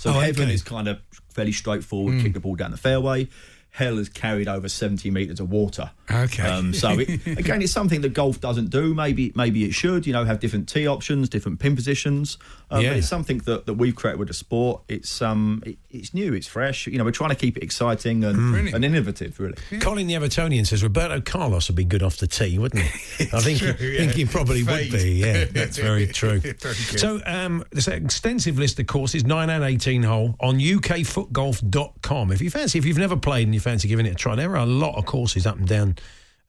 So 0.00 0.10
Oh, 0.10 0.20
heaven 0.20 0.44
okay. 0.44 0.54
is 0.54 0.62
kind 0.62 0.88
of 0.88 0.98
fairly 1.32 1.52
straightforward, 1.52 2.14
hmm. 2.14 2.22
kick 2.22 2.34
the 2.34 2.40
ball 2.40 2.54
down 2.54 2.70
the 2.70 2.76
fairway. 2.76 3.28
Hell 3.74 3.96
has 3.96 4.10
carried 4.10 4.48
over 4.48 4.68
70 4.68 5.10
metres 5.10 5.40
of 5.40 5.50
water. 5.50 5.90
Okay. 6.10 6.42
Um, 6.42 6.74
so 6.74 6.90
it, 6.98 7.08
again, 7.38 7.62
it's 7.62 7.72
something 7.72 8.02
that 8.02 8.12
golf 8.12 8.38
doesn't 8.38 8.68
do. 8.68 8.92
Maybe 8.94 9.32
maybe 9.34 9.64
it 9.64 9.72
should. 9.72 10.06
You 10.06 10.12
know, 10.12 10.26
have 10.26 10.40
different 10.40 10.68
tee 10.68 10.86
options, 10.86 11.30
different 11.30 11.58
pin 11.58 11.74
positions. 11.74 12.36
Um, 12.70 12.82
Yeah. 12.82 12.90
But 12.90 12.98
it's 12.98 13.08
something 13.08 13.38
that, 13.38 13.64
that 13.64 13.74
we've 13.74 13.96
created 13.96 14.18
with 14.18 14.28
the 14.28 14.34
sport. 14.34 14.82
It's 14.88 15.22
um 15.22 15.62
it, 15.64 15.78
it's 15.90 16.12
new. 16.12 16.34
It's 16.34 16.46
fresh. 16.46 16.86
You 16.86 16.98
know, 16.98 17.04
we're 17.04 17.12
trying 17.12 17.30
to 17.30 17.34
keep 17.36 17.56
it 17.56 17.62
exciting 17.62 18.24
and, 18.24 18.36
Brilliant. 18.52 18.74
and 18.74 18.84
innovative. 18.84 19.40
Really. 19.40 19.56
Colin 19.80 20.06
the 20.06 20.14
Evertonian 20.14 20.66
says 20.66 20.82
Roberto 20.82 21.22
Carlos 21.22 21.68
would 21.68 21.76
be 21.76 21.84
good 21.84 22.02
off 22.02 22.18
the 22.18 22.26
tee, 22.26 22.58
wouldn't 22.58 22.82
he? 22.82 23.24
I 23.32 23.40
think, 23.40 23.58
true, 23.58 23.72
he, 23.72 23.92
yeah. 23.92 23.98
think 24.00 24.12
he 24.12 24.26
probably 24.26 24.64
would 24.64 24.90
be. 24.90 25.12
Yeah, 25.12 25.44
that's 25.50 25.78
very 25.78 26.08
true. 26.08 26.40
Very 26.40 26.74
so 26.74 27.22
um, 27.24 27.64
there's 27.70 27.88
an 27.88 28.04
extensive 28.04 28.58
list 28.58 28.78
of 28.80 28.86
courses, 28.86 29.24
9 29.24 29.48
and 29.48 29.64
18 29.64 30.02
hole, 30.02 30.36
on 30.40 30.58
ukfootgolf.com. 30.58 32.01
If 32.32 32.40
you 32.40 32.50
fancy, 32.50 32.78
if 32.78 32.84
you've 32.84 32.98
never 32.98 33.16
played 33.16 33.46
and 33.46 33.54
you 33.54 33.60
fancy 33.60 33.88
giving 33.88 34.06
it 34.06 34.12
a 34.12 34.14
try, 34.14 34.34
there 34.34 34.50
are 34.52 34.56
a 34.56 34.66
lot 34.66 34.96
of 34.96 35.06
courses 35.06 35.46
up 35.46 35.56
and 35.58 35.66
down 35.68 35.96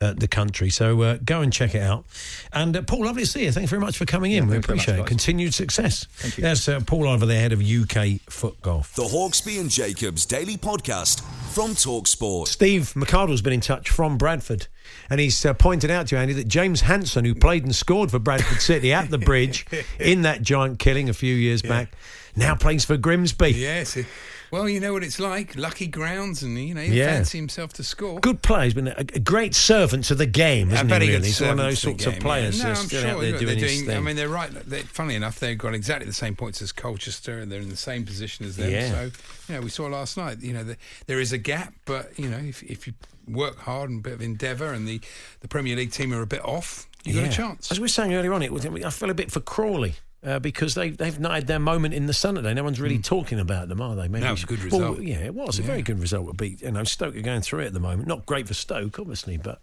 uh, 0.02 0.14
the 0.18 0.28
country. 0.28 0.70
So 0.70 1.02
uh, 1.02 1.18
go 1.24 1.42
and 1.42 1.54
check 1.54 1.76
it 1.76 1.82
out. 1.82 2.04
And 2.52 2.76
uh, 2.76 2.82
Paul, 2.82 3.06
lovely 3.06 3.24
to 3.24 3.28
see 3.30 3.46
you. 3.46 3.52
Thanks 3.54 3.70
very 3.70 3.80
much 3.80 3.98
for 3.98 4.06
coming 4.06 4.34
in. 4.34 4.48
we 4.48 4.54
thanks 4.54 4.66
very 4.68 4.76
much, 4.78 4.84
appreciate 4.88 4.96
it. 4.96 5.02
guys. 5.04 5.08
Continued 5.08 5.54
success. 5.54 6.06
Thank 6.12 6.38
you. 6.38 6.42
There's 6.44 6.68
uh, 6.68 6.82
Paul 6.86 7.08
over 7.08 7.26
there, 7.26 7.40
head 7.40 7.54
of 7.54 7.62
UK 7.62 8.20
Foot 8.30 8.62
Golf. 8.62 8.96
The 8.96 9.04
Hawksbee 9.04 9.60
and 9.62 9.70
Jacobs 9.70 10.26
Daily 10.26 10.58
Podcast 10.58 11.22
from 11.54 11.70
Talksport. 11.72 12.48
Steve 12.48 12.92
McCardle's 12.96 13.42
been 13.42 13.54
in 13.54 13.62
touch 13.62 13.90
from 13.90 14.18
Bradford, 14.18 14.68
and 15.10 15.22
he's 15.22 15.46
uh, 15.46 15.54
pointed 15.54 15.90
out 15.90 16.08
to 16.08 16.16
you, 16.16 16.22
Andy, 16.22 16.34
that 16.34 16.48
James 16.50 16.82
Hanson, 16.82 17.24
who 17.24 17.34
played 17.36 17.64
and 17.64 17.74
scored 17.74 18.12
for 18.12 18.20
Bradford 18.20 18.60
City 18.60 18.92
at 18.92 19.10
the 19.10 19.18
bridge 19.20 19.66
in 20.00 20.24
that 20.24 20.42
giant 20.42 20.80
killing 20.80 21.08
a 21.08 21.14
few 21.14 21.34
years 21.34 21.62
back, 21.62 21.94
now 22.36 22.56
plays 22.56 22.84
for 22.84 22.98
Grimsby. 22.98 23.52
Yes. 23.52 23.96
it- 23.96 24.08
Well, 24.54 24.70
you 24.70 24.80
know 24.80 24.94
what 24.94 25.04
it's 25.04 25.20
like. 25.20 25.56
Lucky 25.56 25.88
grounds, 25.88 26.44
and 26.44 26.56
you 26.60 26.76
know, 26.76 26.82
he 26.82 27.00
Yeah. 27.00 27.08
fancy 27.16 27.40
himself 27.40 27.74
to 27.74 27.84
score. 27.84 28.20
Good 28.20 28.44
player. 28.44 28.66
He's 28.66 28.76
been 28.76 28.90
a, 28.90 28.96
a 29.00 29.04
great 29.20 29.56
servant 29.56 30.06
to 30.06 30.14
the 30.16 30.28
game, 30.28 30.72
isn't 30.72 30.88
very 30.88 31.08
he? 31.08 31.12
Really, 31.14 31.26
he's 31.26 31.42
one 31.42 31.50
of 31.50 31.58
those 31.58 31.80
sorts 31.80 32.06
of 32.06 32.20
players 32.20 32.60
Yeah. 32.60 32.66
No, 32.74 32.80
I'm 32.80 32.88
sure 32.88 33.00
out 33.08 33.20
there 33.22 33.32
they're 33.32 33.40
doing 33.40 33.58
doing. 33.58 33.90
I 33.90 34.00
mean, 34.00 34.16
they're 34.16 34.30
right. 34.30 34.52
They, 34.52 34.84
funny 34.84 35.16
enough, 35.16 35.40
they've 35.40 35.58
got 35.58 35.74
exactly 35.74 36.06
the 36.06 36.14
same 36.14 36.36
points 36.36 36.62
as 36.62 36.72
Colchester, 36.72 37.40
and 37.40 37.52
they're 37.52 37.62
in 37.62 37.70
the 37.70 37.76
same 37.76 38.06
position 38.06 38.46
as 38.46 38.56
them. 38.58 38.70
Yeah. 38.70 38.92
So, 38.92 39.12
you 39.50 39.56
know, 39.56 39.62
we 39.62 39.70
saw 39.72 39.88
last 39.88 40.18
night. 40.18 40.40
You 40.42 40.54
know, 40.54 40.64
the, 40.64 40.78
there 41.08 41.20
is 41.20 41.34
a 41.34 41.40
gap, 41.40 41.74
but 41.86 42.12
you 42.20 42.30
know, 42.30 42.38
if 42.38 42.62
if 42.62 42.86
you 42.86 42.94
work 43.28 43.58
hard 43.58 43.90
and 43.90 44.02
a 44.02 44.04
bit 44.04 44.14
of 44.14 44.22
endeavour, 44.22 44.72
and 44.72 44.88
the 44.88 45.02
the 45.40 45.48
Premier 45.48 45.76
League 45.76 45.92
team 45.94 46.14
are 46.14 46.22
a 46.22 46.28
bit 46.28 46.46
off, 46.46 46.88
you 47.06 47.16
got 47.16 47.22
Yeah. 47.24 47.30
a 47.30 47.32
chance. 47.32 47.72
As 47.72 47.80
we 47.80 47.86
were 47.86 47.88
saying 47.88 48.14
earlier 48.14 48.34
on, 48.34 48.44
it 48.44 48.54
was, 48.54 48.64
I 48.68 48.92
feel 48.92 49.10
a 49.10 49.16
bit 49.16 49.32
for 49.32 49.40
Crawley. 49.40 49.96
Uh, 50.26 50.40
because 50.40 50.74
they, 50.74 50.90
they've 50.92 51.20
not 51.20 51.34
had 51.34 51.48
their 51.48 51.60
moment 51.60 51.94
in 51.94 52.06
the 52.06 52.14
sun 52.14 52.36
today. 52.36 52.54
No 52.54 52.64
one's 52.64 52.80
really 52.80 52.98
talking 52.98 53.42
about 53.42 53.68
them, 53.68 53.82
are 53.82 53.94
they? 53.94 54.08
Maybe 54.08 54.24
No, 54.24 54.32
it's 54.32 54.44
a 54.44 54.46
good 54.46 54.60
Well, 54.72 54.80
result. 54.94 55.02
yeah, 55.02 55.18
it 55.18 55.36
was 55.36 55.60
a 55.60 55.64
very 55.64 55.82
good 55.82 56.00
result. 56.00 56.28
To 56.28 56.34
beat, 56.34 56.62
you 56.62 56.72
know, 56.72 56.86
Stoke 56.86 57.14
are 57.18 57.22
going 57.22 57.42
through 57.42 57.60
it 57.60 57.66
at 57.68 57.74
the 57.74 57.82
moment. 57.82 58.08
Not 58.08 58.26
great 58.26 58.48
for 58.48 58.54
Stoke, 58.54 59.00
obviously, 59.00 59.36
but 59.36 59.60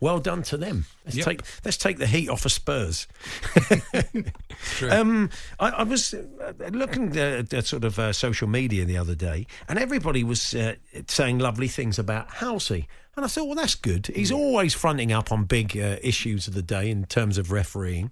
well 0.00 0.20
done 0.20 0.42
to 0.44 0.56
them. 0.56 0.86
Let's 1.04 1.16
Yep. 1.16 1.26
take 1.26 1.40
let's 1.64 1.76
take 1.76 1.98
the 1.98 2.06
heat 2.06 2.28
off 2.28 2.44
of 2.44 2.52
Spurs. 2.52 3.06
Um, 4.90 5.30
I, 5.60 5.68
I 5.70 5.82
was 5.84 6.14
uh, 6.14 6.52
looking 6.70 7.16
at, 7.16 7.52
at 7.54 7.66
sort 7.66 7.84
of 7.84 7.98
uh, 7.98 8.12
social 8.12 8.48
media 8.48 8.84
the 8.84 8.96
other 8.96 9.14
day, 9.14 9.46
and 9.68 9.78
everybody 9.78 10.24
was 10.24 10.54
uh, 10.54 10.74
saying 11.06 11.38
lovely 11.38 11.68
things 11.68 11.98
about 11.98 12.34
Halsey. 12.34 12.88
And 13.16 13.24
I 13.24 13.28
thought, 13.28 13.46
well, 13.46 13.56
that's 13.56 13.74
good. 13.74 14.06
He's 14.08 14.30
always 14.30 14.74
fronting 14.74 15.12
up 15.12 15.32
on 15.32 15.44
big 15.44 15.76
uh, 15.76 15.96
issues 16.02 16.46
of 16.48 16.54
the 16.54 16.62
day 16.62 16.90
in 16.90 17.04
terms 17.06 17.36
of 17.38 17.50
refereeing, 17.52 18.10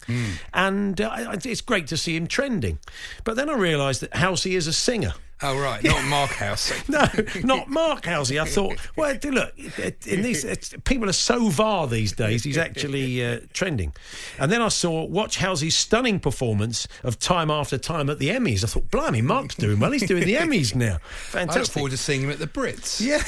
and 0.53 1.01
uh, 1.01 1.37
it's 1.45 1.61
great 1.61 1.87
to 1.89 1.97
see 1.97 2.17
him 2.17 2.27
trending. 2.27 2.79
But 3.25 3.37
then 3.37 3.49
I 3.51 3.55
realised 3.55 4.01
that 4.03 4.15
Halsey 4.15 4.57
is 4.57 4.67
a 4.67 4.73
singer. 4.73 5.15
Oh 5.43 5.59
right, 5.59 5.83
not 5.83 6.05
Mark 6.05 6.31
House. 6.31 6.73
No, 6.89 7.05
not 7.43 7.69
Mark 7.69 8.05
Halsey. 8.05 8.39
I 8.39 8.45
thought, 8.45 8.77
well, 8.97 9.17
look, 9.25 9.59
in 10.07 10.23
these 10.23 10.45
it's, 10.45 10.75
people 10.85 11.09
are 11.09 11.13
so 11.13 11.49
var 11.49 11.87
these 11.89 12.13
days. 12.13 12.45
He's 12.45 12.57
actually 12.57 13.25
uh, 13.25 13.41
trending. 13.53 13.93
And 14.39 14.53
then 14.53 14.63
I 14.63 14.69
saw 14.69 15.05
watch 15.05 15.37
Halsey's 15.37 15.77
stunning 15.77 16.21
performance 16.21 16.87
of 17.03 17.19
Time 17.19 17.51
After 17.51 17.77
Time 17.77 18.09
at 18.09 18.19
the 18.19 18.29
Emmys. 18.29 18.63
I 18.63 18.69
thought, 18.69 18.91
blimey, 18.91 19.21
Mark's 19.21 19.57
doing 19.57 19.81
well. 19.81 19.91
He's 19.91 20.07
doing 20.07 20.25
the 20.25 20.37
Emmys 20.37 20.75
now. 20.75 20.99
Fantastic. 21.31 21.51
I 21.57 21.61
look 21.61 21.71
forward 21.71 21.91
to 21.91 21.97
seeing 21.97 22.23
him 22.23 22.31
at 22.31 22.39
the 22.39 22.47
Brits. 22.47 23.01
Yeah, 23.01 23.23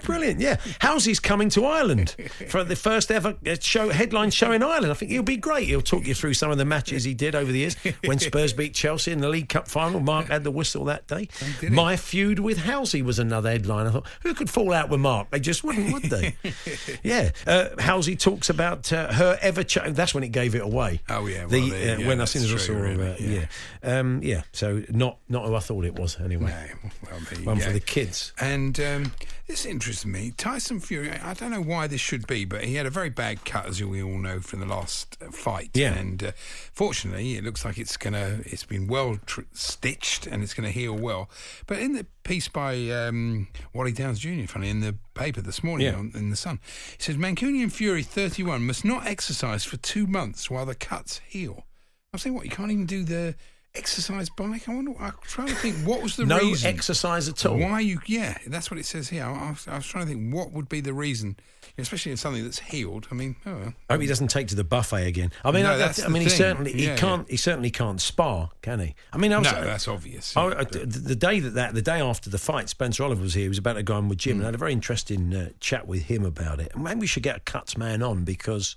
brilliant. 0.04 0.40
Yeah, 0.40 0.56
Halsey's 0.80 1.20
coming 1.20 1.48
to 1.50 1.64
Ireland 1.66 2.14
for 2.48 2.62
the 2.62 2.76
first 2.76 3.10
ever 3.10 3.36
uh, 3.46 3.56
show 3.60 3.90
headline 3.90 4.30
show 4.30 4.52
in 4.52 4.62
Ireland. 4.62 4.92
I 4.92 4.94
think 4.94 5.10
he'll 5.10 5.22
be 5.22 5.36
great. 5.36 5.68
He'll 5.68 5.82
talk 5.82 6.06
you 6.06 6.14
through 6.14 6.34
some 6.34 6.50
of 6.50 6.58
the 6.58 6.64
matches 6.64 7.04
he 7.04 7.14
did 7.14 7.34
over 7.34 7.50
the 7.50 7.58
years. 7.58 7.76
When 8.04 8.18
Spurs 8.18 8.52
beat 8.52 8.74
Chelsea 8.74 9.12
in 9.12 9.20
the 9.20 9.28
League 9.28 9.48
Cup 9.48 9.68
final, 9.68 10.00
Mark 10.00 10.28
had 10.28 10.44
the 10.44 10.50
whistle 10.50 10.84
that 10.86 11.06
day. 11.06 11.28
My 11.70 11.96
feud 11.96 12.38
with 12.38 12.58
Halsey 12.58 13.02
was 13.02 13.18
another 13.18 13.50
headline. 13.50 13.86
I 13.86 13.90
thought, 13.90 14.06
who 14.22 14.34
could 14.34 14.50
fall 14.50 14.72
out 14.72 14.88
with 14.90 15.00
Mark? 15.00 15.30
They 15.30 15.40
just 15.40 15.64
wouldn't, 15.64 15.92
would 15.92 16.04
they? 16.04 16.34
yeah. 17.02 17.30
Uh, 17.46 17.68
Halsey 17.78 18.16
talks 18.16 18.50
about 18.50 18.92
uh, 18.92 19.12
her 19.12 19.38
ever. 19.40 19.62
Ch- 19.62 19.78
that's 19.88 20.14
when 20.14 20.24
it 20.24 20.32
gave 20.32 20.54
it 20.54 20.62
away. 20.62 21.00
Oh, 21.08 21.26
yeah, 21.26 21.40
well, 21.40 21.48
the, 21.48 21.70
there- 21.70 21.96
uh, 21.96 22.00
yeah, 22.00 22.08
when 22.08 22.20
I 22.20 22.24
seen 22.24 22.42
it, 22.42 22.54
I 22.54 22.58
saw. 22.58 22.72
really, 22.74 23.10
uh, 23.10 23.16
yeah. 23.18 23.46
yeah, 23.84 23.98
um, 23.98 24.20
yeah. 24.22 24.42
So 24.52 24.82
not 24.88 25.18
not 25.28 25.46
who 25.46 25.54
I 25.54 25.60
thought 25.60 25.84
it 25.84 25.98
was 25.98 26.20
anyway. 26.20 26.70
No, 26.82 26.90
well, 27.10 27.20
One 27.44 27.58
for 27.58 27.70
the 27.72 27.80
kids. 27.80 28.32
And 28.40 28.78
um, 28.80 29.12
this 29.52 29.66
interests 29.66 30.06
me. 30.06 30.32
Tyson 30.38 30.80
Fury, 30.80 31.10
I 31.10 31.34
don't 31.34 31.50
know 31.50 31.60
why 31.60 31.86
this 31.86 32.00
should 32.00 32.26
be, 32.26 32.46
but 32.46 32.64
he 32.64 32.76
had 32.76 32.86
a 32.86 32.90
very 32.90 33.10
bad 33.10 33.44
cut, 33.44 33.66
as 33.66 33.84
we 33.84 34.02
all 34.02 34.16
know, 34.16 34.40
from 34.40 34.60
the 34.60 34.66
last 34.66 35.18
uh, 35.20 35.30
fight. 35.30 35.68
Yeah. 35.74 35.92
And 35.92 36.24
uh, 36.24 36.32
fortunately, 36.72 37.36
it 37.36 37.44
looks 37.44 37.62
like 37.62 37.76
it's 37.76 37.98
gonna, 37.98 38.40
it's 38.46 38.64
been 38.64 38.86
well 38.86 39.18
tr- 39.26 39.42
stitched 39.52 40.26
and 40.26 40.42
it's 40.42 40.54
going 40.54 40.64
to 40.66 40.72
heal 40.72 40.96
well. 40.96 41.28
But 41.66 41.80
in 41.80 41.92
the 41.92 42.06
piece 42.24 42.48
by 42.48 42.88
um, 42.92 43.48
Wally 43.74 43.92
Downes 43.92 44.20
Jr., 44.20 44.46
funny, 44.46 44.70
in 44.70 44.80
the 44.80 44.96
paper 45.12 45.42
this 45.42 45.62
morning 45.62 45.86
Yeah. 45.88 45.96
on, 45.98 46.12
in 46.14 46.30
the 46.30 46.36
Sun, 46.36 46.58
it 46.94 47.02
says 47.02 47.16
Mancunian 47.18 47.70
Fury 47.70 48.02
31 48.02 48.66
must 48.66 48.86
not 48.86 49.06
exercise 49.06 49.64
for 49.64 49.76
two 49.76 50.06
months 50.06 50.50
while 50.50 50.64
the 50.64 50.74
cuts 50.74 51.20
heal. 51.28 51.66
I 52.14 52.16
was 52.16 52.22
saying, 52.22 52.34
what, 52.34 52.46
you 52.46 52.50
can't 52.50 52.70
even 52.72 52.86
do 52.86 53.04
the 53.04 53.34
exercise 53.74 54.28
bike? 54.30 54.68
I 54.68 54.74
wonder, 54.74 54.92
I'm 55.00 55.12
trying 55.22 55.48
to 55.48 55.54
think, 55.54 55.76
what 55.86 56.02
was 56.02 56.16
the 56.16 56.26
no 56.26 56.38
reason? 56.38 56.64
No 56.68 56.74
exercise 56.74 57.28
at 57.28 57.44
all. 57.46 57.58
Why 57.58 57.80
you? 57.80 58.00
Yeah, 58.06 58.36
that's 58.46 58.70
what 58.70 58.78
it 58.78 58.86
says 58.86 59.08
here. 59.08 59.24
I, 59.24 59.32
I, 59.32 59.50
was, 59.50 59.68
I 59.68 59.76
was 59.76 59.86
trying 59.86 60.06
to 60.06 60.12
think 60.12 60.34
what 60.34 60.52
would 60.52 60.68
be 60.68 60.80
the 60.80 60.92
reason, 60.92 61.36
especially 61.78 62.12
in 62.12 62.18
something 62.18 62.42
that's 62.44 62.58
healed. 62.58 63.08
I 63.10 63.14
mean, 63.14 63.36
oh 63.46 63.54
well. 63.54 63.74
I 63.88 63.94
hope 63.94 64.02
he 64.02 64.06
doesn't 64.06 64.28
take 64.28 64.48
to 64.48 64.54
the 64.54 64.64
buffet 64.64 65.06
again. 65.06 65.32
I 65.44 65.50
mean, 65.52 65.62
No, 65.62 65.72
I, 65.72 65.76
that's 65.78 66.04
I 66.04 66.08
mean, 66.08 66.22
he 66.22 66.28
thing. 66.28 66.38
certainly 66.38 66.72
he 66.72 66.86
Yeah, 66.86 66.96
can't. 66.96 67.28
He 67.30 67.36
certainly 67.36 67.70
can't 67.70 68.00
spar, 68.00 68.50
can 68.60 68.80
he? 68.80 68.94
I 69.12 69.16
mean, 69.18 69.32
I 69.32 69.38
was, 69.38 69.50
no, 69.50 69.64
that's 69.64 69.88
obvious. 69.88 70.34
Yeah, 70.36 70.42
I- 70.58 70.64
the 70.64 70.86
the 70.86 71.16
day 71.16 71.40
that, 71.40 71.50
that 71.54 71.74
the 71.74 71.82
day 71.82 72.00
after 72.00 72.28
the 72.30 72.38
fight, 72.38 72.68
Spencer 72.68 73.04
Oliver 73.04 73.22
was 73.22 73.34
here. 73.34 73.44
He 73.44 73.48
was 73.48 73.58
about 73.58 73.74
to 73.74 73.82
go 73.82 73.94
on 73.94 74.08
with 74.08 74.18
Jim, 74.18 74.36
and 74.36 74.42
I 74.44 74.48
had 74.48 74.54
a 74.54 74.58
very 74.58 74.72
interesting 74.72 75.34
uh, 75.34 75.48
chat 75.60 75.86
with 75.86 76.02
him 76.02 76.24
about 76.24 76.60
it. 76.60 76.72
And 76.74 76.84
maybe 76.84 77.00
we 77.00 77.06
should 77.06 77.22
get 77.22 77.36
a 77.36 77.40
cuts 77.40 77.76
man 77.76 78.02
on 78.02 78.24
because 78.24 78.76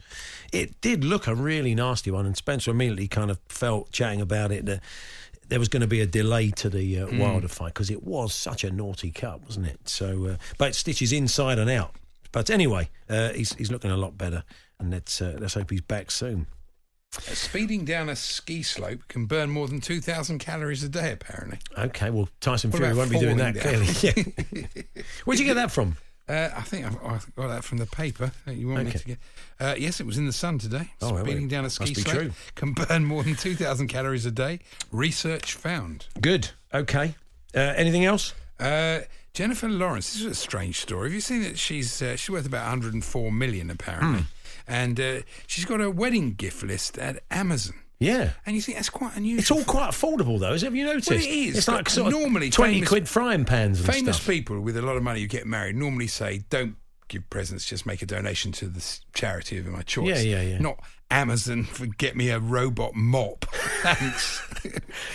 it 0.54 0.80
did 0.82 1.04
look 1.04 1.28
a 1.28 1.36
really 1.36 1.76
nasty 1.76 2.12
one. 2.12 2.26
And 2.26 2.38
Spencer 2.38 2.72
immediately 2.72 3.08
kind 3.08 3.30
of 3.30 3.40
felt 3.50 3.92
chatting 3.92 4.22
about 4.22 4.52
it 4.52 4.66
that 4.68 4.82
there 5.48 5.60
was 5.60 5.68
going 5.70 5.82
to 5.82 5.88
be 5.88 6.02
a 6.02 6.06
delay 6.08 6.50
to 6.52 6.70
the 6.70 7.02
uh, 7.02 7.08
Wilder 7.18 7.48
fight 7.48 7.74
because 7.74 7.90
it 7.92 8.04
was 8.04 8.34
such 8.34 8.64
a 8.64 8.72
naughty 8.72 9.12
cut, 9.12 9.44
wasn't 9.44 9.68
it? 9.68 9.88
So, 9.88 10.26
uh, 10.26 10.38
but 10.58 10.70
it 10.70 10.76
stitches 10.76 11.12
inside 11.14 11.60
and 11.60 11.70
out. 11.70 11.96
But 12.32 12.50
anyway, 12.50 12.90
uh, 13.10 13.30
he's 13.34 13.54
he's 13.54 13.72
looking 13.72 13.92
a 13.92 13.98
lot 13.98 14.18
better, 14.18 14.44
and 14.80 14.92
let's 14.92 15.22
uh, 15.22 15.38
let's 15.40 15.54
hope 15.54 15.70
he's 15.70 15.82
back 15.82 16.12
soon. 16.12 16.48
Speeding 17.12 17.86
down 17.86 18.10
a 18.10 18.16
ski 18.16 18.62
slope 18.62 19.08
can 19.08 19.26
burn 19.26 19.50
more 19.50 19.68
than 19.70 19.80
two 19.80 20.02
thousand 20.02 20.40
calories 20.40 20.84
a 20.84 20.90
day. 20.90 21.14
Apparently, 21.14 21.60
Okay, 21.78 22.10
well 22.10 22.28
Tyson 22.42 22.72
What 22.72 22.80
Fury 22.80 22.94
won't 22.94 23.10
be 23.12 23.20
doing 23.20 23.38
that 23.38 23.54
down? 23.54 23.64
clearly. 23.64 23.88
Yeah. 24.02 24.82
Where'd 25.24 25.40
you 25.40 25.46
get 25.46 25.54
that 25.54 25.72
from? 25.72 25.96
Uh, 26.28 26.50
I 26.56 26.62
think 26.62 26.86
I've, 26.86 26.98
I've 27.06 27.36
got 27.36 27.48
that 27.50 27.64
from 27.64 27.78
the 27.78 27.86
paper 27.86 28.32
that 28.46 28.56
you 28.56 28.68
want 28.68 28.86
me 28.86 28.92
to 28.92 29.06
get. 29.06 29.18
Uh, 29.60 29.76
yes, 29.78 30.00
it 30.00 30.06
was 30.06 30.18
in 30.18 30.26
the 30.26 30.34
Sun 30.34 30.58
today. 30.60 30.90
Oh, 31.02 31.18
Speeding 31.22 31.42
well, 31.44 31.50
down 31.50 31.60
a 31.60 31.64
must 31.64 31.76
ski 31.76 31.94
be 31.94 32.02
slope 32.02 32.16
true. 32.16 32.32
can 32.56 32.74
burn 32.74 33.06
more 33.06 33.24
than 33.24 33.36
two 33.36 33.56
thousand 33.56 33.88
calories 33.88 34.26
a 34.26 34.32
day. 34.32 34.60
Research 34.92 35.54
found. 35.54 36.08
Good. 36.20 36.50
Okay. 36.74 37.16
Uh, 37.56 37.60
anything 37.60 38.06
else? 38.06 38.34
Uh, 38.60 39.02
Jennifer 39.34 39.70
Lawrence. 39.70 40.14
This 40.14 40.22
is 40.24 40.32
a 40.32 40.36
strange 40.36 40.80
story. 40.80 41.10
Have 41.10 41.14
you 41.14 41.22
seen 41.22 41.44
that 41.44 41.58
she's 41.58 42.02
uh, 42.02 42.16
she's 42.16 42.30
worth 42.30 42.46
about 42.46 42.64
104 42.64 43.32
million 43.32 43.70
apparently, 43.70 44.20
Hmm. 44.22 44.26
and 44.68 45.00
uh, 45.00 45.22
she's 45.48 45.66
got 45.66 45.82
a 45.82 45.92
wedding 45.92 46.34
gift 46.34 46.64
list 46.64 46.98
at 46.98 47.22
Amazon. 47.30 47.76
Yeah. 48.00 48.32
And 48.46 48.56
you 48.56 48.62
think 48.62 48.78
that's 48.78 48.90
quite 48.90 49.16
unusual. 49.16 49.40
It's 49.40 49.52
all 49.52 49.64
quite 49.64 49.90
affordable, 49.92 50.40
though. 50.40 50.54
Is 50.54 50.64
it? 50.64 50.68
Have 50.68 50.76
you 50.76 50.86
noticed? 50.86 51.10
Well, 51.10 51.20
it 51.20 51.26
is. 51.26 51.58
It's 51.58 51.68
like 51.68 51.90
sort 51.90 52.08
of 52.14 52.20
normally 52.20 52.50
twenty 52.50 52.76
famous- 52.76 52.90
quid 52.90 53.08
frying 53.10 53.46
pans 53.46 53.78
and 53.80 53.86
stuff. 53.86 53.96
Famous 53.96 54.18
stuff. 54.18 54.28
people 54.28 54.60
with 54.60 54.76
a 54.78 54.82
lot 54.82 54.98
of 54.98 55.04
money 55.04 55.22
who 55.22 55.28
get 55.28 55.46
married 55.48 55.76
normally 55.76 56.08
say, 56.08 56.44
"Don't 56.50 56.76
give 57.08 57.30
presents, 57.30 57.64
just 57.66 57.86
make 57.86 58.02
a 58.02 58.06
donation 58.06 58.52
to 58.54 58.68
the 58.68 58.84
charity 59.14 59.58
of 59.60 59.66
my 59.68 59.82
choice." 59.84 60.08
Yeah, 60.26 60.42
yeah, 60.42 60.42
yeah. 60.42 60.60
Not 60.60 60.80
Amazon 61.10 61.64
for 61.64 61.86
get 61.86 62.16
me 62.18 62.30
a 62.30 62.40
robot 62.40 62.96
mop. 62.96 63.46
Thanks. 63.82 64.42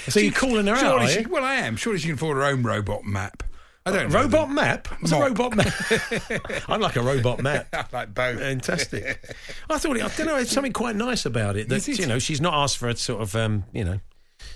So 0.09 0.21
you're 0.21 0.33
calling 0.33 0.67
her 0.67 0.75
out, 0.75 1.09
she- 1.11 1.27
well, 1.27 1.45
I 1.45 1.57
am. 1.57 1.77
Surely 1.77 1.99
she 1.99 2.07
can 2.07 2.15
afford 2.15 2.37
her 2.39 2.45
own 2.45 2.63
robot 2.63 3.05
map. 3.05 3.43
I 3.87 3.91
don't 3.93 4.11
know 4.13 4.19
robot 4.21 4.47
them. 4.49 4.55
map? 4.57 4.89
What's 5.01 5.11
Mop. 5.11 5.21
a 5.21 5.25
robot 5.25 5.57
map? 5.57 5.75
I'm 6.69 6.81
like 6.81 6.97
a 6.97 7.03
robot 7.03 7.43
map. 7.43 7.69
I 7.73 7.85
like 7.93 8.15
both. 8.15 8.39
Fantastic. 8.39 9.35
I 9.71 9.79
thought 9.79 9.97
it, 9.97 10.05
I 10.05 10.09
don't 10.09 10.27
know. 10.27 10.37
It's 10.37 10.51
something 10.51 10.73
quite 10.73 10.97
nice 10.97 11.25
about 11.25 11.57
it 11.57 11.69
that 11.71 11.89
it? 11.89 11.99
you 11.99 12.07
know 12.07 12.19
she's 12.19 12.41
not 12.41 12.55
asked 12.55 12.77
for 12.79 12.89
a 12.89 12.97
sort 12.97 13.23
of 13.23 13.35
um, 13.35 13.65
you 13.73 13.85
know. 13.85 14.01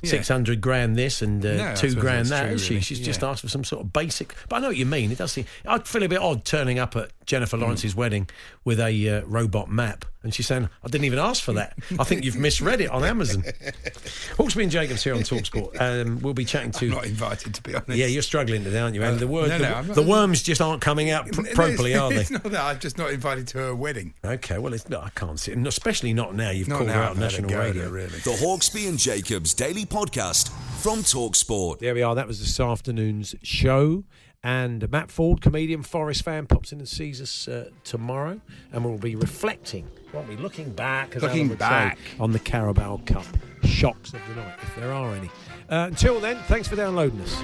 Yeah. 0.03 0.11
Six 0.11 0.29
hundred 0.29 0.61
grand 0.63 0.97
this 0.97 1.21
and 1.21 1.45
uh, 1.45 1.57
No, 1.57 1.75
two 1.75 1.95
grand 1.95 2.27
that, 2.29 2.47
true, 2.47 2.55
is 2.55 2.65
she? 2.65 2.71
really. 2.75 2.83
She's 2.83 3.01
just 3.01 3.23
asked 3.23 3.43
for 3.43 3.49
some 3.49 3.65
sort 3.65 3.83
of 3.85 3.93
basic. 3.93 4.35
But 4.49 4.57
I 4.57 4.59
know 4.61 4.69
what 4.69 4.77
you 4.79 4.87
mean. 4.87 5.13
It 5.13 5.19
does 5.19 5.33
seem. 5.33 5.45
I'd 5.67 5.87
feel 5.87 6.03
a 6.03 6.09
bit 6.09 6.21
odd 6.21 6.45
turning 6.47 6.79
up 6.79 6.97
at 6.97 7.11
Jennifer 7.27 7.57
Lawrence's 7.57 7.95
wedding 7.95 8.29
with 8.65 8.81
a 8.81 9.09
uh, 9.09 9.23
robot 9.27 9.71
map, 9.71 10.05
and 10.23 10.35
she's 10.35 10.47
saying, 10.47 10.69
"I 10.83 10.89
didn't 10.89 11.05
even 11.05 11.19
ask 11.19 11.43
for 11.43 11.53
that. 11.55 11.77
I 11.99 12.05
think 12.05 12.25
you've 12.25 12.37
misread 12.37 12.81
it 12.81 12.91
on 12.91 13.05
Amazon." 13.05 13.43
Hawksbee 14.37 14.63
and 14.63 14.71
Jacobs 14.71 15.03
here 15.05 15.15
on 15.15 15.21
Talksport. 15.21 15.81
Um, 15.81 16.21
we'll 16.21 16.35
be 16.35 16.45
chatting 16.45 16.71
to. 16.73 16.87
I'm 16.87 16.93
not 16.93 17.07
invited, 17.07 17.55
to 17.55 17.63
be 17.63 17.75
honest. 17.75 17.91
yeah, 17.91 18.07
you're 18.07 18.23
struggling 18.23 18.65
today, 18.65 18.79
aren't 18.81 18.95
you? 18.95 19.03
And 19.03 19.17
Uh, 19.17 19.21
the 19.21 19.27
word, 19.27 19.49
no, 19.51 19.59
the, 19.59 19.65
no, 19.69 19.75
I'm 19.75 19.87
not- 19.87 19.97
the 19.97 20.03
worms 20.03 20.43
just 20.43 20.61
aren't 20.61 20.83
coming 20.83 21.11
out 21.11 21.27
pr- 21.31 21.43
No, 21.43 21.49
it's- 21.51 21.55
properly, 21.55 21.95
are 21.95 22.11
they? 22.11 22.17
It's 22.25 22.31
not 22.31 22.43
that. 22.45 22.65
I'm 22.65 22.79
just 22.79 22.97
not 22.99 23.11
invited 23.11 23.47
to 23.49 23.59
her 23.59 23.75
wedding. 23.75 24.15
Okay, 24.25 24.59
well, 24.59 24.73
it's, 24.73 24.89
no, 24.89 25.01
I 25.01 25.11
can't 25.11 25.39
see 25.39 25.53
it, 25.53 25.67
especially 25.67 26.13
not 26.15 26.35
now. 26.35 26.51
You've 26.51 26.69
Not 26.69 26.77
called 26.79 26.89
now 26.89 26.95
her 26.95 27.03
out 27.03 27.11
on 27.11 27.17
had 27.17 27.23
national 27.23 27.51
go 27.51 27.59
radio. 27.59 27.85
her, 27.85 27.91
really. 27.91 28.09
The 28.21 28.31
Hawksbee 28.43 28.89
and 28.89 28.99
Jacobs 28.99 29.53
Daily 29.55 29.85
Podcast 29.85 30.51
from 30.81 31.01
Talksport. 31.01 31.79
There 31.81 31.95
we 31.95 32.03
are. 32.03 32.15
That 32.15 32.27
was 32.27 32.41
this 32.41 32.59
afternoon's 32.61 33.35
show. 33.43 34.05
And 34.45 34.91
Matt 34.91 35.11
Forde, 35.11 35.41
comedian, 35.41 35.83
Forest 35.83 36.23
fan, 36.23 36.47
pops 36.47 36.71
in 36.71 36.79
and 36.79 36.87
sees 36.89 37.23
us 37.23 37.49
uh, 37.49 37.71
tomorrow. 37.83 38.41
And 38.73 38.85
we'll 38.85 38.99
be 38.99 39.17
reflecting, 39.17 39.89
won't 40.13 40.29
we? 40.29 40.37
Looking 40.37 40.71
back, 40.71 41.17
as 41.17 41.23
Looking 41.23 41.39
Alan 41.39 41.49
would 41.49 41.59
say, 41.61 41.69
back. 41.69 41.99
on 42.21 42.33
the 42.33 42.39
Carabao 42.39 43.01
Cup 43.07 43.25
shocks 43.65 44.13
of 44.13 44.21
the 44.29 44.35
night, 44.37 44.59
if 44.63 44.77
there 44.77 44.93
are 44.93 45.15
any. 45.15 45.31
Uh, 45.71 45.87
until 45.89 46.21
then, 46.21 46.37
thanks 46.47 46.69
for 46.69 46.77
downloading 46.77 47.23
us. 47.23 47.41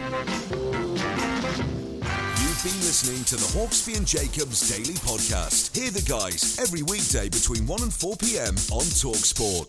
You've 2.39 2.63
been 2.63 2.81
listening 2.85 3.25
to 3.25 3.37
the 3.37 3.59
Hawksbee 3.59 3.97
and 3.97 4.07
Jacobs 4.07 4.69
Daily 4.69 4.95
Podcast. 4.99 5.75
Hear 5.75 5.91
the 5.91 6.03
guys 6.07 6.59
every 6.61 6.83
weekday 6.83 7.31
between 7.31 7.67
1 7.67 7.83
and 7.83 7.91
4 7.93 8.17
p.m. 8.17 8.55
on 8.71 8.85
Talksport. 8.85 9.69